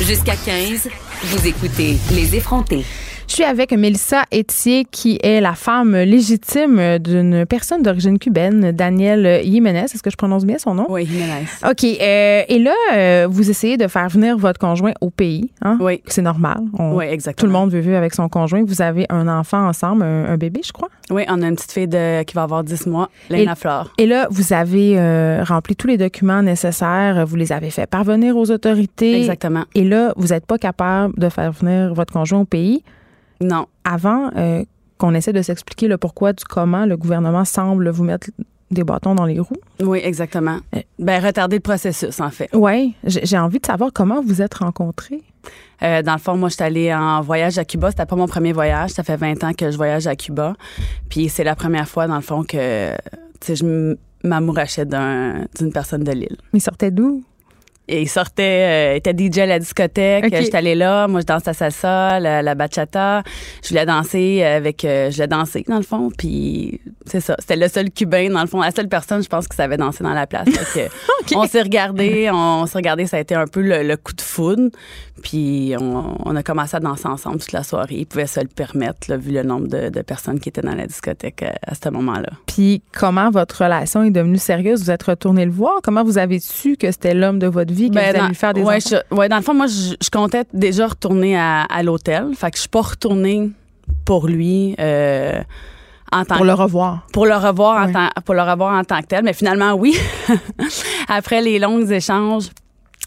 [0.00, 0.88] Jusqu'à 15,
[1.24, 2.84] vous écoutez Les effrontés.
[3.28, 9.42] Je suis avec Mélissa Etier, qui est la femme légitime d'une personne d'origine cubaine, Daniel
[9.44, 9.80] Jiménez.
[9.84, 10.86] Est-ce que je prononce bien son nom?
[10.88, 11.44] Oui, Jiménez.
[11.62, 11.84] OK.
[11.84, 15.50] euh, et là, euh, vous essayez de faire venir votre conjoint au pays.
[15.62, 15.76] Hein?
[15.80, 16.00] Oui.
[16.06, 16.56] C'est normal.
[16.78, 17.52] On- Oui, Tout le exactement.
[17.60, 18.64] monde veut vivre avec son conjoint.
[18.66, 20.88] Vous avez un enfant ensemble, un, un bébé, je crois.
[21.10, 23.92] Oui, on a une petite fille de, qui va avoir 10 mois, Léna Flore.
[23.98, 27.24] Et là, vous avez euh, rempli tous les documents nécessaires.
[27.26, 29.18] Vous les avez fait parvenir aux autorités.
[29.18, 29.64] Exactement.
[29.74, 32.82] Et là, vous n'êtes pas capable de faire venir votre conjoint au pays.
[33.40, 33.66] Non.
[33.84, 34.64] Avant euh,
[34.98, 38.28] qu'on essaie de s'expliquer le pourquoi du comment, le gouvernement semble vous mettre
[38.70, 39.56] des bâtons dans les roues.
[39.80, 40.58] Oui, exactement.
[40.76, 40.80] Euh.
[40.98, 42.50] Ben, retarder le processus, en fait.
[42.52, 45.22] Oui, j'ai envie de savoir comment vous êtes rencontrés.
[45.82, 47.90] Euh, dans le fond, moi, je suis allée en voyage à Cuba.
[47.90, 48.90] C'était pas mon premier voyage.
[48.90, 50.54] Ça fait 20 ans que je voyage à Cuba.
[51.08, 52.90] Puis c'est la première fois, dans le fond, que
[53.48, 56.36] je m'amourachais d'un- d'une personne de l'île.
[56.52, 57.22] Ils sortaient d'où?
[57.88, 60.26] Il sortait, euh, était DJ à la discothèque.
[60.30, 61.08] J'étais allée là.
[61.08, 63.22] Moi, je dansais la salsa, la, la bachata.
[63.62, 66.10] Je voulais danser avec, euh, je voulais danser dans le fond.
[66.16, 67.36] Puis c'est ça.
[67.38, 70.04] C'était le seul cubain dans le fond, la seule personne, je pense, qui savait danser
[70.04, 70.48] dans la place.
[71.34, 73.06] On s'est regardé, on, s'est regardé.
[73.06, 74.70] Ça a été un peu le, le coup de foudre.
[75.22, 77.96] Puis on, on a commencé à danser ensemble toute la soirée.
[77.96, 80.74] Il pouvait se le permettre, là, vu le nombre de, de personnes qui étaient dans
[80.74, 82.30] la discothèque euh, à ce moment-là.
[82.46, 84.82] Puis comment votre relation est devenue sérieuse?
[84.84, 85.80] Vous êtes retourné le voir?
[85.82, 88.34] Comment vous avez su que c'était l'homme de votre vie, que Ben, vous dans, lui
[88.34, 88.98] faire des ouais, enfants?
[89.10, 92.28] je- ouais, dans le fond, moi, je, je comptais déjà retourner à, à l'hôtel.
[92.36, 93.50] Fait que je suis pas retournée
[94.04, 95.40] pour lui euh,
[96.12, 97.06] en tant Pour le revoir.
[97.12, 99.24] pour le revoir en tant pour le revoir en tant que tel.
[99.24, 99.96] Mais finalement, oui.
[101.08, 102.48] Après les longs échanges.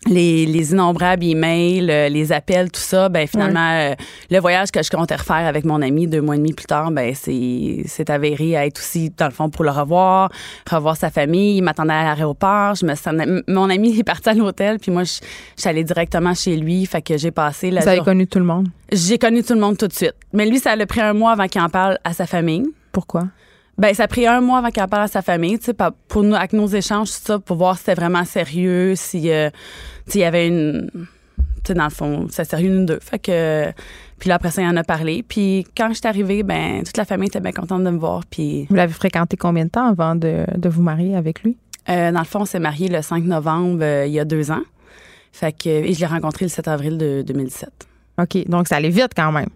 [0.07, 3.93] Les, les innombrables emails, euh, les appels, tout ça, ben finalement, euh,
[4.31, 6.89] le voyage que je comptais refaire avec mon ami deux mois et demi plus tard,
[6.89, 10.31] ben c'est c'est avéré à être aussi dans le fond pour le revoir,
[10.67, 11.57] revoir sa famille.
[11.57, 12.73] Il m'attendait à l'aéroport.
[12.73, 15.19] Je me sentais- mon ami est parti à l'hôtel, puis moi je,
[15.55, 18.25] je suis allée directement chez lui, fait que j'ai passé la Vous avez jour- connu
[18.25, 18.69] tout le monde?
[18.91, 20.15] J'ai connu tout le monde tout de suite.
[20.33, 22.65] Mais lui, ça a pris un mois avant qu'il en parle à sa famille.
[22.91, 23.25] Pourquoi?
[23.81, 25.75] Ben, ça a pris un mois avant qu'il en parle à sa famille, tu sais,
[26.07, 29.49] pour nous, avec nos échanges, tout ça, pour voir si c'était vraiment sérieux, si, euh,
[30.07, 31.07] tu il y avait une, tu
[31.65, 32.99] sais, dans le fond, c'est sérieux nous deux.
[33.01, 33.71] Fait que,
[34.19, 35.23] puis là, après ça, il en a parlé.
[35.27, 38.21] Puis quand je suis arrivée, ben, toute la famille était bien contente de me voir.
[38.29, 41.57] Puis, Vous l'avez fréquenté combien de temps avant de, de vous marier avec lui?
[41.89, 44.51] euh, dans le fond, on s'est mariés le 5 novembre, euh, il y a deux
[44.51, 44.61] ans.
[45.31, 47.69] Fait que, et je l'ai rencontré le 7 avril de 2017.
[48.21, 48.47] OK.
[48.47, 49.49] Donc, ça allait vite quand même.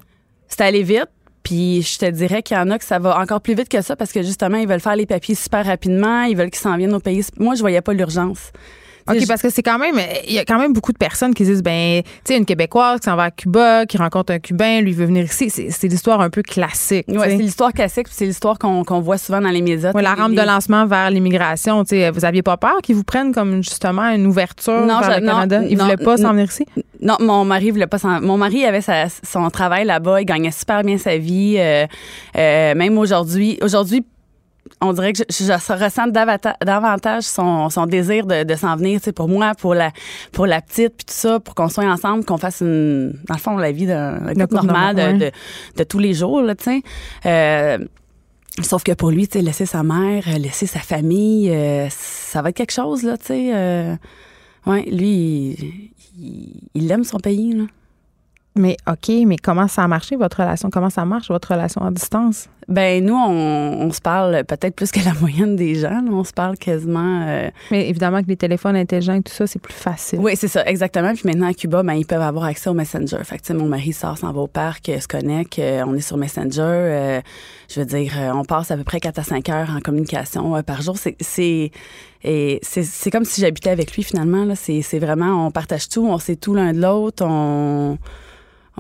[0.48, 1.10] C'est allé vite.
[1.46, 3.82] Puis je te dirais qu'il y en a que ça va encore plus vite que
[3.82, 6.76] ça parce que justement, ils veulent faire les papiers super rapidement, ils veulent qu'ils s'en
[6.76, 7.24] viennent au pays.
[7.38, 8.52] Moi, je voyais pas l'urgence.
[9.08, 9.96] OK, je- parce que c'est quand même,
[10.28, 13.00] il y a quand même beaucoup de personnes qui disent, ben, tu sais, une Québécoise
[13.02, 15.50] qui s'en va à Cuba, qui rencontre un Cubain, lui veut venir ici.
[15.52, 17.06] C'est l'histoire un peu classique.
[17.08, 17.16] sais.
[17.20, 19.92] c'est l'histoire classique, c'est l'histoire qu'on qu'on voit souvent dans les médias.
[19.92, 22.96] Ouais, la Les- rampe de lancement vers l'immigration, tu sais, vous aviez pas peur qu'ils
[22.96, 25.62] vous prennent comme justement une ouverture Non, vers je- le non, Canada?
[25.70, 26.66] Ils non, voulaient pas s'en venir ici?
[27.02, 30.50] Non, mon mari voulait pas s'en- Mon mari avait sa- son travail là-bas, il gagnait
[30.52, 31.56] super bien sa vie.
[31.60, 31.86] euh,
[32.38, 34.04] euh, même aujourd'hui, aujourd'hui,
[34.82, 36.08] on dirait que je, je ressens
[36.64, 39.92] davantage son, son désir de, de s'en venir, tu sais, pour moi, pour la,
[40.32, 43.40] pour la petite, puis tout ça, pour qu'on soit ensemble, qu'on fasse une, dans le
[43.40, 45.32] fond, la vie d'un couple normal de, normal, ouais.
[45.76, 46.82] de, de tous les jours, là, tu sais.
[47.26, 47.78] Euh,
[48.62, 52.50] Sauf que pour lui, tu sais, laisser sa mère, laisser sa famille, euh, ça va
[52.52, 53.52] être quelque chose, là, tu sais.
[53.54, 53.96] euh,
[54.66, 57.64] ouais, lui, il- il, il aime son pays, là.
[58.58, 60.70] Mais OK, mais comment ça a marché, votre relation?
[60.70, 62.48] Comment ça marche, votre relation à distance?
[62.70, 66.10] Ben, nous, on, on se parle peut-être plus que la moyenne des gens, là.
[66.10, 67.26] On se parle quasiment.
[67.28, 70.20] euh, Mais évidemment que les téléphones intelligents et tout ça, c'est plus facile.
[70.20, 71.14] Oui, c'est ça, exactement.
[71.14, 73.18] Puis maintenant, à Cuba, ben, ils peuvent avoir accès au Messenger.
[73.24, 75.84] Fait que, tu sais, mon mari sort, s'en va au parc, euh, se connecte, euh,
[75.86, 76.62] on est sur Messenger.
[76.62, 77.22] euh,
[77.70, 80.82] je veux dire, on passe à peu près 4 à 5 heures en communication par
[80.82, 80.98] jour.
[80.98, 81.72] C'est,
[82.24, 84.48] et c'est, comme si j'habitais avec lui, finalement.
[84.56, 87.98] C'est vraiment, on partage tout, on sait tout l'un de l'autre, on...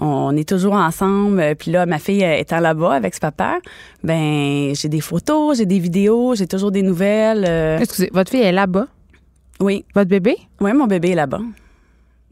[0.01, 1.39] On est toujours ensemble.
[1.39, 3.59] Euh, Puis là, ma fille étant là-bas avec ce papa,
[4.03, 7.45] ben j'ai des photos, j'ai des vidéos, j'ai toujours des nouvelles.
[7.47, 8.87] euh, Excusez, votre fille est là-bas?
[9.61, 10.35] oui, Votre bébé?
[10.59, 11.39] oui, mon bébé est là-bas.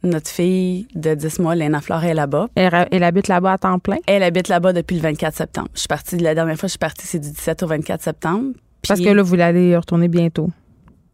[0.03, 2.49] Notre fille de 10 mois, Léna Flore, est là-bas.
[2.55, 3.95] Elle, elle habite là-bas à temps plein?
[4.05, 5.69] Elle habite là-bas depuis le 24 septembre.
[5.73, 8.51] Je suis partie, la dernière fois, je suis partie, c'est du 17 au 24 septembre.
[8.85, 10.49] Parce que là, vous allez y retourner bientôt.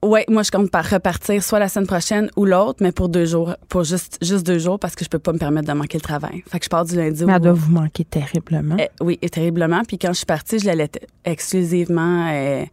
[0.01, 3.25] Ouais, moi, je compte par repartir soit la semaine prochaine ou l'autre, mais pour deux
[3.25, 5.97] jours, pour juste, juste deux jours parce que je peux pas me permettre de manquer
[5.97, 6.41] le travail.
[6.49, 8.77] Fait que je pars du lundi Mais au elle doit vous manquer terriblement.
[8.79, 9.81] Eh, oui, et terriblement.
[9.85, 12.29] Puis quand je suis partie, je l'allaitais exclusivement.
[12.31, 12.65] euh,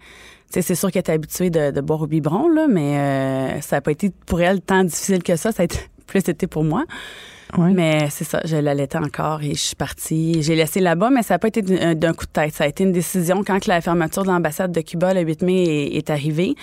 [0.51, 3.81] c'est sûr qu'elle était habituée de, de boire au biberon, là, mais euh, ça n'a
[3.81, 5.51] pas été pour elle tant difficile que ça.
[5.51, 6.85] Ça a été plus été pour moi.
[7.57, 7.71] Ouais.
[7.73, 10.43] Mais c'est ça, je l'allaitais encore et je suis partie.
[10.43, 12.55] J'ai laissé là-bas, mais ça n'a pas été d'un d'un coup de tête.
[12.55, 15.65] Ça a été une décision quand la fermeture de l'ambassade de Cuba le 8 mai
[15.65, 16.55] est, est arrivée.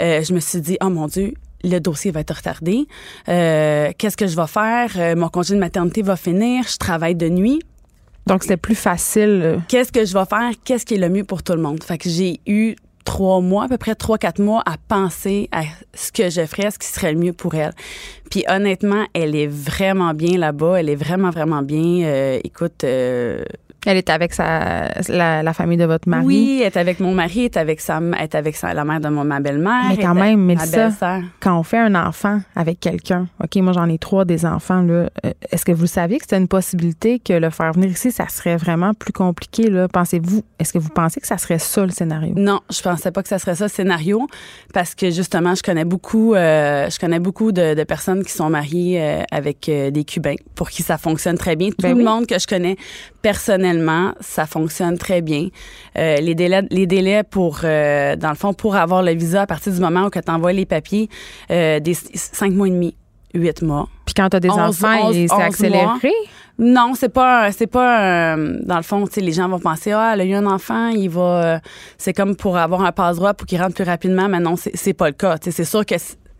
[0.00, 2.86] Euh, je me suis dit, oh mon Dieu, le dossier va être retardé.
[3.28, 4.90] Euh, Qu'est-ce que je vais faire?
[4.96, 6.64] Euh, mon congé de maternité va finir.
[6.68, 7.60] Je travaille de nuit
[8.26, 9.40] Donc, c'était plus facile.
[9.44, 11.82] euh, qu'est-ce que je vais faire, qu'est-ce qui est le mieux pour tout le monde?
[11.84, 12.74] Fait que j'ai eu
[13.04, 15.62] trois mois, à peu près trois, quatre mois à penser à
[15.94, 17.72] ce que je ferais, ce qui serait le mieux pour elle.
[18.30, 20.80] Puis honnêtement, elle est vraiment bien là-bas.
[20.80, 22.06] Elle est vraiment, vraiment bien.
[22.06, 23.44] Euh, écoute, euh,
[23.86, 26.24] Elle est avec sa, la, la famille de votre mari.
[26.24, 28.84] oui, elle est avec mon mari, elle est avec, sa, elle est avec sa, la
[28.84, 29.84] mère de mon, ma belle-mère.
[29.90, 30.90] Mais quand même, Mélissa.
[31.40, 35.08] Quand on fait un enfant avec quelqu'un, OK, moi j'en ai trois des enfants, là,
[35.24, 38.28] euh, est-ce que vous saviez que c'était une possibilité que le faire venir ici, ça
[38.28, 39.88] serait vraiment plus compliqué, là?
[39.88, 42.34] Pensez-vous, est-ce que vous pensez que ça serait ça le scénario?
[42.36, 44.26] Non, je pensais pas que ça serait ça le scénario
[44.72, 48.48] parce que justement, je connais beaucoup, euh, je connais beaucoup de, de personnes qui sont
[48.50, 51.68] mariées euh, avec euh, des Cubains pour qui ça fonctionne très bien.
[51.70, 52.04] Tout Ben le oui.
[52.04, 52.76] monde que je connais
[53.22, 53.73] personnellement,
[54.20, 55.48] ça fonctionne très bien.
[55.98, 59.46] Euh, les délais, les délais pour, euh, dans le fond, pour avoir le visa à
[59.46, 61.08] partir du moment où tu envoies les papiers,
[61.50, 62.94] euh, des cinq mois et demi.
[63.34, 63.88] huit mois.
[64.04, 65.84] Puis quand tu as des enfants, c'est accéléré?
[65.84, 65.98] mois.
[66.58, 70.12] Non, c'est pas, c'est pas, euh, dans le fond, tu les gens vont penser, ah,
[70.14, 71.58] elle a eu un enfant, il va, euh,
[71.98, 75.08] c'est comme pour avoir un passe-droit pour qu'il rentre plus rapidement, mais non, c'est, pas
[75.08, 75.36] le cas.
[75.42, 75.96] C'est sûr que,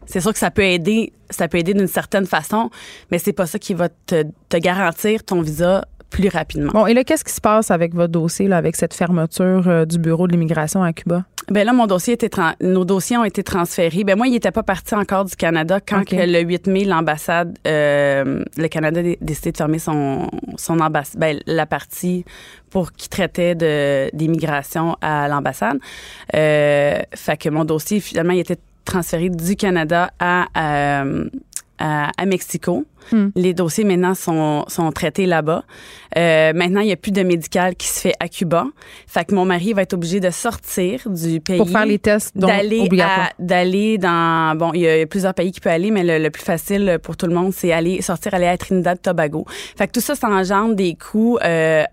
[0.06, 2.70] c'est sûr que ça peut aider, ça peut aider d'une certaine façon,
[3.10, 6.70] mais c'est pas ça qui va te, te garantir ton visa plus rapidement.
[6.72, 9.84] Bon, et là, qu'est-ce qui se passe avec votre dossier, là, avec cette fermeture euh,
[9.84, 11.24] du bureau de l'immigration à Cuba?
[11.50, 12.30] Ben là, mon dossier était,
[12.62, 14.02] nos dossiers ont été transférés.
[14.04, 17.58] Ben moi, il n'était pas parti encore du Canada quand que le 8 mai, l'ambassade,
[17.66, 22.24] euh, le Canada a dé- décidé de fermer son, son ambassade, ben, la partie
[22.70, 25.78] pour qui traitait de d'immigration à l'ambassade.
[26.34, 30.46] Euh, fait que mon dossier, finalement, il était transféré du Canada à,
[31.02, 31.24] euh,
[31.78, 32.84] à, à Mexico.
[33.12, 33.28] Hmm.
[33.34, 35.64] Les dossiers maintenant sont, sont traités là-bas.
[36.16, 38.64] Euh, maintenant, il n'y a plus de médical qui se fait à Cuba.
[39.06, 42.34] Fait que mon mari va être obligé de sortir du pays Pour faire les tests
[42.34, 46.02] donc, d'aller à- d'aller dans bon il y a plusieurs pays qui peuvent aller mais
[46.04, 49.44] le, le plus facile pour tout le monde c'est aller sortir aller à Trinidad Tobago
[49.76, 51.84] fait que tout ça ça engendre des coûts euh,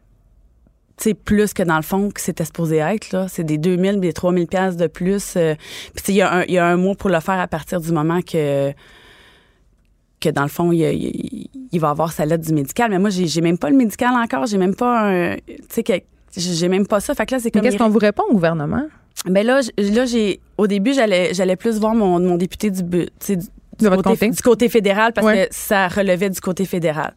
[1.04, 4.14] sais, plus que dans le fond que c'était supposé être là c'est des 2000 des
[4.14, 5.56] 3000 pièces de plus euh,
[5.94, 7.48] puis tu sais, il y a un y a un mois pour le faire à
[7.48, 8.74] partir du moment que
[10.22, 11.50] que dans le fond, il,
[11.80, 12.92] va avoir sa lettre du médical.
[12.92, 14.46] Mais moi, j'ai j'ai même pas le médical encore.
[14.46, 15.36] J'ai même pas un.
[15.36, 15.94] Tu sais, que-
[16.38, 17.14] j'ai même pas ça.
[17.14, 18.86] Fait que là, c'est Mais qu'est-ce qu'on vous répond au gouvernement?
[19.26, 22.82] Ben là, là j'ai au début j'allais j'allais plus voir mon, mon député du
[23.20, 23.38] sais,
[23.82, 25.48] du, De votre côté, du côté fédéral parce Ouais.
[25.50, 27.14] que ça relevait du côté fédéral.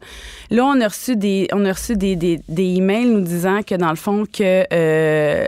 [0.49, 3.75] Là, on a reçu des on a reçu des, des, des emails nous disant que
[3.75, 5.45] dans le fond que euh,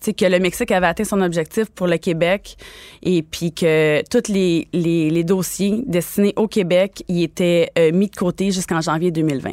[0.00, 2.56] tu sais, que le Mexique avait atteint son objectif pour le Québec
[3.02, 8.06] et puis que tous les, les, les dossiers destinés au Québec y étaient euh, mis
[8.08, 9.52] de côté jusqu'en janvier 2020.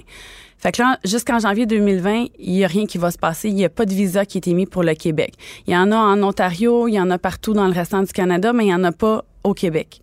[0.57, 3.49] Fait que là, jusqu'en janvier 2020, il n'y a rien qui va se passer.
[3.49, 5.33] Il n'y a pas de visa qui a été mis pour le Québec.
[5.67, 8.11] Il y en a en Ontario, il y en a partout dans le restant du
[8.13, 9.99] Canada, mais il n'y en a pas au Québec.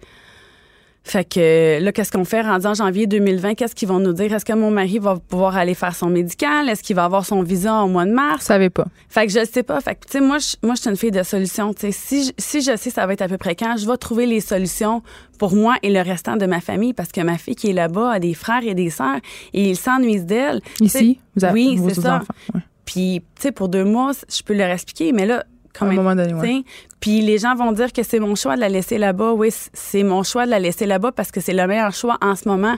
[1.05, 2.42] Fait que là, qu'est-ce qu'on fait?
[2.42, 3.55] Rendu en janvier 2020?
[3.55, 4.32] Qu'est-ce qu'ils vont nous dire?
[4.32, 6.68] Est-ce que mon mari va pouvoir aller faire son médical?
[6.68, 8.44] Est-ce qu'il va avoir son visa au mois de mars?
[8.44, 8.86] savez pas.
[9.09, 9.80] Fait que je sais pas.
[9.80, 11.74] Fait que, tu sais, moi, je, moi, je suis une fille de solutions.
[11.74, 13.86] Tu sais, si, je- si je sais ça va être à peu près quand, je
[13.86, 15.03] vais trouver les solutions
[15.38, 18.12] pour moi et le restant de ma famille parce que ma fille qui est là-bas
[18.12, 19.18] a des frères et des sœurs
[19.53, 20.61] et ils s'ennuient d'elle.
[20.80, 22.16] Ici, vous avez oui, c'est ça.
[22.18, 22.26] enfants.
[22.55, 22.61] Ouais.
[22.84, 25.44] Puis, tu sais, pour deux mois, je peux leur expliquer, mais là,
[25.81, 26.64] À un moment donné, ouais.
[27.01, 29.33] Puis les gens vont dire que c'est mon choix de la laisser là-bas.
[29.33, 32.37] Oui, c'est mon choix de la laisser là-bas parce que c'est le meilleur choix en
[32.37, 32.77] ce moment.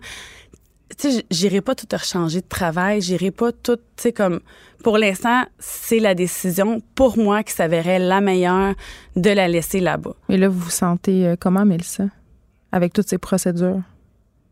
[0.99, 4.41] Tu sais, j'irai pas tout rechanger de travail, j'irai pas tout, tu sais, comme,
[4.83, 8.75] pour l'instant, c'est la décision pour moi qui s'avérait la meilleure
[9.17, 10.15] de la laisser là-bas.
[10.29, 12.05] Et là, vous vous sentez euh, comment, Mélissa?
[12.71, 13.81] Avec toutes ces procédures?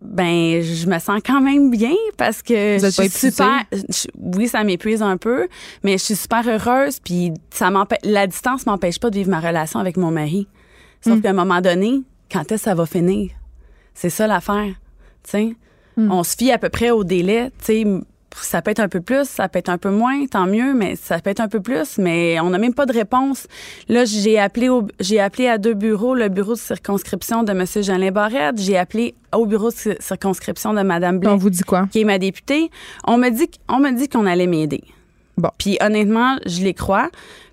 [0.04, 3.62] Ben, je me sens quand même bien parce que je suis super.
[3.72, 5.46] je- oui, ça m'épuise un peu,
[5.84, 6.98] mais je suis super heureuse.
[7.00, 8.00] Puis ça m'empêche.
[8.02, 10.48] La distance m'empêche pas de vivre ma relation avec mon mari.
[11.04, 11.20] Sauf Hmm.
[11.22, 13.30] qu'à un moment donné, quand est-ce que ça va finir?
[13.94, 14.74] C'est ça l'affaire.
[15.22, 15.56] Tu sais,
[15.96, 16.10] Hmm.
[16.10, 17.50] on se fie à peu près au délai.
[17.58, 17.84] Tu sais,
[18.40, 20.96] ça peut être un peu plus, ça peut être un peu moins, tant mieux, mais
[20.96, 23.46] ça peut être un peu plus, mais on n'a même pas de réponse.
[23.88, 27.64] Là, j'ai appelé au- j'ai appelé à deux bureaux, le bureau de circonscription de M.
[27.82, 31.50] Jeanlin Barrette, j'ai appelé au bureau de cir- circonscription de Mme Puis on Blais, vous
[31.50, 31.86] dit quoi?
[31.90, 32.70] qui est ma députée.
[33.06, 34.82] On me dit, on me dit qu'on allait m'aider.
[35.38, 35.48] Bon.
[35.58, 37.08] Puis honnêtement, je les crois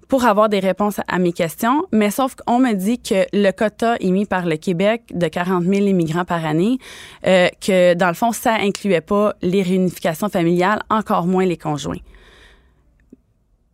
[0.10, 3.96] pour avoir des réponses à mes questions, mais sauf qu'on me dit que le quota
[4.00, 6.80] émis par le Québec de 40 000 immigrants par année,
[7.28, 12.02] euh, que dans le fond, ça incluait pas les réunifications familiales, encore moins les conjoints.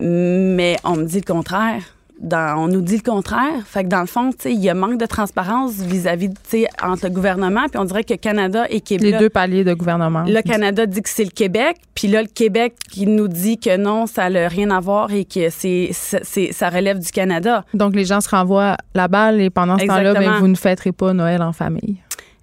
[0.02, 1.95] Mais on me dit le contraire.
[2.26, 3.54] Dans- on nous dit le contraire.
[3.66, 6.66] Fait que dans le fond, tu sais, il y a manque de transparence vis-à-vis, sais,
[6.84, 9.16] entre le gouvernement, puis on dirait que Canada et Les Québec.
[9.20, 10.24] deux paliers de gouvernement.
[10.28, 13.78] Le Canada dit que c'est le Québec, puis là, le Québec qui nous dit que
[13.78, 17.64] non, ça n'a rien à voir et que c'est, ça relève du Canada.
[17.74, 20.92] Donc, les gens se renvoient la balle et pendant ce temps-là, ben, vous ne fêterez
[20.92, 21.98] pas Noël en famille.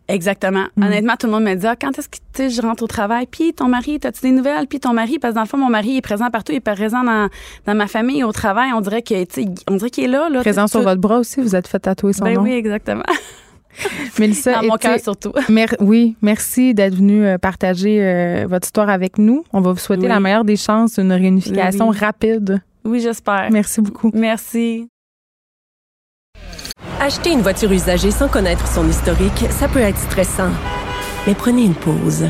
[0.09, 0.65] Exactement.
[0.77, 0.83] Mm.
[0.85, 3.27] Honnêtement, tout le monde me dit ah, quand est-ce que je rentre au travail?
[3.31, 4.67] Puis ton mari, as-tu des nouvelles?
[4.67, 6.61] Puis ton mari, parce que dans le fond, mon mari est présent partout, il est
[6.61, 7.29] présent dans,
[7.67, 8.71] dans ma famille, au travail.
[8.75, 10.29] On dirait que, tu sais, on dirait qu'il est là.
[10.29, 12.43] là Présent sur votre bras aussi, vous êtes fait tatouer son Ben nom.
[12.43, 13.05] oui, exactement.
[14.19, 15.33] Mélissa, Dans mon cœur surtout.
[15.49, 19.45] Mer- oui, merci d'être venu euh, partager euh, votre histoire avec nous.
[19.55, 20.09] On va vous souhaiter Oui.
[20.09, 21.97] la meilleure des chances, une réunification Oui.
[21.97, 22.61] rapide.
[22.85, 23.49] Oui, j'espère.
[23.51, 24.11] Merci beaucoup.
[24.13, 24.89] Merci.
[27.05, 30.53] Acheter une voiture usagée sans connaître son historique, ça peut être stressant.
[31.27, 32.27] Mais prenez une pause.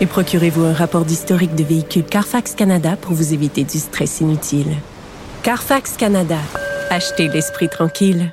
[0.00, 4.76] Et procurez-vous un rapport d'historique de véhicule Carfax Canada pour vous éviter du stress inutile.
[5.42, 6.38] Carfax Canada.
[6.88, 8.32] Achetez l'esprit tranquille.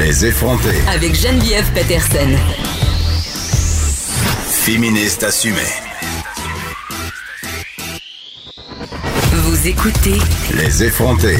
[0.00, 0.80] Les effrontés.
[0.92, 2.36] Avec Geneviève Peterson.
[4.50, 5.60] Féministe assumée.
[9.30, 10.18] Vous écoutez
[10.56, 11.38] Les effrontés.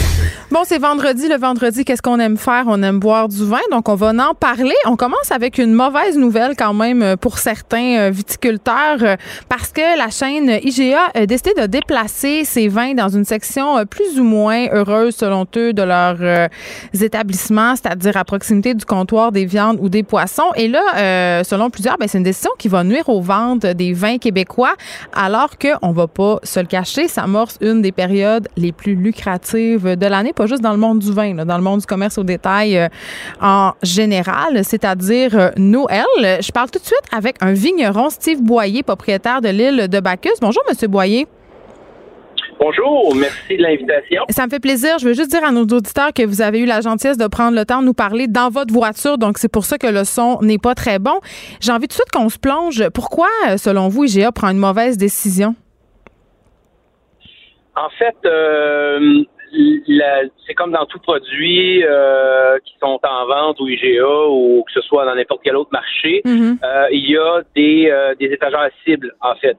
[0.55, 1.27] Bon, c'est vendredi.
[1.27, 2.67] Le vendredi, qu'est-ce qu'on aime faire?
[2.69, 3.59] On aime boire du vin.
[3.73, 4.77] Donc, on va en parler.
[4.87, 9.17] On commence avec une mauvaise nouvelle quand même euh, pour certains euh, viticulteurs euh,
[9.49, 14.21] parce que la chaîne IGA a décidé de déplacer ses vins dans une section plus
[14.21, 16.49] ou moins heureuse, selon eux, de leurs
[16.95, 20.53] établissements, c'est-à-dire à proximité du comptoir des viandes ou des poissons.
[20.55, 24.19] Et là, selon plusieurs, ben, c'est une décision qui va nuire aux ventes des vins
[24.19, 24.75] québécois
[25.15, 29.97] alors qu'on va pas se le cacher, ça amorce une des périodes les plus lucratives
[29.97, 32.25] de l'année pas juste dans le monde du vin, dans le monde du commerce au
[32.25, 32.89] détail euh,
[33.41, 36.05] en général, c'est-à-dire euh, Noël.
[36.21, 40.39] Je parle tout de suite avec un vigneron, Steve Boyer, propriétaire de l'île de Bacchus.
[40.41, 41.27] Bonjour, Monsieur Boyer.
[42.61, 44.23] Bonjour, merci de l'invitation.
[44.29, 44.99] Ça me fait plaisir.
[44.99, 47.57] Je veux juste dire à nos auditeurs que vous avez eu la gentillesse de prendre
[47.57, 50.39] le temps de nous parler dans votre voiture, donc c'est pour ça que le son
[50.43, 51.21] n'est pas très bon.
[51.61, 52.89] J'ai envie tout de suite qu'on se plonge.
[52.91, 55.55] Pourquoi, selon vous, IGA prend une mauvaise décision?
[57.77, 59.25] En fait, euh,
[60.47, 64.81] c'est comme dans tout produit euh, qui sont en vente ou IGA ou que ce
[64.83, 66.59] soit dans n'importe quel autre marché, mm-hmm.
[66.63, 69.57] euh, il y a des, euh, des étagères cibles, en fait.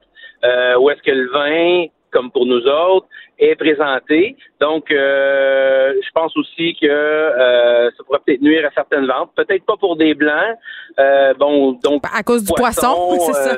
[0.80, 3.08] où est-ce que le vin, comme pour nous autres,
[3.38, 4.38] est présenté.
[4.62, 9.32] Donc, je pense aussi que ça pourrait peut-être nuire à certaines ventes.
[9.36, 10.56] Peut-être pas pour des blancs.
[11.40, 13.58] bon, donc à cause du poisson, c'est ça.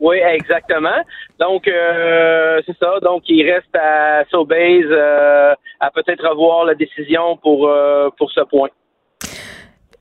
[0.00, 1.02] Oui, exactement.
[1.40, 3.00] Donc, euh, c'est ça.
[3.00, 8.40] Donc, il reste à Sobeys euh, à peut-être revoir la décision pour, euh, pour ce
[8.42, 8.68] point.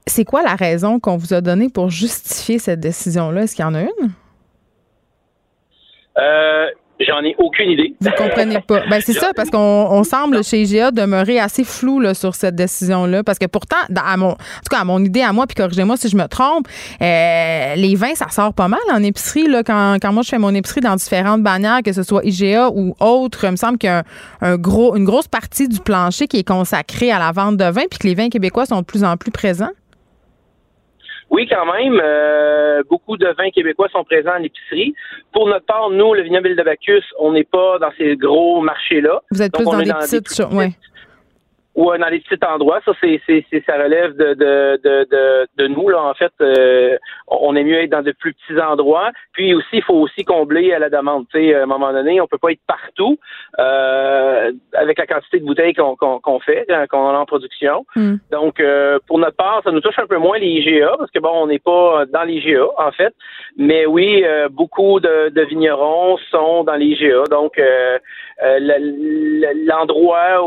[0.06, 3.44] C'est quoi la raison qu'on vous a donnée pour justifier cette décision-là?
[3.44, 4.11] Est-ce qu'il y en a une?
[6.99, 7.94] J'en ai aucune idée.
[8.02, 8.82] Vous comprenez pas.
[8.90, 13.24] Ben, c'est ça, parce qu'on semble chez IGA demeurer assez flou là, sur cette décision-là.
[13.24, 15.95] Parce que pourtant, à mon, en tout cas, à mon idée, à moi, puis corrigez-moi
[15.98, 16.68] si je me trompe,
[17.02, 19.48] euh, les vins, ça sort pas mal en épicerie.
[19.48, 22.69] Là, quand, quand moi, je fais mon épicerie dans différentes bannières, que ce soit IGA
[22.69, 24.03] ou autre, il me semble qu'il y a
[24.41, 27.84] un, gros, une grosse partie du plancher qui est consacrée à la vente de vin,
[27.90, 29.72] puis que les vins québécois sont de plus en plus présents.
[31.30, 31.99] Oui, quand même.
[32.04, 34.94] Euh, beaucoup de vins québécois sont présents en épicerie.
[35.34, 39.22] Pour notre part, nous, le vignoble de Bacchus, on n'est pas dans ces gros marchés-là.
[39.32, 40.72] Vous êtes plus dans, des petites, ouais
[41.78, 42.82] ou dans les petits endroits.
[42.84, 45.90] Ça, c'est, c'est, ça relève de, de, de, de, nous.
[45.90, 46.98] Là, en fait, euh,
[47.28, 49.12] on est mieux être dans de plus petits endroits.
[49.34, 51.28] Puis aussi, il faut aussi combler à la demande.
[51.32, 53.20] Tu sais, à un moment donné, on peut pas être partout
[53.60, 57.86] euh, avec la quantité de bouteilles qu'on, qu'on, fait, hein, qu'on a en production.
[57.95, 58.16] Hmm.
[58.32, 61.20] Donc, euh, pour notre part, ça nous touche un peu moins les IGA parce que
[61.20, 63.14] bon, on n'est pas dans les IGA, en fait.
[63.56, 67.26] Mais oui, beaucoup de, de vignerons sont dans les IGA.
[67.30, 67.62] Donc,
[69.68, 70.41] l'endroit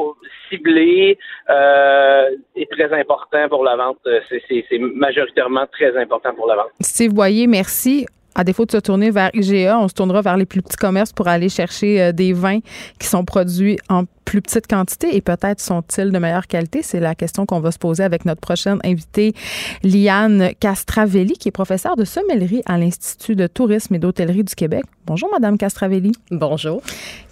[0.49, 3.99] ciblé euh, est très important pour la vente.
[4.29, 6.71] C'est majoritairement très important pour la vente.
[6.81, 8.07] Steve Boyer, merci.
[8.35, 11.13] À défaut de se tourner vers IGA, on se tournera vers les plus petits commerces
[11.13, 12.61] pour aller chercher euh, des vins
[12.99, 16.83] qui sont produits en plus petite quantité et peut-être sont-ils de meilleure qualité?
[16.83, 19.35] C'est la question qu'on va se poser avec notre prochaine invitée,
[19.83, 24.85] Liane Castravelli, qui est professeure de sommellerie à l'Institut de tourisme et d'hôtellerie du Québec.
[25.07, 26.13] Bonjour, Madame Castravelli.
[26.31, 26.81] Bonjour.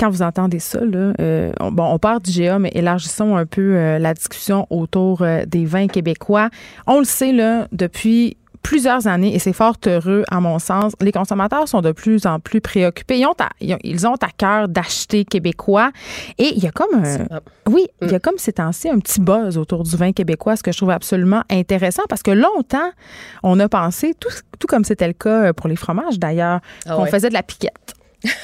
[0.01, 3.77] Quand vous entendez ça, là, euh, on, bon, on part d'IGA, mais élargissons un peu
[3.77, 6.51] euh, la discussion autour des vins québécois.
[6.89, 11.12] On le sait, là, depuis plusieurs années, et c'est fort heureux à mon sens, les
[11.12, 13.18] consommateurs sont de plus en plus préoccupés.
[13.18, 15.90] Ils ont à, ils ont à cœur d'acheter québécois.
[16.39, 17.40] Et il y a comme un...
[17.68, 18.20] Oui, il y a mm.
[18.20, 21.43] comme ces temps-ci un petit buzz autour du vin québécois, ce que je trouve absolument
[21.51, 22.90] intéressant parce que longtemps,
[23.43, 24.28] on a pensé, tout,
[24.59, 27.94] tout comme c'était le cas pour les fromages d'ailleurs, ah qu'on faisait de la piquette.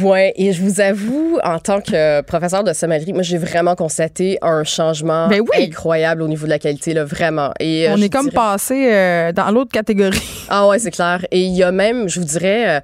[0.00, 4.38] Ouais, et je vous avoue, en tant que professeur de sommellerie, moi, j'ai vraiment constaté
[4.40, 7.52] un changement ben incroyable au niveau de la qualité, là, vraiment.
[7.60, 10.20] Et, euh, On est comme passé euh, dans l'autre catégorie.
[10.50, 11.24] Ah ouais, c'est clair.
[11.30, 12.80] Et il y a même, je vous dirais, euh,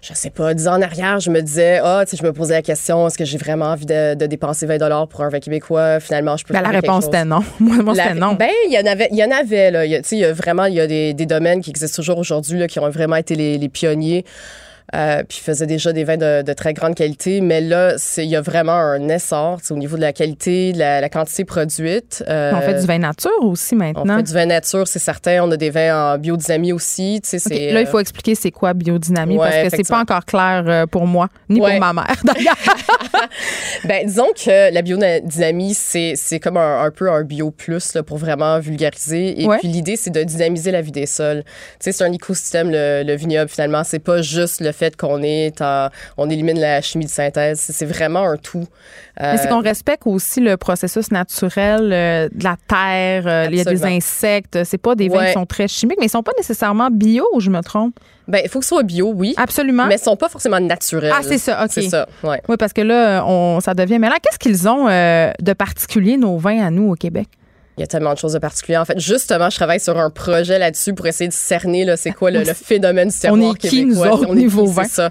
[0.00, 2.32] je sais pas, dix ans en arrière, je me disais, ah, tu sais, je me
[2.32, 5.98] posais la question, est-ce que j'ai vraiment envie de, dépenser 20 pour un vin québécois?
[5.98, 7.40] Finalement, je peux ben, La réponse était non.
[7.60, 8.34] Moi, c'était non.
[8.34, 9.86] Ben, il y en avait, il y en avait, là.
[9.86, 12.18] Tu sais, il y a vraiment, il y a des, des, domaines qui existent toujours
[12.18, 14.24] aujourd'hui, là, qui ont vraiment été les, les pionniers.
[14.94, 17.40] Euh, puis faisait déjà des vins de, très grande qualité.
[17.40, 21.08] Mais là, il y a vraiment un essor au niveau de la qualité, de la,
[21.08, 22.24] quantité produite.
[22.28, 24.14] Euh, on fait du vin nature aussi maintenant.
[24.14, 25.44] On fait du vin nature, c'est certain.
[25.44, 27.20] On a des vins en biodynamie aussi.
[27.24, 27.72] Okay.
[27.72, 31.06] Là, il faut euh, expliquer c'est quoi biodynamie parce que c'est pas encore clair pour
[31.06, 32.56] moi, ni pour ma mère d'ailleurs.
[33.84, 38.58] ben, disons que la biodynamie, c'est comme un, peu un bio plus là, pour vraiment
[38.58, 39.42] vulgariser.
[39.42, 41.44] Et puis l'idée, c'est de dynamiser la vie des sols.
[41.78, 43.84] C'est un écosystème, le, le vignoble, finalement.
[43.84, 47.60] C'est pas juste le fait qu'on est en, on élimine la chimie de synthèse.
[47.60, 48.64] C'est vraiment un tout.
[49.20, 53.24] Mais c'est Euh, qu'on respecte aussi le processus naturel euh, de la terre.
[53.26, 54.64] euh, il y a des insectes.
[54.64, 55.26] C'est pas des vins Ouais.
[55.28, 57.94] qui sont très chimiques, mais ils sont pas nécessairement bio, ou je me trompe?
[58.28, 59.34] ben, il faut que ce soit bio, oui.
[59.36, 59.86] Absolument.
[59.86, 61.12] Mais ils sont pas forcément naturels.
[61.12, 61.70] Ah, c'est ça, OK.
[61.72, 62.40] C'est ça, ouais.
[62.48, 64.14] Oui, parce que là, on, ça devient mêlant.
[64.22, 67.26] Qu'est-ce qu'ils ont euh, de particulier, nos vins à nous au Québec?
[67.80, 68.76] Il y a tellement de choses de particulier.
[68.76, 72.10] En fait, justement, je travaille sur un projet là-dessus pour essayer de cerner là, c'est
[72.10, 74.06] quoi le, le phénomène du terroir On est qui, québécois.
[74.08, 74.84] nous autres, On est niveau qui, vin?
[74.84, 75.10] c'est ça.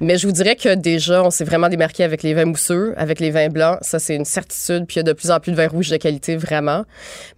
[0.00, 3.20] Mais je vous dirais que déjà, on s'est vraiment démarqué avec les vins mousseux, avec
[3.20, 3.78] les vins blancs.
[3.82, 4.86] Ça, c'est une certitude.
[4.88, 6.84] Puis il y a de plus en plus de vins rouges de qualité, vraiment.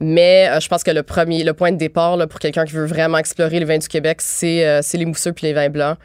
[0.01, 2.73] Mais euh, je pense que le premier, le point de départ là, pour quelqu'un qui
[2.73, 5.69] veut vraiment explorer les vins du Québec, c'est euh, c'est les mousseux puis les vins
[5.69, 5.99] blancs.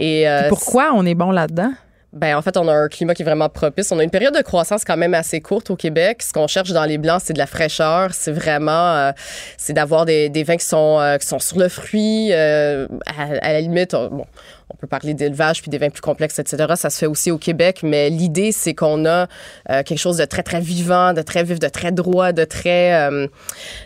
[0.00, 1.72] Et euh, pourquoi on est bon là-dedans?
[2.12, 3.90] Ben, en fait, on a un climat qui est vraiment propice.
[3.90, 6.22] On a une période de croissance quand même assez courte au Québec.
[6.22, 8.10] Ce qu'on cherche dans les blancs, c'est de la fraîcheur.
[8.12, 9.12] C'est vraiment, euh,
[9.56, 12.28] c'est d'avoir des, des vins qui sont, euh, qui sont sur le fruit.
[12.32, 14.26] euh, à, à la limite, on, bon,
[14.72, 16.72] on peut parler d'élevage puis des vins plus complexes, etc.
[16.76, 17.80] Ça se fait aussi au Québec.
[17.82, 19.26] Mais l'idée, c'est qu'on a
[19.70, 22.94] euh, quelque chose de très, très vivant, de très vif, de très droit, de très,
[22.94, 23.32] euh, tu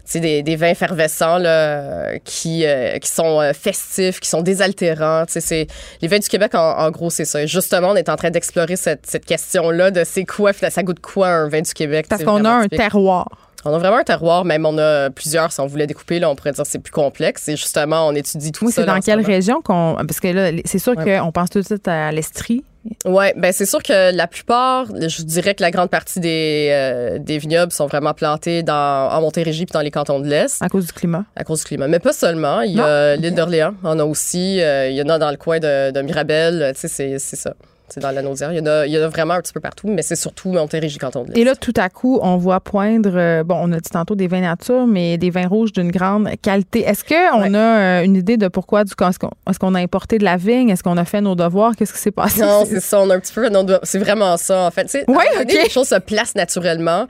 [0.04, 5.24] sais, des, des vins effervescents, là, qui, euh, qui sont euh, festifs, qui sont désaltérants.
[5.26, 5.66] Tu sais, c'est,
[6.00, 7.42] les vins du Québec, en, en gros, c'est ça.
[7.42, 11.00] Et justement, on est en train d'explorer cette, cette question-là de c'est quoi, ça goûte
[11.00, 12.06] quoi un vin du Québec?
[12.08, 12.78] Parce qu'on a un typique.
[12.78, 13.28] terroir.
[13.66, 16.34] On a vraiment un terroir, même on a plusieurs, si on voulait découper, là, on
[16.36, 17.48] pourrait dire que c'est plus complexe.
[17.48, 18.82] Et justement, on étudie tout Oui, ça.
[18.82, 19.96] c'est dans quelle région qu'on.
[20.06, 21.18] Parce que là, c'est sûr Ouais.
[21.18, 22.64] qu'on pense tout de suite à l'Estrie.
[23.04, 27.18] Oui, ben c'est sûr que la plupart, je dirais que la grande partie des, euh,
[27.18, 30.68] des vignobles sont vraiment plantés dans, en Montérégie puis dans les cantons de l'Est À
[30.68, 31.24] cause du climat.
[31.34, 31.88] à cause du climat.
[31.88, 32.60] Mais pas seulement.
[32.60, 34.60] Il y a l'île d'Orléans, on a aussi.
[34.62, 36.72] euh, il y en a dans le coin de, de Mirabel.
[36.80, 37.54] Tu sais, c'est ça.
[37.88, 38.52] C'est dans la Naudière.
[38.52, 40.16] Il y, en a, il y en a vraiment un petit peu partout, mais c'est
[40.16, 41.38] surtout Montérégie, canton de l'Est.
[41.40, 44.26] Et là, tout à coup, on voit poindre, euh, bon, on a dit tantôt des
[44.26, 46.80] vins nature, mais des vins rouges d'une grande qualité.
[46.80, 47.54] Est-ce qu'on Ouais.
[47.56, 50.36] a euh, une idée de pourquoi, du est-ce qu'on est-ce qu'on a importé de la
[50.36, 50.70] vigne?
[50.70, 51.76] Est-ce qu'on a fait nos devoirs?
[51.76, 52.40] Qu'est-ce qui s'est passé?
[52.40, 53.00] Non, c'est ça.
[53.00, 53.48] On a un petit peu.
[53.48, 54.86] non, C'est vraiment ça, en fait.
[55.06, 55.16] Ok.
[55.52, 57.06] Les choses se placent naturellement.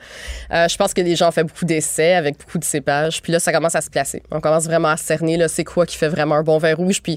[0.53, 3.23] Euh, je pense que les gens ont fait beaucoup d'essais avec beaucoup de cépages.
[3.23, 4.23] Puis là, ça commence à se placer.
[4.31, 7.03] On commence vraiment à cerner, là, c'est quoi qui fait vraiment un bon vin rouge.
[7.03, 7.16] Puis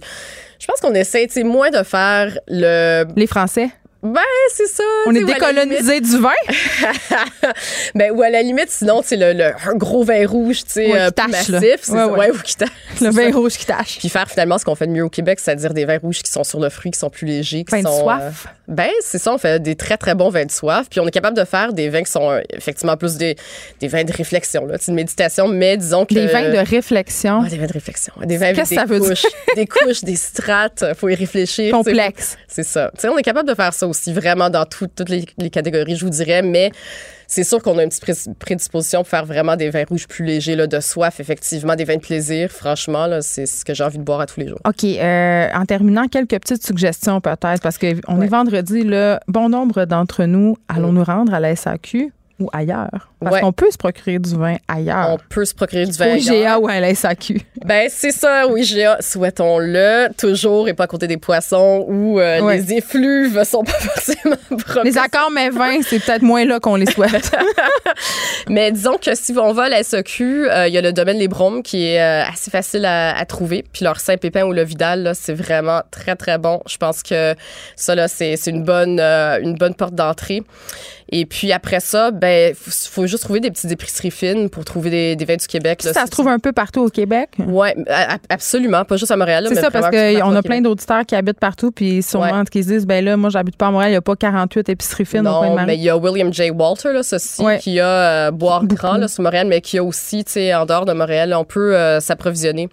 [0.59, 3.05] je pense qu'on essaie, tu moins de faire le.
[3.15, 3.69] Les Français?
[4.01, 4.21] Ben,
[4.53, 4.83] c'est ça.
[5.07, 6.29] On est décolonisé du vin?
[7.95, 10.91] ben, ou à la limite, sinon, c'est le, le- un gros vin rouge, tu sais,
[10.91, 11.27] Ouais, euh, là.
[11.27, 11.49] massif.
[11.81, 12.07] c'est Ouais, ça.
[12.07, 12.17] ouais.
[12.19, 12.69] Ouais, ou qui tache.
[13.01, 13.37] Le vin ça.
[13.37, 13.97] rouge qui tâche.
[13.99, 16.31] Puis faire finalement ce qu'on fait de mieux au Québec, c'est-à-dire des vins rouges qui
[16.31, 18.03] sont sur le fruit, qui sont plus légers, qui Vin de sont.
[18.03, 18.21] soif.
[18.47, 20.87] euh, ben, c'est ça, on fait des très, très bons vins de soif.
[20.89, 23.35] Puis on est capable de faire des vins qui sont euh, effectivement plus des,
[23.81, 26.13] des vins de réflexion, là, de méditation, mais disons que.
[26.13, 27.43] Des vins de réflexion.
[27.43, 28.13] Des vins de réflexion.
[28.23, 29.09] Des vins avec Qu'est-ce des que ça veut dire?
[29.09, 30.85] couches, des couches, des strates.
[30.95, 31.71] Faut y réfléchir.
[31.73, 32.37] Complexes.
[32.47, 32.91] C'est ça.
[32.95, 35.49] Tu sais, on est capable de faire ça aussi, vraiment dans tout- toutes les, les
[35.49, 36.71] catégories, je vous dirais, mais
[37.27, 40.25] c'est sûr qu'on a une petite pré- prédisposition pour faire vraiment des vins rouges plus
[40.25, 42.49] légers, là, de soif, effectivement, des vins de plaisir.
[42.51, 44.59] Franchement, c'est ce que j'ai envie de boire à tous les jours.
[44.65, 44.83] OK.
[44.83, 47.87] euh, en terminant, quelques petites suggestions peut-être, parce qu'on
[48.17, 48.25] Ouais.
[48.25, 49.19] est vendredi, là.
[49.27, 53.11] Bon nombre d'entre nous allons nous rendre à la SAQ ou ailleurs.
[53.19, 53.41] Parce Ouais.
[53.41, 55.09] qu'on peut se procurer du vin ailleurs.
[55.11, 56.15] On peut se procurer du Au vin.
[56.15, 56.61] IGA ailleurs.
[56.63, 57.41] ou à la SAQ.
[57.65, 58.97] Ben, c'est ça, oui, GA.
[59.01, 60.07] Souhaitons-le.
[60.17, 62.57] Toujours et pas à côté des poissons où euh, Ouais.
[62.57, 64.83] les effluves sont pas forcément propices.
[64.83, 67.31] Les accords mais vins, c'est peut-être moins là qu'on les souhaite.
[68.49, 71.27] Mais disons que si on va à la euh, il y a le domaine Les
[71.27, 73.65] Bromes qui est euh, assez facile à, à trouver.
[73.73, 76.61] Puis leur Saint-Pépin ou le Vidal, c'est vraiment très, très bon.
[76.67, 77.35] Je pense que
[77.75, 80.43] ça, là, c'est une bonne, une bonne porte d'entrée.
[81.11, 84.89] Et puis après ça, ben, faut, faut juste trouver des petites épiceries fines pour trouver
[84.91, 85.83] des, des vins du Québec.
[85.83, 85.91] là.
[85.93, 87.29] ça se trouve un peu partout au Québec.
[87.39, 88.85] Ouais, a- absolument.
[88.85, 89.45] Pas juste à Montréal.
[89.49, 90.63] C'est ça, parce qu'on a au plein Québec.
[90.63, 93.71] d'auditeurs qui habitent partout, puis sûrement qui se disent, ben là, moi, j'habite pas à
[93.71, 95.67] Montréal, il n'y a pas 48 épiceries fines au coin de Non, Marie.
[95.67, 96.51] mais il y a William J.
[96.51, 97.57] Walter, là, ceci, Ouais.
[97.57, 98.63] qui a euh, Boire.
[98.65, 101.43] Grand, là, sur Montréal, mais qui a aussi, tu sais, en dehors de Montréal, on
[101.43, 102.69] peut euh, s'approvisionner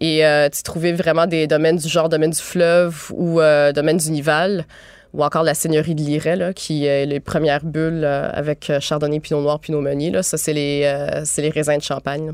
[0.00, 4.10] et euh, trouver vraiment des domaines du genre domaine du fleuve ou euh, domaine du
[4.10, 4.64] Nival
[5.16, 8.80] ou encore la seigneurie de Liret, là, qui est les premières bulles euh, avec euh,
[8.80, 10.10] Chardonnay, Pinot Noir, Pinot Meunier.
[10.10, 10.22] Là.
[10.22, 12.26] Ça, c'est les, euh, les raisins de Champagne.
[12.26, 12.32] là.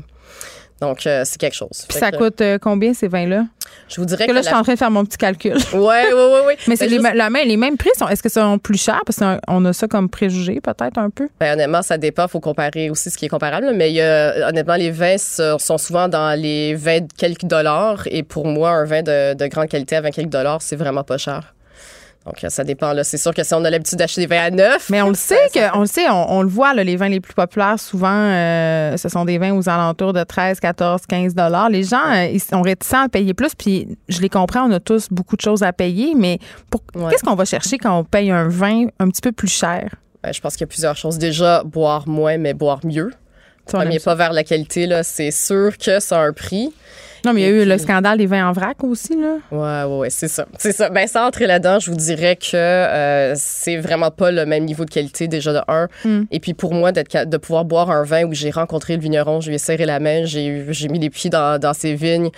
[0.81, 1.85] Donc, euh, c'est quelque chose.
[1.87, 3.45] Puis ça que, coûte euh, combien ces vins-là?
[3.87, 5.17] Je vous dirais Parce que là, que je suis en train de faire mon petit
[5.17, 5.53] calcul.
[5.73, 5.79] ouais,
[6.13, 6.57] ouais, ouais.
[6.67, 7.91] Mais c'est Ben, les, les mêmes prix.
[8.09, 9.01] Est-ce que sont plus chers?
[9.05, 11.29] Parce qu'on a ça comme préjugé, peut-être un peu.
[11.39, 12.23] Ben, honnêtement, ça dépend.
[12.25, 13.71] Il faut comparer aussi ce qui est comparable.
[13.73, 13.91] Mais
[14.43, 18.03] honnêtement, les vins sont sont souvent dans les 20 quelques dollars.
[18.07, 21.03] Et pour moi, un vin de, de grande qualité à 20 quelques dollars, c'est vraiment
[21.03, 21.53] pas cher.
[22.25, 22.93] Donc, ça dépend.
[22.93, 23.03] Là.
[23.03, 24.89] C'est sûr que si on a l'habitude d'acheter des vins à neuf.
[24.89, 27.09] Mais on le sait, que, on le sait, on, on le voit, là, les vins
[27.09, 31.35] les plus populaires, souvent, euh, ce sont des vins aux alentours de 13, 14, 15
[31.35, 31.69] dollars.
[31.69, 34.79] Les gens, euh, ils sont réticents à payer plus, puis je les comprends, on a
[34.79, 36.39] tous beaucoup de choses à payer, mais
[36.69, 37.11] pour, Ouais.
[37.11, 39.89] qu'est-ce qu'on va chercher quand on paye un vin un petit peu plus cher?
[40.23, 41.17] Ben, je pense qu'il y a plusieurs choses.
[41.17, 43.11] Déjà, boire moins, mais boire mieux.
[43.65, 46.73] Premier pas vers la qualité, là, c'est sûr que ça a un prix.
[47.25, 49.35] Non, mais il y a eu le scandale des vins en vrac aussi, là.
[49.51, 50.45] Ouais, ouais, ouais, c'est ça.
[50.57, 50.89] C'est ça.
[50.89, 54.85] Ben, sans entrer là-dedans, je vous dirais que euh, c'est vraiment pas le même niveau
[54.85, 55.87] de qualité, déjà de un.
[56.05, 56.23] Mm.
[56.31, 59.41] Et puis pour moi, d'être, de pouvoir boire un vin où j'ai rencontré le vigneron,
[59.41, 62.29] je lui ai serré la main, j'ai, j'ai mis les pieds dans, dans ses vignes.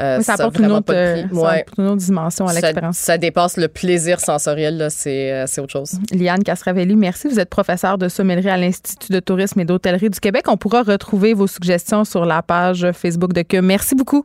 [0.00, 1.34] euh, ça apporte une autre, pas de prix.
[1.34, 1.60] ça Ouais.
[1.60, 2.96] apporte une autre dimension à Ça, l'expérience.
[2.96, 5.92] ça dépasse le plaisir sensoriel, là, c'est, euh, c'est autre chose.
[6.12, 7.28] Liane Casravelli, merci.
[7.28, 10.44] Vous êtes professeure de sommellerie à l'Institut de tourisme et d'hôtellerie du Québec.
[10.48, 13.58] On pourra retrouver vos suggestions sur la page Facebook de Que.
[13.58, 14.24] Merci beaucoup.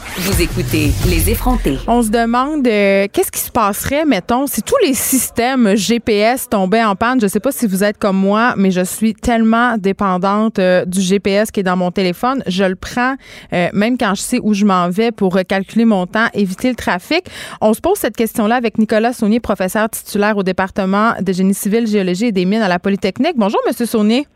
[0.17, 1.77] vous écoutez Les effrontés.
[1.87, 6.83] On se demande euh, qu'est-ce qui se passerait, mettons, si tous les systèmes GPS tombaient
[6.83, 7.21] en panne?
[7.21, 10.99] Je sais pas si vous êtes comme moi, mais je suis tellement dépendante euh, du
[10.99, 12.43] GPS qui est dans mon téléphone.
[12.45, 13.15] Je le prends
[13.53, 16.75] euh, même quand je sais où je m'en vais pour calculer mon temps, éviter le
[16.75, 17.25] trafic.
[17.61, 21.87] On se pose cette question-là avec Nicolas Saunier, professeur titulaire au département de génie civil,
[21.87, 23.35] géologie et des mines à la Polytechnique.
[23.37, 24.27] Bonjour, Monsieur Saunier.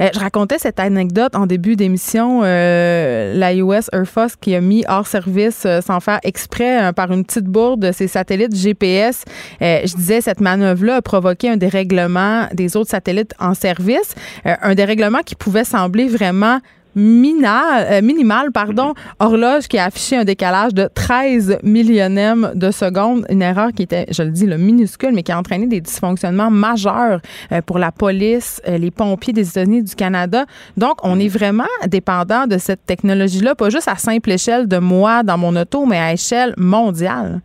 [0.00, 2.42] Euh, je racontais cette anecdote en début d'émission.
[2.44, 6.92] Euh, la US Air Force qui a mis hors service euh, sans faire exprès euh,
[6.92, 9.24] par une petite bourde ses satellites GPS.
[9.60, 14.14] Euh, je disais cette manœuvre-là a provoqué un dérèglement des autres satellites en service,
[14.44, 16.58] un dérèglement qui pouvait sembler vraiment
[16.96, 23.42] euh, minimal, pardon, horloge qui a affiché un décalage de 13 millionièmes de seconde, une
[23.42, 27.20] erreur qui était, je le dis, le minuscule, mais qui a entraîné des dysfonctionnements majeurs
[27.52, 30.44] euh, pour la police, euh, les pompiers des États-Unis, du Canada.
[30.76, 35.22] Donc, on est vraiment dépendant de cette technologie-là, pas juste à simple échelle de moi
[35.22, 37.40] dans mon auto, mais à échelle mondiale.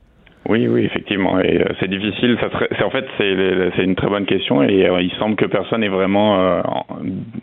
[0.48, 1.40] Oui, oui, effectivement.
[1.42, 2.38] Et euh, c'est difficile.
[2.40, 5.46] Ça serait, c'est en fait, c'est, une très bonne question et euh, il semble que
[5.46, 6.62] personne n'ait vraiment euh,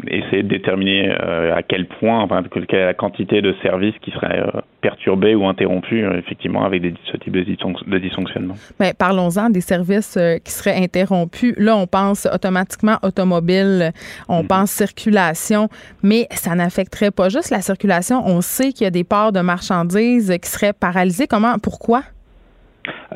[0.08, 4.10] essayé de déterminer à quel point, enfin, que- quelle est la quantité de services qui
[4.10, 4.42] seraient
[4.80, 8.54] perturbés ou interrompus, effectivement, avec des, ce type de, de dysfonctionnement.
[8.80, 11.54] Mais parlons-en des services qui seraient interrompus.
[11.58, 13.92] Là, on pense automatiquement automobile,
[14.28, 15.68] on pense circulation,
[16.02, 18.22] mais ça n'affecterait pas juste la circulation.
[18.24, 21.26] On sait qu'il y a des ports de marchandises qui seraient paralysés.
[21.26, 21.58] Comment?
[21.62, 22.02] Pourquoi?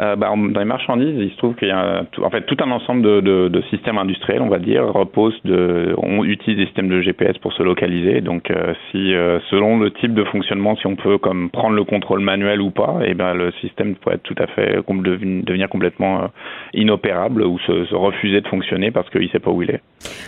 [0.01, 2.57] Euh, bah, dans les marchandises, il se trouve qu'il y a tout, en fait tout
[2.61, 7.01] un ensemble de, systèmes industriels, on va dire, repose de, on utilise des systèmes de
[7.01, 8.21] GPS pour se localiser.
[8.21, 11.85] Donc, euh, si euh, selon le type de fonctionnement, si on peut comme prendre le
[11.85, 16.31] contrôle manuel ou pas, et ben le système pourrait être tout à fait devenir complètement
[16.75, 19.81] inopérable ou se, se refuser de fonctionner parce qu'il sait pas où il est.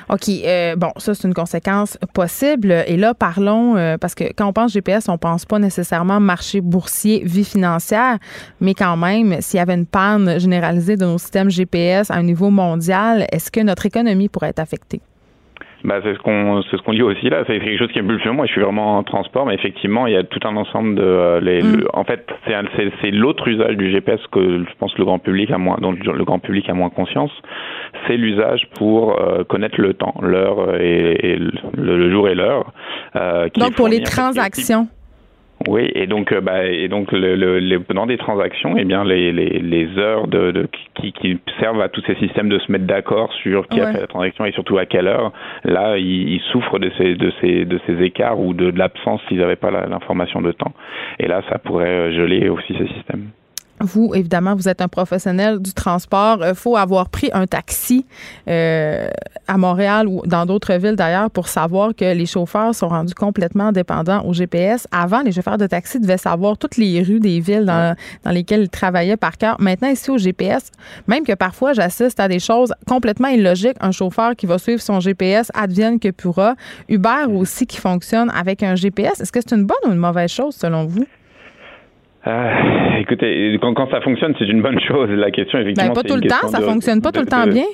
[0.09, 0.76] OK.
[0.76, 2.72] bon, ça, c'est une conséquence possible.
[2.86, 7.22] Et là, parlons, parce que quand on pense GPS, on pense pas nécessairement marché boursier,
[7.24, 8.18] vie financière,
[8.60, 12.23] mais quand même, s'il y avait une panne généralisée de nos systèmes GPS à un
[12.23, 15.01] niveau mondial, est-ce que notre économie pourrait être affectée?
[15.85, 17.43] Bah, c'est ce qu'on c'est ce qu'on dit aussi là.
[17.47, 20.12] C'est quelque chose qui est plus Moi, je suis vraiment en transport, mais effectivement, il
[20.12, 21.62] y a tout un ensemble de euh, les.
[21.62, 21.77] Mm.
[21.77, 25.19] le- en fait, c'est c'est c'est l'autre usage du GPS que je pense le grand
[25.19, 27.31] public a moins dont le grand public a moins conscience.
[28.07, 31.51] C'est l'usage pour euh, connaître le temps, l'heure euh, et, et le,
[31.97, 32.73] le jour et l'heure.
[33.16, 34.89] euh, qui Donc, pour les fait, qui est aussi- transactions.
[35.69, 39.31] Oui, et donc, euh, bah, et donc le, le, dans des transactions, eh bien, les,
[39.31, 42.87] les, les heures de, de, qui, qui servent à tous ces systèmes de se mettre
[42.87, 43.87] d'accord sur qui Ouais.
[43.87, 45.32] a fait la transaction et surtout à quelle heure,
[45.65, 49.20] là, ils, ils souffrent de ces, de ces, de ces écarts ou de, de l'absence
[49.28, 50.73] s'ils n'avaient pas l'information de temps.
[51.19, 53.28] Et là, ça pourrait geler aussi ces systèmes.
[53.82, 56.44] Vous, évidemment, vous êtes un professionnel du transport.
[56.47, 58.05] Il faut avoir pris un taxi
[58.47, 59.09] euh,
[59.48, 63.73] à Montréal ou dans d'autres villes d'ailleurs pour savoir que les chauffeurs sont rendus complètement
[63.73, 64.86] dépendants au GPS.
[64.93, 68.62] Avant, les chauffeurs de taxi devaient savoir toutes les rues des villes dans, dans lesquelles
[68.62, 69.57] ils travaillaient par cœur.
[69.59, 70.70] Maintenant, ici au GPS,
[71.07, 73.77] même que parfois j'assiste à des choses complètement illogiques.
[73.81, 76.55] Un chauffeur qui va suivre son GPS, advienne que pourra.
[76.90, 79.20] Uber aussi qui fonctionne avec un GPS.
[79.20, 81.07] Est-ce que c'est une bonne ou une mauvaise chose selon vous?
[82.26, 82.51] Euh,
[83.01, 85.09] écoutez, quand, quand ça fonctionne, c'est une bonne chose.
[85.10, 87.30] La question, effectivement, Ben, pas tout le temps, ça de- fonctionne pas de- tout le
[87.30, 87.64] temps de- bien.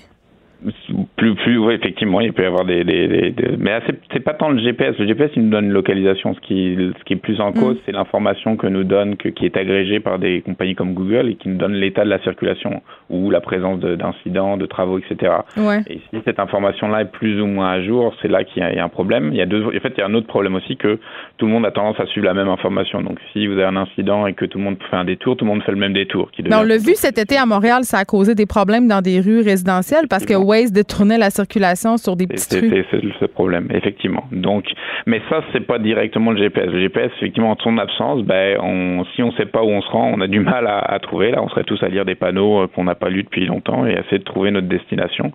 [1.17, 3.79] Plus, plus, oui, effectivement, il peut y avoir des, des, des- des- mais
[4.13, 4.97] c'est, pas tant le GPS.
[4.99, 6.35] Le GPS, il nous donne une localisation.
[6.35, 9.45] Ce qui, ce qui est plus en cause, c'est l'information que nous donne, que, qui
[9.45, 12.83] est agrégée par des compagnies comme Google et qui nous donne l'état de la circulation
[13.11, 15.33] ou la présence de- d'incidents, de travaux, etc.
[15.57, 15.81] Ouais.
[15.89, 18.71] Et si cette information-là est plus ou moins à jour, c'est là qu'il y a,
[18.73, 19.31] il y a un problème.
[19.33, 20.99] Il y a deux, en fait, il y a un autre problème aussi que
[21.39, 23.03] tout le monde a tendance à suivre la même information.
[23.03, 25.45] Donc, si vous avez un incident et que tout le monde fait un détour, tout
[25.45, 26.31] le monde fait le même détour.
[26.33, 29.03] Qui Mais on l'a vu cet été à Montréal, ça a causé des problèmes dans
[29.03, 32.87] des rues résidentielles parce que Waze détournait la circulation sur des petits C'est trucs.
[32.91, 34.25] c'est- le problème, effectivement.
[34.33, 34.65] Donc,
[35.07, 36.67] mais ça, c'est pas directement le GPS.
[36.71, 39.91] Le GPS, effectivement, en son absence, ben, on, si on sait pas où on se
[39.91, 41.31] rend, on a du mal à, à trouver.
[41.33, 43.85] Là, on serait tous à lire des panneaux euh, qu'on n'a pas lus depuis longtemps
[43.87, 45.33] et à essayer de trouver notre destination.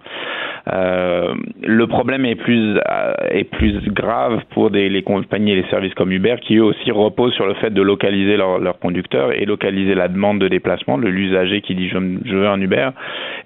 [0.72, 1.34] Euh,
[1.64, 5.94] le problème est plus euh, est plus grave pour des, les compagnies et les services
[5.96, 9.46] comme Uber qui eux aussi reposent sur le fait de localiser leurs leur conducteurs et
[9.46, 12.90] localiser la demande de déplacement, de l'usager qui dit je, je veux un Uber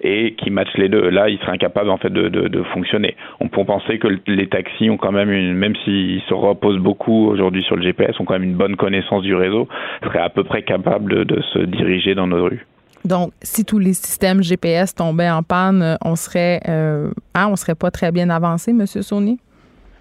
[0.02, 1.08] et qui match les deux.
[1.08, 3.16] Là, il serait incapable en fait de, de, de fonctionner.
[3.40, 7.26] On peut penser que les taxis ont quand même une, même s'ils se reposent beaucoup
[7.28, 9.68] aujourd'hui sur le GPS, ont quand même une bonne connaissance du réseau,
[10.04, 12.64] seraient à peu près capables de, de se diriger dans nos rues.
[13.04, 17.76] Donc, si tous les systèmes GPS tombaient en panne, on serait, euh, hein, on serait
[17.76, 19.36] pas très bien avancé, Monsieur Saunier?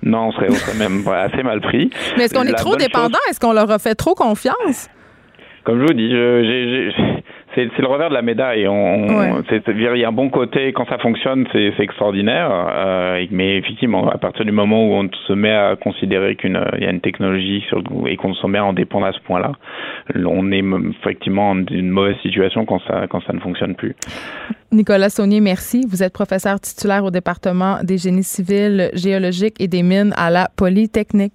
[0.02, 1.90] Non, on serait, on serait même assez mal pris.
[2.18, 3.10] Mais est-ce qu'on est trop dépendant?
[3.10, 4.90] chose- Est-ce qu'on leur a fait trop confiance?
[5.64, 6.92] Comme je vous dis, je-
[7.56, 8.68] c'est c'est le revers de la médaille.
[8.68, 9.42] On, on- Ouais.
[9.50, 12.50] c'est- c'est- il y a un bon côté quand ça fonctionne, c'est c'est extraordinaire.
[12.52, 16.86] euh, mais effectivement, à partir du moment où on se met à considérer qu'il y
[16.86, 19.54] a une technologie sur et qu'on se met à en dépendre à ce point-là,
[20.16, 20.64] on est
[21.00, 23.96] effectivement dans une mauvaise situation quand ça quand ça ne fonctionne plus.
[24.72, 25.86] Nicolas Saunier, merci.
[25.90, 30.48] Vous êtes professeur titulaire au département des génies civils, géologiques et des mines à la
[30.58, 31.34] Polytechnique.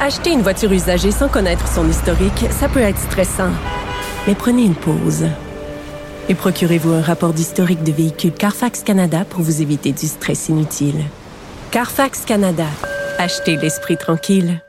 [0.00, 3.50] Acheter une voiture usagée sans connaître son historique, ça peut être stressant.
[4.26, 5.26] Mais prenez une pause.
[6.28, 11.02] Et procurez-vous un rapport d'historique de véhicule Carfax Canada pour vous éviter du stress inutile.
[11.70, 12.66] Carfax Canada.
[13.18, 14.62] Achetez l'esprit tranquille.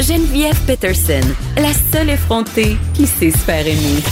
[0.00, 1.20] Geneviève Peterson,
[1.56, 4.02] la seule effrontée qui sait se faire aimer.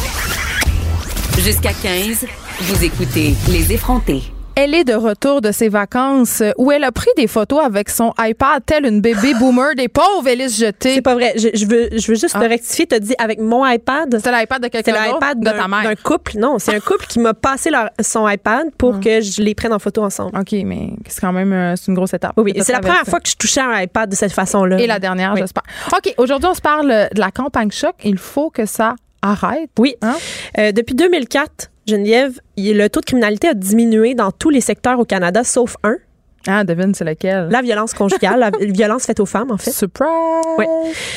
[1.39, 2.27] Jusqu'à 15,
[2.61, 4.23] vous écoutez Les effrontés.
[4.61, 7.89] Elle est de retour de ses vacances euh, où elle a pris des photos avec
[7.89, 10.95] son iPad, telle une bébé boomer des pauvres Élise Jeté.
[10.97, 11.33] C'est pas vrai.
[11.37, 12.41] Je, je veux, je veux juste Ah.
[12.41, 12.89] te rectifier.
[12.89, 14.19] Tu as dit avec mon iPad?
[14.21, 15.83] C'est l'iPad de C'est quelqu'un d'autre, l'iPad de ta mère.
[15.85, 16.39] d'un couple.
[16.39, 19.01] Non, c'est un couple qui m'a passé leur- son iPad pour Ah.
[19.05, 20.37] que je les prenne en photo ensemble.
[20.37, 22.33] OK, mais c'est quand même euh, c'est une grosse étape.
[22.37, 24.81] Oui, C'est la première fois que je touchais un iPad de cette façon-là.
[24.81, 25.41] Et la dernière, Oui.
[25.41, 25.63] j'espère.
[25.97, 27.95] OK, aujourd'hui, on se parle euh, de la campagne choc.
[28.03, 29.71] Il faut que ça arrête.
[29.79, 29.97] Oui.
[30.03, 30.17] Hein?
[30.59, 35.05] Euh, depuis 2004, Geneviève, le taux de criminalité a diminué dans tous les secteurs au
[35.05, 35.97] Canada, sauf un,
[36.47, 37.49] Ah, devine, c'est lequel?
[37.51, 39.71] la violence conjugale, la violence faite aux femmes, en fait.
[39.71, 40.09] Surprise!
[40.59, 40.67] Oui.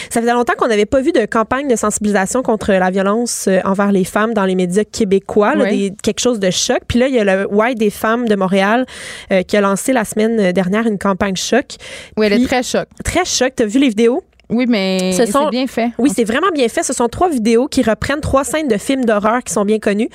[0.10, 3.60] Ça faisait longtemps qu'on n'avait pas vu de campagne de sensibilisation contre la violence euh,
[3.66, 5.90] envers les femmes dans les médias québécois, là, Oui.
[5.90, 6.80] des- quelque chose de choc.
[6.88, 8.86] Puis là, il y a le White des femmes de Montréal
[9.32, 11.76] euh, qui a lancé la semaine dernière une campagne choc.
[12.18, 12.88] Oui, elle Puis- est très choc.
[13.04, 13.54] Très choc.
[13.56, 14.24] T'as vu les vidéos?
[14.52, 15.90] Oui, mais Ce c'est sont- bien fait.
[15.98, 16.84] Oui, c'est vraiment bien fait.
[16.84, 20.10] Ce sont trois vidéos qui reprennent trois scènes de films d'horreur qui sont bien connues.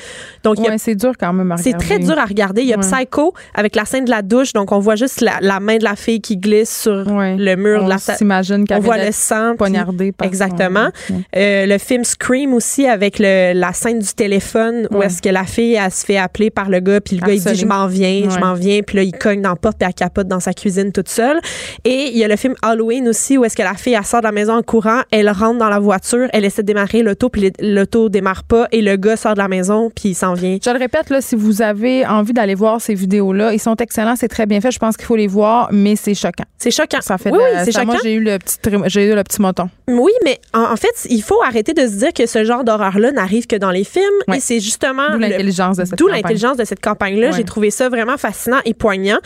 [0.44, 2.62] Donc, y a Ouais, c'est dur quand même à C'est très dur à regarder.
[2.62, 2.82] Il y a Ouais.
[2.82, 4.52] Psycho avec la scène de la douche.
[4.52, 7.36] Donc, on voit juste la, la main de la fille qui glisse sur Ouais.
[7.36, 8.16] le mur On de la salle.
[8.16, 9.54] s'imagine qu'elle On voit le sang.
[9.58, 10.88] puis- Exactement.
[11.36, 15.06] Euh, le film Scream aussi avec le, la scène du téléphone où Ouais.
[15.06, 17.42] est-ce que la fille elle se fait appeler par le gars puis le gars il
[17.42, 18.40] dit je m'en viens, je Ouais.
[18.40, 20.92] m'en viens puis là il cogne dans la porte puis elle capote dans sa cuisine
[20.92, 21.38] toute seule.
[21.84, 24.25] Et il y a le film Halloween aussi où est-ce que la fille elle sort
[24.26, 27.52] la maison en courant, elle rentre dans la voiture, elle essaie de démarrer l'auto puis
[27.60, 30.58] l'auto démarre pas et le gars sort de la maison puis il s'en vient.
[30.64, 34.16] Je le répète, là, si vous avez envie d'aller voir ces vidéos-là, ils sont excellents,
[34.16, 34.70] c'est très bien fait.
[34.70, 36.44] Je pense qu'il faut les voir, mais c'est choquant.
[36.58, 37.00] C'est choquant.
[37.00, 37.86] Ça fait oui, oui, c'est choquant.
[37.86, 39.68] Moi, j'ai eu le petit, j'ai eu le petit moton.
[39.88, 43.12] Oui, mais en, en fait, il faut arrêter de se dire que ce genre d'horreur-là
[43.12, 44.04] n'arrive que dans les films.
[44.28, 44.38] Ouais.
[44.38, 45.10] Et c'est justement.
[45.12, 47.30] D'où l'intelligence de cette D'où l'intelligence de cette campagne-là.
[47.32, 49.18] J'ai trouvé ça vraiment fascinant et poignant.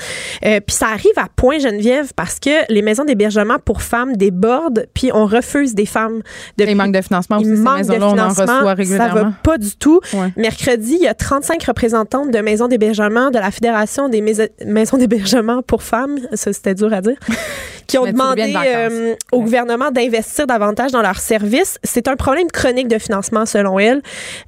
[0.44, 4.86] Euh, puis ça arrive à point, Geneviève, parce que les maisons d'hébergement pour femmes débordent,
[4.94, 6.22] puis on refuse des femmes.
[6.58, 7.44] De Il manque de financement il.
[7.46, 10.00] Ces maisons-là, on en Ça va pas du tout.
[10.12, 10.32] Ouais.
[10.36, 14.96] Mercredi, il y a 35 représentantes de maisons d'hébergement de la Fédération des mais- maisons
[14.96, 17.16] d'hébergement pour femmes, ça c'était dur à dire,
[17.86, 19.44] qui ont demandé euh, au Ouais.
[19.44, 21.78] gouvernement d'investir davantage dans leurs services.
[21.82, 24.02] C'est un problème chronique de financement selon elle.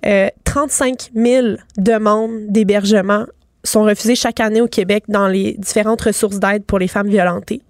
[0.06, 1.46] Euh, 35 000
[1.78, 3.24] demandes d'hébergement
[3.64, 7.62] sont refusées chaque année au Québec dans les différentes ressources d'aide pour les femmes violentées.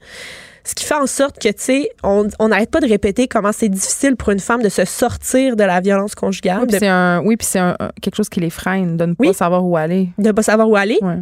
[0.64, 3.68] Ce qui fait en sorte que, tu sais, on n'arrête pas de répéter comment c'est
[3.68, 7.20] difficile pour une femme de se sortir de la violence conjugale, Oui, puis c'est un,
[7.24, 9.34] oui, puis c'est un- un- quelque chose qui les freine, de ne pas Oui.
[9.34, 10.10] savoir où aller.
[10.18, 10.98] de pas savoir où aller.
[11.02, 11.18] Ouais.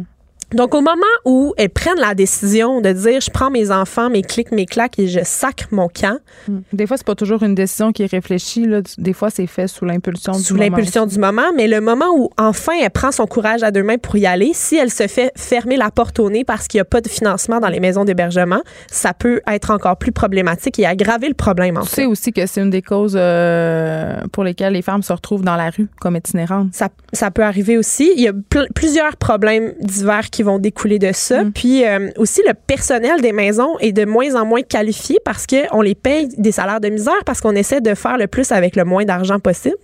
[0.53, 4.21] Donc, au moment où elles prennent la décision de dire, je prends mes enfants, mes
[4.21, 6.17] clics, mes claques et je sacre mon camp,
[6.47, 6.59] Mm.
[6.73, 8.65] Des fois, c'est pas toujours une décision qui est réfléchie.
[8.65, 8.81] Là.
[8.97, 10.69] Des fois, c'est fait sous l'impulsion du sous moment.
[10.69, 13.97] l'impulsion du moment, mais le moment où enfin elle prend son courage à deux mains
[13.97, 16.81] pour y aller, si elle se fait fermer la porte au nez parce qu'il n'y
[16.81, 20.85] a pas de financement dans les maisons d'hébergement, ça peut être encore plus problématique et
[20.87, 21.95] aggraver le problème, en Tu fait.
[21.97, 25.55] sais aussi que c'est une des causes euh, pour lesquelles les femmes se retrouvent dans
[25.57, 26.69] la rue comme itinérantes.
[26.73, 28.11] Ça, ça peut arriver aussi.
[28.15, 31.43] Il y a pl- plusieurs problèmes divers qui qui vont découler de ça.
[31.43, 31.51] Mm.
[31.51, 35.81] Puis euh, aussi, le personnel des maisons est de moins en moins qualifié parce qu'on
[35.81, 38.83] les paye des salaires de misère parce qu'on essaie de faire le plus avec le
[38.83, 39.77] moins d'argent possible.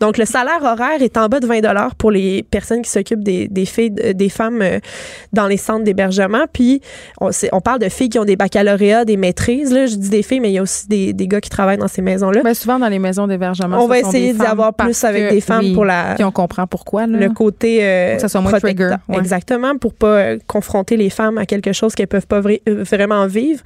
[0.00, 3.22] Donc, le salaire horaire est en bas de 20 dollars pour les personnes qui s'occupent
[3.22, 4.78] des, des filles, des femmes euh,
[5.34, 6.46] dans les centres d'hébergement.
[6.50, 6.80] Puis,
[7.20, 9.72] on, parle de filles qui ont des baccalauréats, des maîtrises.
[9.72, 11.78] Là, je dis des filles, mais il y a aussi des, des gars qui travaillent
[11.78, 12.42] dans ces maisons-là.
[12.42, 13.84] Ben, souvent dans les maisons d'hébergement.
[13.84, 16.32] On va essayer d'y avoir plus avec que- des femmes oui, pour la- Puis on
[16.32, 17.06] comprend pourquoi.
[17.06, 17.18] Là.
[17.18, 19.18] le côté euh, que ça soit moins trigger, ouais.
[19.18, 23.26] Exactement, pour pas euh, confronter les femmes à quelque chose qu'elles peuvent pas euh, vraiment
[23.26, 23.62] vivre.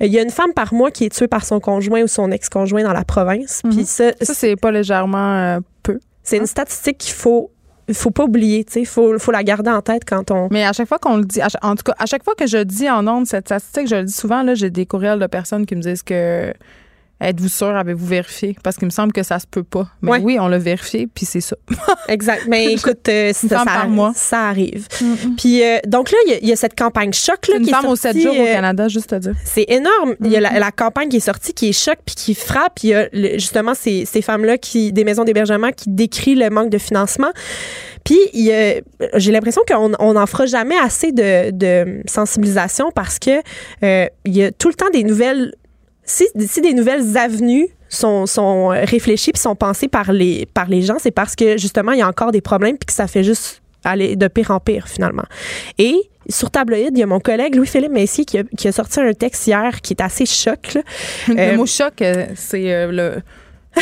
[0.00, 2.30] Il y a une femme par mois qui est tuée par son conjoint ou son
[2.30, 3.62] ex-conjoint dans la province.
[3.70, 5.98] Puis ça, Ça, c'est pas légèrement euh, peu.
[6.22, 7.50] c'est une statistique qu'il faut
[7.92, 10.72] faut pas oublier, tu sais, faut faut la garder en tête quand on Mais à
[10.72, 13.06] chaque fois qu'on le dit, en tout cas, à chaque fois que je dis en
[13.06, 15.82] ondes cette statistique, je le dis souvent, là, j'ai des courriels de personnes qui me
[15.82, 16.52] disent que
[17.20, 18.56] êtes-vous sûr, avez-vous vérifié?
[18.62, 19.88] Parce qu'il me semble que ça se peut pas.
[20.02, 20.20] Mais Ouais.
[20.22, 21.56] oui, on l'a vérifié, puis c'est ça.
[22.08, 22.42] Exact.
[22.48, 24.12] Mais écoute, euh, ça, ça- par mois.
[24.14, 24.86] ça arrive.
[25.38, 27.64] Puis euh, donc là, il y a- il y, a cette campagne choc là, Une
[27.64, 29.34] qui femme est aux sortie, 7 jours au euh, Canada, juste à dire.
[29.44, 30.14] C'est énorme.
[30.22, 30.52] Il y a Mm-hmm.
[30.54, 32.80] la, la campagne qui est sortie qui est choc puis qui frappe.
[32.82, 36.50] Il y a le- justement ces, ces femmes-là qui des maisons d'hébergement qui décrient le
[36.50, 37.30] manque de financement.
[38.04, 43.40] Puis j'ai l'impression qu'on on n'en fera jamais assez de, de sensibilisation parce que
[43.82, 45.54] euh, il y a tout le temps des nouvelles.
[46.06, 50.82] Si, si des nouvelles avenues sont, sont réfléchies puis sont pensées par les, par les
[50.82, 53.22] gens, c'est parce que justement il y a encore des problèmes puis que ça fait
[53.24, 55.24] juste aller de pire en pire finalement.
[55.78, 55.94] Et
[56.28, 59.12] sur Tabloïd, il y a mon collègue Louis-Philippe Messier qui a, qui a sorti un
[59.12, 60.74] texte hier qui est assez choc.
[60.74, 60.82] là.
[61.28, 63.22] Le Euh, mot choc, euh, c'est euh, le,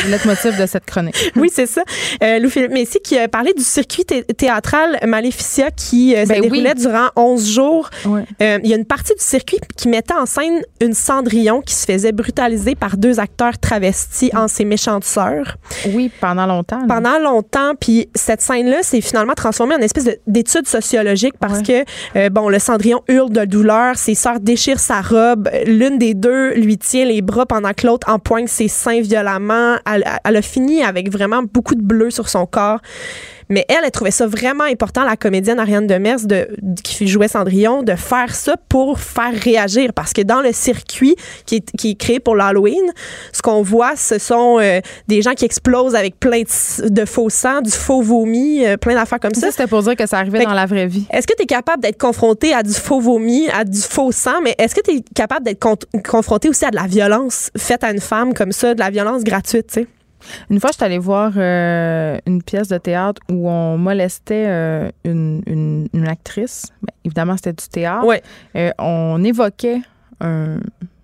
[0.03, 1.31] le leitmotiv de cette chronique.
[1.35, 1.81] oui, c'est ça.
[2.23, 6.41] Euh, Louis-Philippe Messier qui a parlé du circuit thé- théâtral Maléficia qui euh, Ben se
[6.41, 6.81] déroulait oui.
[6.81, 7.89] durant 11 jours.
[8.05, 11.73] Euh, il y a une partie du circuit qui mettait en scène une Cendrillon qui
[11.73, 15.57] se faisait brutaliser par deux acteurs travestis en ses méchantes sœurs.
[15.93, 16.85] Oui, pendant longtemps.
[16.87, 17.73] pendant longtemps.
[17.79, 21.83] Puis cette scène-là s'est finalement transformée en espèce de- d'étude sociologique parce que,
[22.15, 26.53] euh, bon, le Cendrillon hurle de douleur, ses sœurs déchirent sa robe, l'une des deux
[26.55, 29.77] lui tient les bras pendant que l'autre empoigne ses seins violemment.
[29.85, 32.79] Elle, elle a fini avec vraiment beaucoup de bleu sur son corps.
[33.49, 37.27] Mais elle, elle trouvait ça vraiment important, la comédienne Ariane Demers, de, de- qui jouait
[37.27, 39.91] Cendrillon, de faire ça pour faire réagir.
[39.93, 41.15] Parce que dans le circuit
[41.45, 42.83] qui est, qui est créé pour l'Halloween,
[43.31, 47.29] ce qu'on voit, ce sont euh, des gens qui explosent avec plein de, de faux
[47.29, 49.41] sang, du faux vomi, euh, plein d'affaires comme ça.
[49.47, 51.05] Ça, c'était pour dire que ça arrivait Fait dans la vraie vie.
[51.11, 54.41] Est-ce que tu es capable d'être confronté à du faux vomi, à du faux sang,
[54.43, 55.77] mais est-ce que tu es capable d'être con-
[56.07, 59.23] confronté aussi à de la violence faite à une femme comme ça, de la violence
[59.23, 59.87] gratuite, tu sais?
[60.49, 64.89] Une fois, je suis allée voir euh, une pièce de théâtre où on molestait euh,
[65.03, 66.67] une, une- une actrice.
[66.81, 68.05] Ben, évidemment, c'était du théâtre.
[68.05, 68.21] Ouais.
[68.55, 69.81] Euh, on évoquait
[70.21, 70.59] un,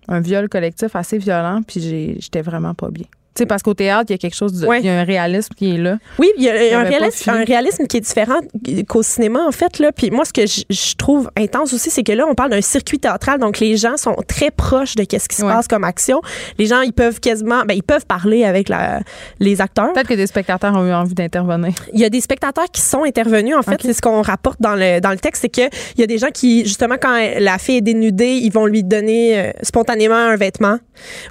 [0.08, 3.06] un viol collectif assez violent, puis j'étais vraiment pas bien.
[3.34, 4.80] Tu sais, parce qu'au théâtre, il y a quelque chose, de- Ouais.
[4.80, 5.96] il y a un réalisme qui est là.
[6.18, 7.36] Oui, il y a, un, réalisme, fini.
[7.38, 8.40] un réalisme qui est différent
[8.88, 9.78] qu'au cinéma, en fait.
[9.78, 9.90] Là.
[9.90, 12.60] Puis moi, ce que je, je trouve intense aussi, c'est que là, on parle d'un
[12.60, 15.52] circuit théâtral, donc les gens sont très proches de ce qui se Ouais.
[15.52, 16.20] passe comme action.
[16.58, 19.00] Les gens, ils peuvent quasiment, ben, ils peuvent parler avec la,
[19.40, 19.92] les acteurs.
[19.94, 21.72] Peut-être que des spectateurs ont eu envie d'intervenir.
[21.94, 23.56] Il y a des spectateurs qui sont intervenus.
[23.56, 26.04] En fait, c'est ce qu'on rapporte dans le, dans le texte, c'est que il y
[26.04, 29.50] a des gens qui, justement, quand la fille est dénudée, ils vont lui donner euh,
[29.62, 30.78] spontanément un vêtement.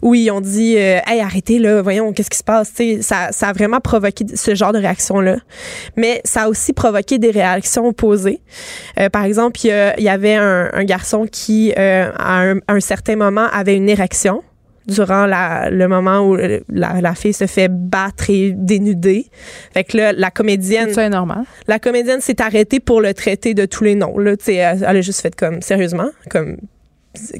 [0.02, 2.72] Où ils ont dit, euh, hey, arrêtez là, voyons, qu'est-ce qui se passe?
[3.02, 5.38] Ça, ça a vraiment provoqué ce genre de réaction-là.
[5.98, 8.42] Mais ça a aussi provoqué des réactions opposées.
[9.00, 13.48] Euh, par exemple, il y, avait un, un garçon qui, euh, à un, certain moment,
[13.52, 14.44] avait une érection
[14.88, 19.28] durant la, le moment où la, la fille se fait battre et dénuder.
[19.74, 21.44] Fait que là, la comédienne, Ça est normal.
[21.68, 24.18] la comédienne s'est arrêtée pour le traiter de tous les noms.
[24.18, 26.58] Là, elle a juste fait comme sérieusement, comme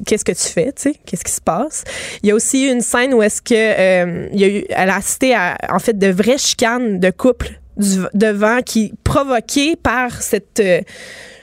[0.06, 1.84] qu'est-ce que tu fais, tu sais, qu'est-ce qui se passe.
[2.22, 4.90] Il y a aussi une scène où est-ce que euh, il y a eu, elle
[4.90, 10.20] a assisté à en fait de vraies chicanes de couple du, devant qui provoquées par
[10.22, 10.80] cette euh,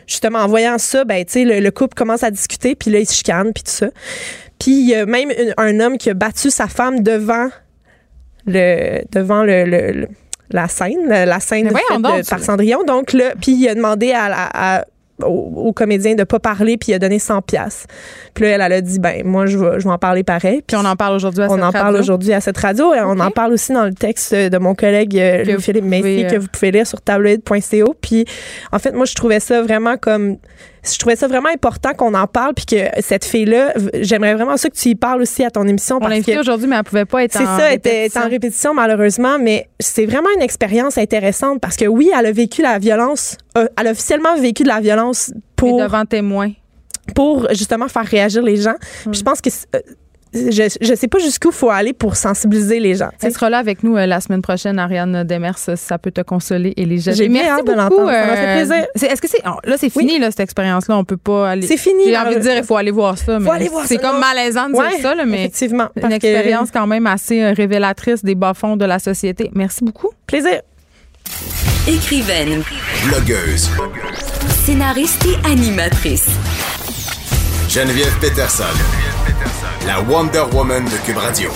[0.06, 3.00] justement en voyant ça, ben tu sais le, le couple commence à discuter puis là
[3.00, 3.88] ils se chicanent puis tout ça.
[4.60, 7.50] Puis il y a même une- un homme qui a battu sa femme devant
[8.46, 10.08] le devant le, le- le-
[10.52, 11.68] la scène, la, scène
[12.02, 12.84] donc, de- par Cendrillon.
[12.84, 14.86] Donc là, puis il a demandé à-
[15.24, 17.86] au, au comédien de pas parler puis il a donné 100 pièces.
[18.34, 20.62] Puis là elle, elle a dit ben moi je vais je vais en parler pareil.
[20.66, 22.00] Puis on en parle aujourd'hui à On cette en parle radio.
[22.02, 25.18] aujourd'hui à cette radio et on en parle aussi dans le texte de mon collègue
[25.18, 27.96] euh, Que Louis-Philippe vous pouvez, Messier euh, que vous pouvez lire sur tabloid.co.
[28.02, 28.26] Puis
[28.72, 30.38] en fait, moi, je trouvais ça vraiment comme.
[30.84, 34.70] Je trouvais ça vraiment important qu'on en parle puis que cette fille-là, j'aimerais vraiment ça
[34.70, 37.24] que tu y parles aussi à ton émission On l'a aujourd'hui, mais elle pouvait pas
[37.24, 38.20] être c'est en ça, elle était, répétition.
[38.22, 42.32] était en répétition malheureusement, mais c'est vraiment une expérience intéressante parce que oui, elle a
[42.32, 46.52] vécu la violence, euh, elle a officiellement vécu de la violence Mais pour devant témoins.
[47.16, 48.76] pour justement faire réagir les gens.
[49.10, 49.80] Puis je pense que c'est- euh,
[50.34, 53.10] je, je sais pas jusqu'où faut aller pour sensibiliser les gens.
[53.22, 56.22] Elle sera là avec nous euh, la semaine prochaine, Ariane Demers, si ça peut te
[56.22, 58.10] consoler et les J'ai bien hâte de l'entendre.
[58.12, 58.86] Ça m'a fait plaisir.
[58.96, 59.42] c'est- Est-ce que c'est.
[59.46, 60.98] oh, là, c'est fini, là, cette expérience-là.
[60.98, 61.66] On peut pas aller.
[61.68, 62.04] C'est fini.
[62.06, 62.26] J'ai là.
[62.26, 63.40] envie de dire, il faut aller voir ça.
[63.40, 64.34] mais aller voir C'est comme là.
[64.34, 65.88] malaisant de Ouais, dire ça, là, mais Effectivement.
[65.96, 69.50] une que- expérience quand même assez euh, révélatrice des bas-fonds de la société.
[69.56, 70.10] Merci beaucoup.
[70.28, 70.62] Plaisir.
[71.88, 72.62] Écrivaine,
[73.08, 73.70] Blogueuse.
[74.66, 76.30] scénariste et animatrice.
[77.70, 78.64] Geneviève Peterson.
[79.86, 81.52] La Wonder Woman de Cube Radio.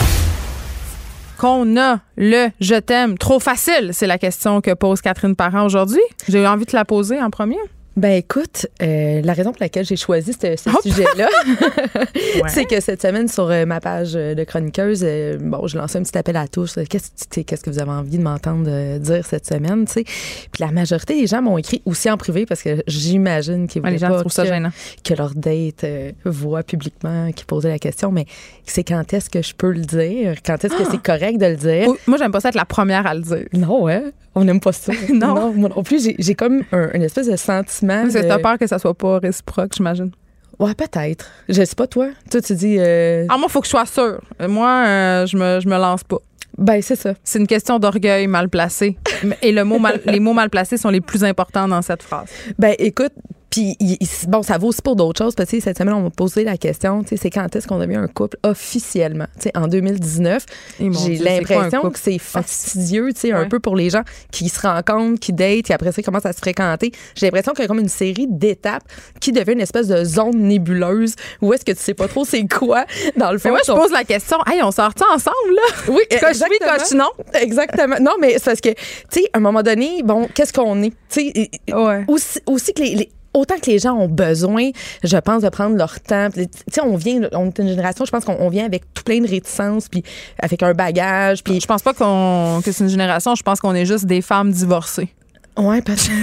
[1.40, 6.04] Qu'on a le je t'aime trop facile, c'est la question que pose Catherine Parent aujourd'hui.
[6.28, 7.58] J'ai envie de la poser en premier.
[7.96, 11.30] Ben écoute, euh, la raison pour laquelle j'ai choisi ce, sujet-là,
[12.48, 16.00] c'est que cette semaine sur euh, ma page euh, de chroniqueuse, euh, bon, je lançais
[16.00, 16.80] un petit appel à tous.
[16.90, 20.04] Qu'est-ce que vous avez envie de m'entendre dire cette semaine, tu sais?
[20.04, 23.92] Puis la majorité des gens m'ont écrit aussi en privé parce que j'imagine qu'ils Ouais,
[23.92, 24.72] les voulaient gens pas trouvent ça que, gênant.
[25.04, 25.86] que leur date
[26.26, 28.12] voit publiquement qui posait la question.
[28.12, 28.26] Mais
[28.66, 30.38] c'est quand est-ce que je peux le dire?
[30.44, 31.90] Quand est-ce que c'est correct de le dire?
[32.08, 33.46] Moi, j'aime pas ça être la première à le dire.
[33.54, 34.04] Non, ouais.
[34.36, 34.92] On n'aime pas ça.
[35.14, 35.54] Non.
[35.54, 36.10] moi non plus.
[36.18, 38.06] J'ai, comme un, une espèce de sentiment.
[38.06, 40.12] De- t'as peur que ça soit pas réciproque, j'imagine.
[40.60, 41.28] Ouais, peut-être.
[41.50, 42.08] Je sais pas, toi.
[42.30, 42.78] Toi, tu dis.
[42.80, 44.22] euh, Ah, moi, faut que je sois sûre.
[44.48, 46.18] Moi, euh, je, me, je me lance pas.
[46.58, 47.14] Ben, c'est ça.
[47.24, 48.96] C'est une question d'orgueil mal placé.
[49.42, 52.30] Et le mot mal- les mots mal placés sont les plus importants dans cette phrase.
[52.60, 53.14] Ben, écoute,
[53.54, 55.36] puis il- il- bon, ça vaut aussi pour d'autres choses.
[55.36, 57.78] Parce que cette semaine, on m'a posé la question, tu sais, c'est quand est-ce qu'on
[57.78, 59.28] devient un couple officiellement?
[59.36, 60.44] Tu sais, en 2019,
[60.80, 64.02] Et mon j'ai l'impression que c'est fastidieux, tu sais, un peu pour les gens
[64.32, 66.92] qui se rencontrent, qui datent, et après ça, ils commencent à se fréquenter.
[67.16, 68.84] J'ai l'impression qu'il y a comme une série d'étapes
[69.20, 72.48] qui devient une espèce de zone nébuleuse où est-ce que tu sais pas trop c'est
[72.48, 72.86] quoi,
[73.18, 73.50] dans le fond.
[73.50, 75.62] Moi, je pose la question, hey, on sort-tu ensemble, là?
[75.90, 77.10] Oui, Coche oui, coche non.
[77.40, 77.98] Exactement.
[78.02, 78.76] Non, mais c'est parce que, tu
[79.12, 80.94] sais, à un moment donné, bon, qu'est-ce qu'on est?
[81.10, 82.04] Tu sais, Ouais.
[82.08, 84.70] aussi, aussi que les, les- Autant que les gens ont besoin,
[85.04, 86.30] je pense, de prendre leur temps.
[86.32, 89.04] Tu sais, on vient, on est une génération, je pense qu'on on vient avec tout
[89.04, 90.04] plein de réticences, puis
[90.40, 93.74] avec un bagage, puis Je pense pas qu'on, que c'est une génération, je pense qu'on
[93.76, 95.10] est juste des femmes divorcées.
[95.58, 96.10] ouais, peut-être.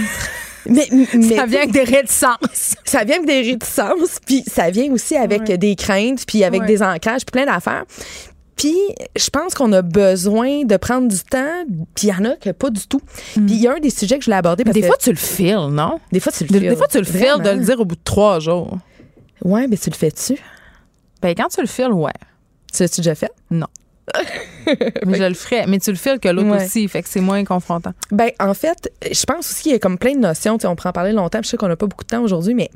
[0.67, 2.75] Mais, mais Ça vient avec des réticences.
[2.85, 6.67] ça vient avec des réticences, puis ça vient aussi avec des craintes, puis avec Ouais.
[6.67, 7.83] des ancrages, puis plein d'affaires.
[8.55, 8.75] Puis
[9.17, 11.63] je pense qu'on a besoin de prendre du temps,
[11.95, 13.01] puis il y en a que pas du tout.
[13.33, 14.97] Puis il y a un des sujets que je voulais aborder parce Des que fois,
[14.97, 15.99] tu le files, non?
[16.11, 16.69] des fois tu le Des, files.
[16.69, 18.77] des fois, tu le files de le dire au bout de trois jours.
[19.43, 20.37] Ouais, mais tu le fais-tu?
[21.21, 22.11] Ben, quand tu le files, ouais.
[22.71, 23.31] Tu l'as-tu déjà fait?
[23.49, 23.67] Non.
[25.05, 25.65] mais je le ferais.
[25.67, 26.65] Mais tu le files que l'autre Ouais.
[26.65, 27.93] aussi, fait que c'est moins confrontant.
[28.11, 30.57] Ben, en fait, je pense aussi qu'il y a comme plein de notions.
[30.63, 31.39] On pourrait en parler longtemps.
[31.39, 32.69] puis Je sais qu'on n'a pas beaucoup de temps aujourd'hui, mais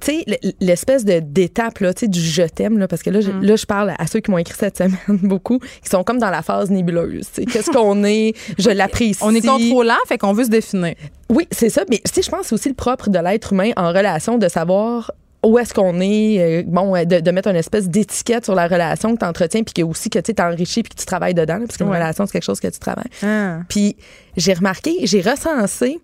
[0.00, 3.20] tu sais, l'espèce de d'étape là, tu sais, du je t'aime là, parce que là,
[3.20, 3.42] je, Mm.
[3.44, 6.30] là, je parle à ceux qui m'ont écrit cette semaine beaucoup, qui sont comme dans
[6.30, 7.28] la phase nébuleuse.
[7.50, 8.34] Qu'est-ce qu'on est?
[8.58, 9.18] Je l'apprécie.
[9.22, 10.94] On est contrôlant, fait qu'on veut se définir.
[11.30, 11.84] Oui, c'est ça.
[11.90, 14.38] Mais tu sais, je pense que c'est aussi le propre de l'être humain en relation
[14.38, 15.10] de savoir
[15.46, 18.66] où est-ce qu'on est, euh, bon, euh, de, de mettre une espèce d'étiquette sur la
[18.66, 21.58] relation que tu entretiens, puis que aussi que tu t'enrichis puis que tu travailles dedans,
[21.58, 21.98] là, parce qu'une Ouais.
[21.98, 23.10] relation, c'est quelque chose que tu travailles.
[23.22, 23.58] Ah.
[23.68, 23.94] Puis
[24.38, 25.98] j'ai remarqué, j'ai recensé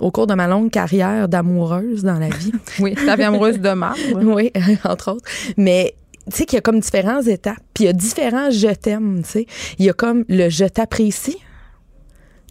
[0.00, 3.70] au cours de ma longue carrière d'amoureuse dans la vie, Oui, ta vie amoureuse de
[3.72, 3.98] marbre.
[4.22, 4.50] oui,
[4.84, 5.94] entre autres, mais
[6.30, 9.22] tu sais qu'il y a comme différentes étapes, puis il y a différents je t'aime,
[9.24, 9.46] tu sais.
[9.78, 11.36] Il y a comme le je t'apprécie.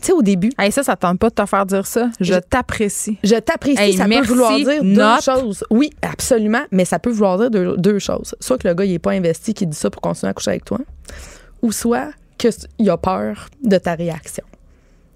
[0.01, 2.09] Tu sais, au début, Hey, ça, ça tente pas de te faire dire ça.
[2.19, 3.17] Je Je- t'apprécie.
[3.23, 5.63] je t'apprécie, Hey, ça merci, peut vouloir dire deux choses.
[5.71, 8.35] Oui, absolument, mais ça peut vouloir dire deux, deux choses.
[8.41, 10.51] Soit que le gars, il est pas investi, qui dit ça pour continuer à coucher
[10.51, 10.79] avec toi,
[11.61, 14.43] ou soit qu'il a peur de ta réaction.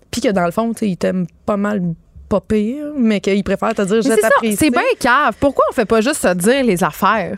[0.10, 1.82] Puis que dans le fond, tu sais, il t'aime pas mal
[2.28, 4.58] pas pire, mais qu'il préfère te dire je t'apprécie.
[4.58, 5.36] c'est bien cave.
[5.40, 7.38] Pourquoi on fait pas juste se dire les affaires?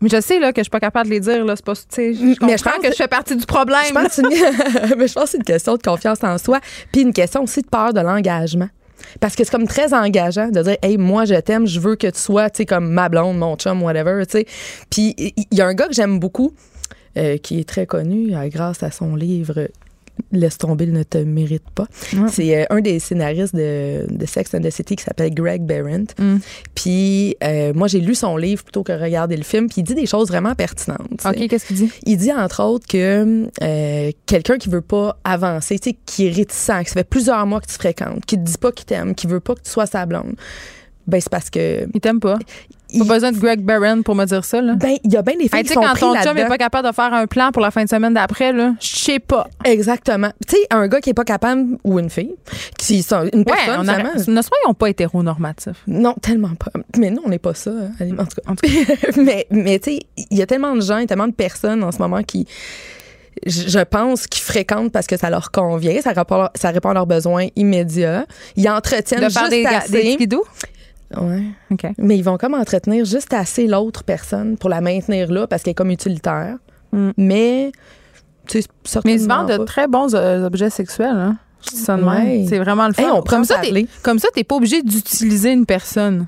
[0.00, 1.44] Mais je sais là, que je suis pas capable de les dire.
[1.44, 3.84] Là, c'est pas, tu sais, je Mais je pense que je fais partie du problème.
[3.88, 4.96] Je pense, que c'est une...
[4.98, 6.60] mais je pense que c'est une question de confiance en soi,
[6.92, 8.68] puis une question aussi de peur de l'engagement.
[9.20, 12.06] Parce que c'est comme très engageant de dire, hey, moi, je t'aime, je veux que
[12.06, 14.46] tu sois, tu sais, comme ma blonde, mon chum, whatever, tu sais.
[14.90, 16.52] Puis il y a un gars que j'aime beaucoup,
[17.16, 19.68] euh, qui est très connu euh, grâce à son livre
[20.32, 21.86] Laisse tomber, il ne te mérite pas.
[22.12, 22.28] Ouais.
[22.30, 26.14] C'est euh, un des scénaristes de, de Sex and the City qui s'appelle Greg Behrendt.
[26.18, 26.36] Mm.
[26.74, 29.94] Puis euh, moi, j'ai lu son livre plutôt que regarder le film, puis il dit
[29.94, 31.24] des choses vraiment pertinentes.
[31.24, 31.92] OK, qu'est-ce qu'il dit?
[32.04, 36.88] Il dit entre autres que euh, quelqu'un qui veut pas avancer, qui est réticent, que
[36.88, 39.40] ça fait plusieurs mois que tu fréquentes, qui te dit pas qu'il t'aime, qui veut
[39.40, 40.34] pas que tu sois sa blonde,
[41.06, 42.36] ben c'est parce que Il t'aime pas.
[42.90, 44.60] il, Pas besoin de Greg Barron pour me dire ça.
[44.60, 44.74] Là.
[44.74, 46.16] ben il y a bien des filles Hey, qui tu sais, sont quand ton chum
[46.16, 46.48] est là-dedans.
[46.48, 49.18] pas capable de faire un plan pour la fin de semaine d'après, là, je sais
[49.18, 49.48] pas.
[49.64, 50.30] Exactement.
[50.48, 52.34] Tu sais, un gars qui est pas capable ou une fille,
[52.78, 54.10] qui sont une Ouais, personne on finalement.
[54.10, 55.82] arrête- ne soyons pas hétéronormatifs.
[55.86, 56.70] Non, tellement pas.
[56.98, 58.50] Mais nous, on n'est pas ça, hein, en tout cas.
[58.50, 58.66] En tout
[59.20, 60.00] mais mais tu sais,
[60.30, 62.46] il y a tellement de gens, et tellement de personnes en ce moment qui,
[63.46, 67.06] je pense, qui fréquentent parce que ça leur convient, ça répond, ça répond à leurs
[67.06, 68.26] besoins immédiats.
[68.56, 70.16] Ils entretiennent De juste des, assez.
[70.16, 70.28] des?
[71.20, 71.42] Ouais.
[71.98, 75.72] Mais ils vont comme entretenir juste assez l'autre personne pour la maintenir là parce qu'elle
[75.72, 76.56] est comme utilitaire.
[77.16, 77.72] Mais,
[78.46, 81.16] tu sais, Mais ils vendent de très bons euh, objets sexuels.
[81.16, 81.36] Hein?
[81.88, 82.44] Ouais.
[82.48, 83.02] C'est vraiment le fun.
[83.02, 83.60] Hey, on pourrait comme, ça,
[84.02, 86.26] comme ça, t'es pas obligé d'utiliser une personne.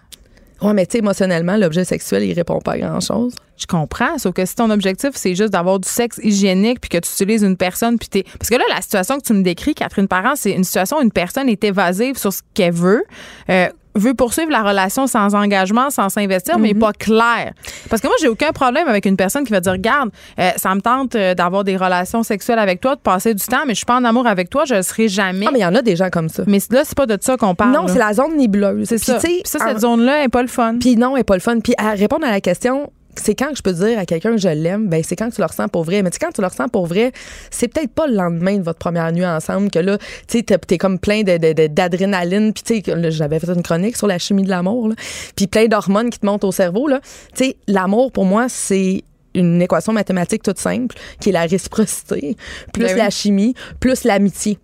[0.63, 3.35] Ouais, mais tu sais, émotionnellement, l'objet sexuel, il répond pas à grand-chose.
[3.59, 6.99] Je comprends, sauf que si ton objectif, c'est juste d'avoir du sexe hygiénique puis que
[6.99, 8.25] tu utilises une personne puis t'es...
[8.39, 11.03] Parce que là, la situation que tu me décris, Catherine Parent, c'est une situation où
[11.03, 13.05] une personne est évasive sur ce qu'elle veut,
[13.51, 17.53] euh, veut poursuivre la relation sans engagement, sans s'investir, mais pas clair.
[17.91, 20.75] Parce que moi, j'ai aucun problème avec une personne qui va dire, regarde, euh, ça
[20.75, 23.79] me tente euh, d'avoir des relations sexuelles avec toi, de passer du temps, mais je
[23.79, 25.47] suis pas en amour avec toi, je le serai jamais.
[25.49, 26.43] Ah, mais il y en a des gens comme ça.
[26.47, 27.73] Mais là, c'est pas de ça qu'on parle.
[27.73, 28.87] non, c'est la zone nébuleuse.
[28.89, 29.19] C'est Puis, ça.
[29.19, 30.77] Puis ça, cette en- zone-là est pas le fun.
[30.81, 31.59] Puis non, elle est pas le fun.
[31.61, 32.91] Puis à répondre à la question,
[33.21, 35.41] c'est quand que je peux dire à quelqu'un que je l'aime, ben c'est quand tu
[35.41, 36.03] le ressens pour vrai.
[36.03, 37.13] Mais tu sais, quand tu le ressens pour vrai,
[37.51, 39.99] c'est peut-être pas le lendemain de votre première nuit ensemble que là,
[40.29, 42.53] tu sais, t'es- comme plein de- de- de- d'adrénaline.
[42.53, 44.93] Puis tu sais, j'avais fait une chronique sur la chimie de l'amour.
[45.35, 47.01] Puis plein d'hormones qui te montent au cerveau, là.
[47.35, 49.03] Tu sais, l'amour, pour moi, c'est
[49.35, 52.37] une équation mathématique toute simple, qui est la réciprocité,
[52.73, 52.99] plus Ben oui.
[52.99, 54.59] la chimie, plus l'amitié.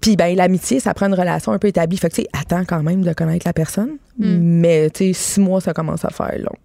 [0.00, 1.96] Puis ben l'amitié, ça prend une relation un peu établie.
[1.96, 3.96] Fait que tu sais, attends quand même de connaître la personne.
[4.18, 4.38] Hmm.
[4.60, 6.56] Mais tu sais, six mois, ça commence à faire long.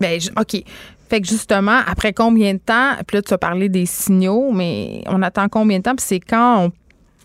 [0.00, 0.62] Ben, OK.
[1.08, 5.02] Fait que justement, après combien de temps, puis là, tu as parlé des signaux, mais
[5.06, 6.72] on attend combien de temps, puis c'est quand on,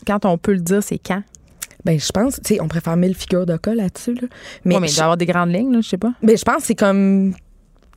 [0.07, 1.21] quand on peut le dire, c'est quand?
[1.83, 4.15] Ben je pense, tu sais, on préfère mille figures de cas là-dessus.
[4.15, 4.27] Là.
[4.65, 6.13] Mais, Ouais, mais il doit y avoir des grandes lignes, là, je sais pas.
[6.23, 7.35] ben, je pense que c'est comme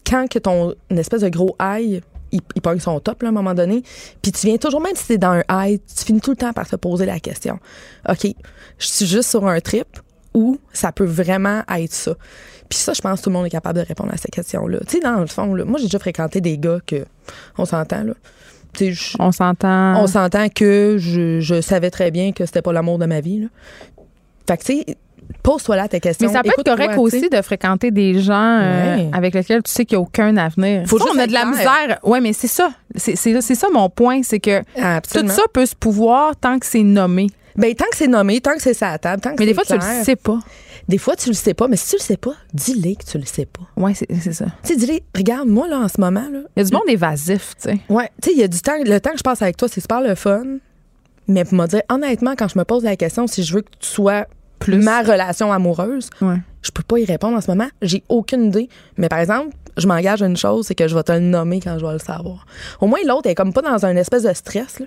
[0.07, 2.03] quand que ton une espèce de gros high,
[2.33, 3.83] il, il pogne son top là, à un moment donné,
[4.21, 6.53] puis tu viens toujours, même si t'es dans un high, tu finis tout le temps
[6.53, 7.59] par te poser la question.
[8.07, 8.27] OK,
[8.79, 9.87] je suis juste sur un trip
[10.35, 12.13] ou ça peut vraiment être ça.
[12.69, 14.79] Puis ça, je pense que tout le monde est capable de répondre à cette question-là.
[14.87, 17.05] Tu sais, dans le fond, là, moi, j'ai déjà fréquenté des gars que,
[17.57, 18.13] on s'entend, là.
[18.75, 20.01] Tu je- On s'entend.
[20.03, 23.41] on s'entend que je, je savais très bien que c'était pas l'amour de ma vie.
[23.41, 23.47] Là.
[24.47, 24.97] Fait que, tu sais,
[25.43, 26.27] pose-toi là ta question.
[26.29, 29.11] Mais ça peut être correct tu aussi de fréquenter des gens euh, Ouais.
[29.15, 30.87] avec lesquels tu sais qu'il n'y a aucun avenir.
[30.87, 31.53] Faut Ça, juste on a de la clair.
[31.53, 31.99] misère.
[32.03, 32.71] Oui, mais c'est ça.
[32.95, 33.17] C'est
[33.55, 35.31] ça mon point, c'est que Absolument.
[35.35, 37.29] tout ça peut se pouvoir tant que c'est nommé.
[37.57, 39.55] Ben, tant que c'est nommé, tant que c'est ça à table, tant que Mais des
[39.55, 39.99] fois, tu clair.
[39.99, 40.39] le sais pas.
[40.89, 41.69] Des fois, tu le sais pas.
[41.69, 43.63] Mais si tu le sais pas, dis-le que tu le sais pas.
[43.77, 44.47] Oui, c'est ça.
[44.63, 46.41] Tu sais, dis-le, regarde, moi, là, en ce moment, là.
[46.57, 47.79] Il y a du monde évasif, tu sais.
[47.91, 48.73] Ouais, tu sais, il y a du temps.
[48.83, 50.45] Le temps que je passe avec toi, c'est super le fun.
[51.27, 53.71] Mais pour me dire, honnêtement, quand je me pose la question si je veux que
[53.79, 54.27] tu sois
[54.61, 54.79] Plus.
[54.83, 56.39] ma relation amoureuse, Ouais.
[56.63, 57.69] je peux pas y répondre en ce moment.
[57.83, 58.71] J'ai aucune idée.
[58.97, 61.61] Mais par exemple, je m'engage à une chose, c'est que je vais te le nommer
[61.61, 62.47] quand je vais le savoir.
[62.81, 64.87] Au moins, l'autre est comme pas dans un espèce de stress, là.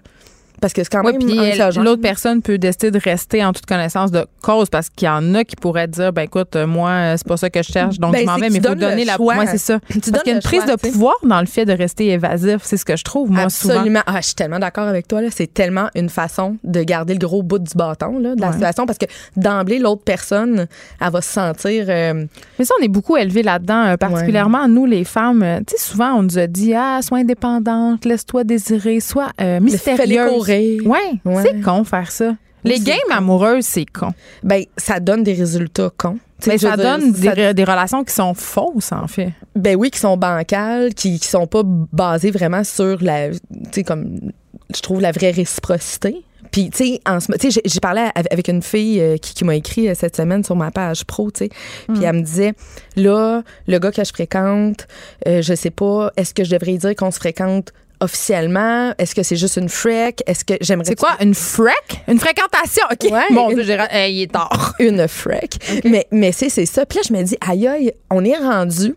[0.62, 1.84] Parce que c'est quand même anxiogène.
[1.84, 5.34] l'autre personne peut décider de rester en toute connaissance de cause parce qu'il y en
[5.36, 7.98] a qui pourraient dire ben écoute euh, moi euh, c'est pas ça que je cherche
[8.00, 9.18] donc Ben, je m'en vais mais il faut donner la.
[9.18, 11.46] Moi, c'est ça Tu parce qu'il y a une prise choix, de pouvoir dans le
[11.48, 14.02] fait de rester évasif c'est ce que je trouve moi souvent Absolument.
[14.06, 15.22] Ah, je suis tellement d'accord avec toi.
[15.22, 15.28] là.
[15.32, 18.54] C'est tellement une façon de garder le gros bout du bâton là, de la Ouais.
[18.54, 19.06] situation parce que
[19.36, 20.68] d'emblée, l'autre personne,
[21.02, 21.86] elle va se sentir.
[21.90, 22.26] euh,
[22.60, 26.14] mais ça on est beaucoup élevés là-dedans euh, particulièrement nous les femmes tu sais souvent
[26.20, 30.88] on nous a dit ah sois indépendante laisse-toi désirer sois euh, mystérieuse courir.
[30.88, 31.44] ouais, Ouais.
[31.44, 33.16] c'est con faire ça les games con.
[33.16, 34.12] amoureuses c'est con
[34.44, 36.20] ben, ça donne des résultats cons.
[36.48, 39.76] Mais veux ça dire, donne des, ça- des relations qui sont fausses en fait Ben
[39.76, 43.30] oui, qui sont bancales, qui, qui sont pas basées vraiment sur la.
[43.30, 43.38] Tu
[43.72, 44.32] sais, comme.
[44.76, 46.24] Je trouve la vraie réciprocité.
[46.52, 49.18] Puis, tu sais, en ce mo- tu sais, j'ai- parlé av- avec une fille euh,
[49.18, 51.50] qui, qui m'a écrit euh, cette semaine sur ma page pro, tu sais.
[51.94, 52.54] Puis elle me disait,
[52.96, 54.88] là, le gars que je fréquente,
[55.28, 57.72] euh, je sais pas, est-ce que je devrais dire qu'on se fréquente
[58.02, 58.94] officiellement?
[58.98, 60.22] Est-ce que c'est juste une frec?
[60.26, 60.86] Est-ce que j'aimerais.
[60.88, 62.84] c'est quoi une frec une fréquentation?
[62.92, 65.56] Ok Ouais, mon dieu il est tard Une frec.
[65.86, 66.86] Mais, mais c'est ça.
[66.86, 68.96] Puis là, je me dis, aïe, aïe, on est rendu.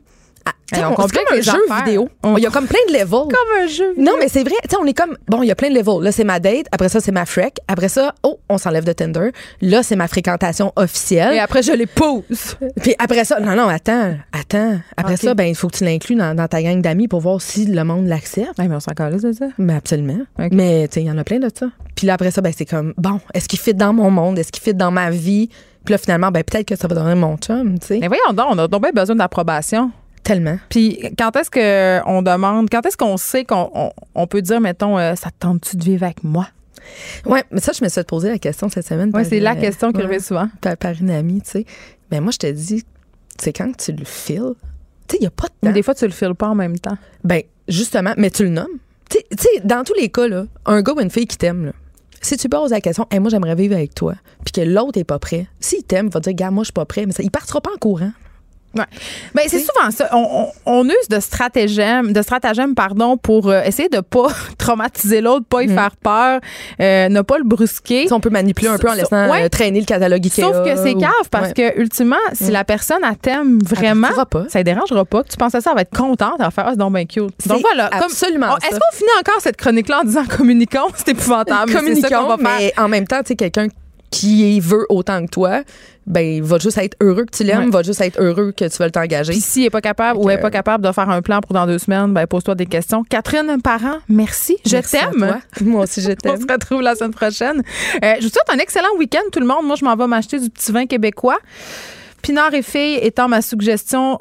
[0.73, 1.85] Hey, on comme un les jeu affaires.
[1.85, 2.09] vidéo.
[2.23, 3.09] On- Il y a comme plein de levels.
[3.11, 4.55] comme un jeu Non, mais c'est vrai.
[4.65, 5.16] Tu sais, on est comme.
[5.29, 6.03] Bon, il y a plein de levels.
[6.03, 6.66] Là, c'est ma date.
[6.73, 7.59] Après ça, c'est ma frec.
[7.69, 9.31] Après ça, oh, on s'enlève de Tinder.
[9.61, 11.35] Là, c'est ma fréquentation officielle.
[11.35, 12.57] Et après, je l'épouse.
[12.83, 14.79] Puis après ça, non, non, attends, attends.
[14.97, 17.41] Après ça, ben, il faut que tu l'inclues dans, dans ta gang d'amis pour voir
[17.41, 18.59] si le monde l'accepte.
[18.59, 19.47] Ouais, mais on s'en calisse de ça.
[19.59, 20.21] Mais absolument.
[20.51, 21.66] Mais, tu il y en a plein de ça.
[21.95, 24.39] Puis là, après ça, ben, c'est comme, bon, est-ce qu'il fit dans mon monde?
[24.39, 25.51] Est-ce qu'il fit dans ma vie?
[25.85, 27.99] Puis là, finalement, ben, peut-être que ça va donner mon chum, tu sais.
[28.01, 29.91] Mais voyons donc, on a donc bien besoin d'approbation.
[30.24, 30.59] Tellement.
[30.70, 34.98] Puis quand est-ce qu'on demande, quand est-ce qu'on sait qu'on on, on peut dire, mettons,
[34.98, 36.48] euh, ça te tente-tu de vivre avec moi?
[37.26, 39.09] Ouais, mais ça, je me suis poser la question cette semaine.
[39.09, 40.48] Ouais, par c'est la question qui ouais, revient souvent.
[40.60, 41.66] Par, par une amie, tu sais.
[42.10, 42.84] Ben, moi, je te dis,
[43.38, 44.55] c'est quand tu le files.
[45.09, 45.74] Tu sais, il n'y a pas de Mais temps.
[45.74, 46.96] des fois, tu le files pas en même temps.
[47.22, 48.78] Ben, justement, mais tu le nommes.
[49.10, 51.72] Tu sais- dans tous les cas, là, un gars ou une fille qui t'aime,
[52.22, 54.14] si tu poses la question, hey, moi, j'aimerais vivre avec toi,
[54.44, 56.72] puis que l'autre est pas prêt, s'il t'aime, il va dire, gars, moi, je suis
[56.72, 58.12] pas prêt, mais ça, il partira pas en courant.
[58.76, 58.84] Ouais.
[59.34, 60.09] Ben, c'est souvent ça.
[60.12, 64.28] On, on- on use de stratagèmes, de stratagèmes pardon, pour euh, essayer de pas
[64.59, 65.74] traumatiser l'autre, pas y Mhm.
[65.74, 66.40] faire peur,
[66.80, 68.06] euh, ne pas le brusquer.
[68.12, 69.44] On peut manipuler un peu en Sa- laissant ouais.
[69.44, 70.42] euh, traîner le catalogue Ikea.
[70.42, 71.72] Sauf que c'est ou- cave parce Ouais.
[71.74, 72.51] que ultimement, si Mm.
[72.51, 74.44] la personne elle t'aime vraiment, partira pas.
[74.48, 75.22] ça ne dérangera pas.
[75.24, 77.05] Tu penses à ça, elle va être contente, elle va faire ah, c'est donc bien
[77.06, 77.32] cute.
[77.46, 80.88] Donc voilà, comme absolument Est-ce qu'on finit encore cette chronique-là en disant communiquons?
[80.96, 81.66] C'est épouvantable.
[81.66, 82.38] mais ça communiquons, faire.
[82.38, 83.68] mais en même temps, tu sais, quelqu'un
[84.10, 85.62] qui veut autant que toi,
[86.06, 87.70] ben, va juste être heureux que tu l'aimes, Ouais.
[87.70, 89.32] va juste être heureux que tu veux t'engager.
[89.32, 91.55] Puis s'il n'est pas capable ou est que- pas capable de faire un plan pour
[91.55, 93.05] dans deux semaines, ben pose-toi des questions.
[93.05, 94.56] Catherine Parent, merci.
[94.66, 95.40] Je Merci t'aime.
[95.62, 96.40] Moi aussi, je On t'aime.
[96.40, 97.62] se retrouve la semaine prochaine.
[98.02, 99.64] Euh, je vous souhaite un excellent week-end, tout le monde.
[99.64, 101.39] Moi, je m'en vais m'acheter du petit vin québécois.
[102.22, 104.18] Pinard et filles étant ma suggestion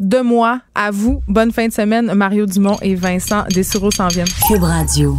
[0.00, 1.20] de moi à vous.
[1.28, 2.12] Bonne fin de semaine.
[2.14, 4.26] Mario Dumont et Vincent Dessureau s'en viennent.
[4.48, 5.16] Cube Radio.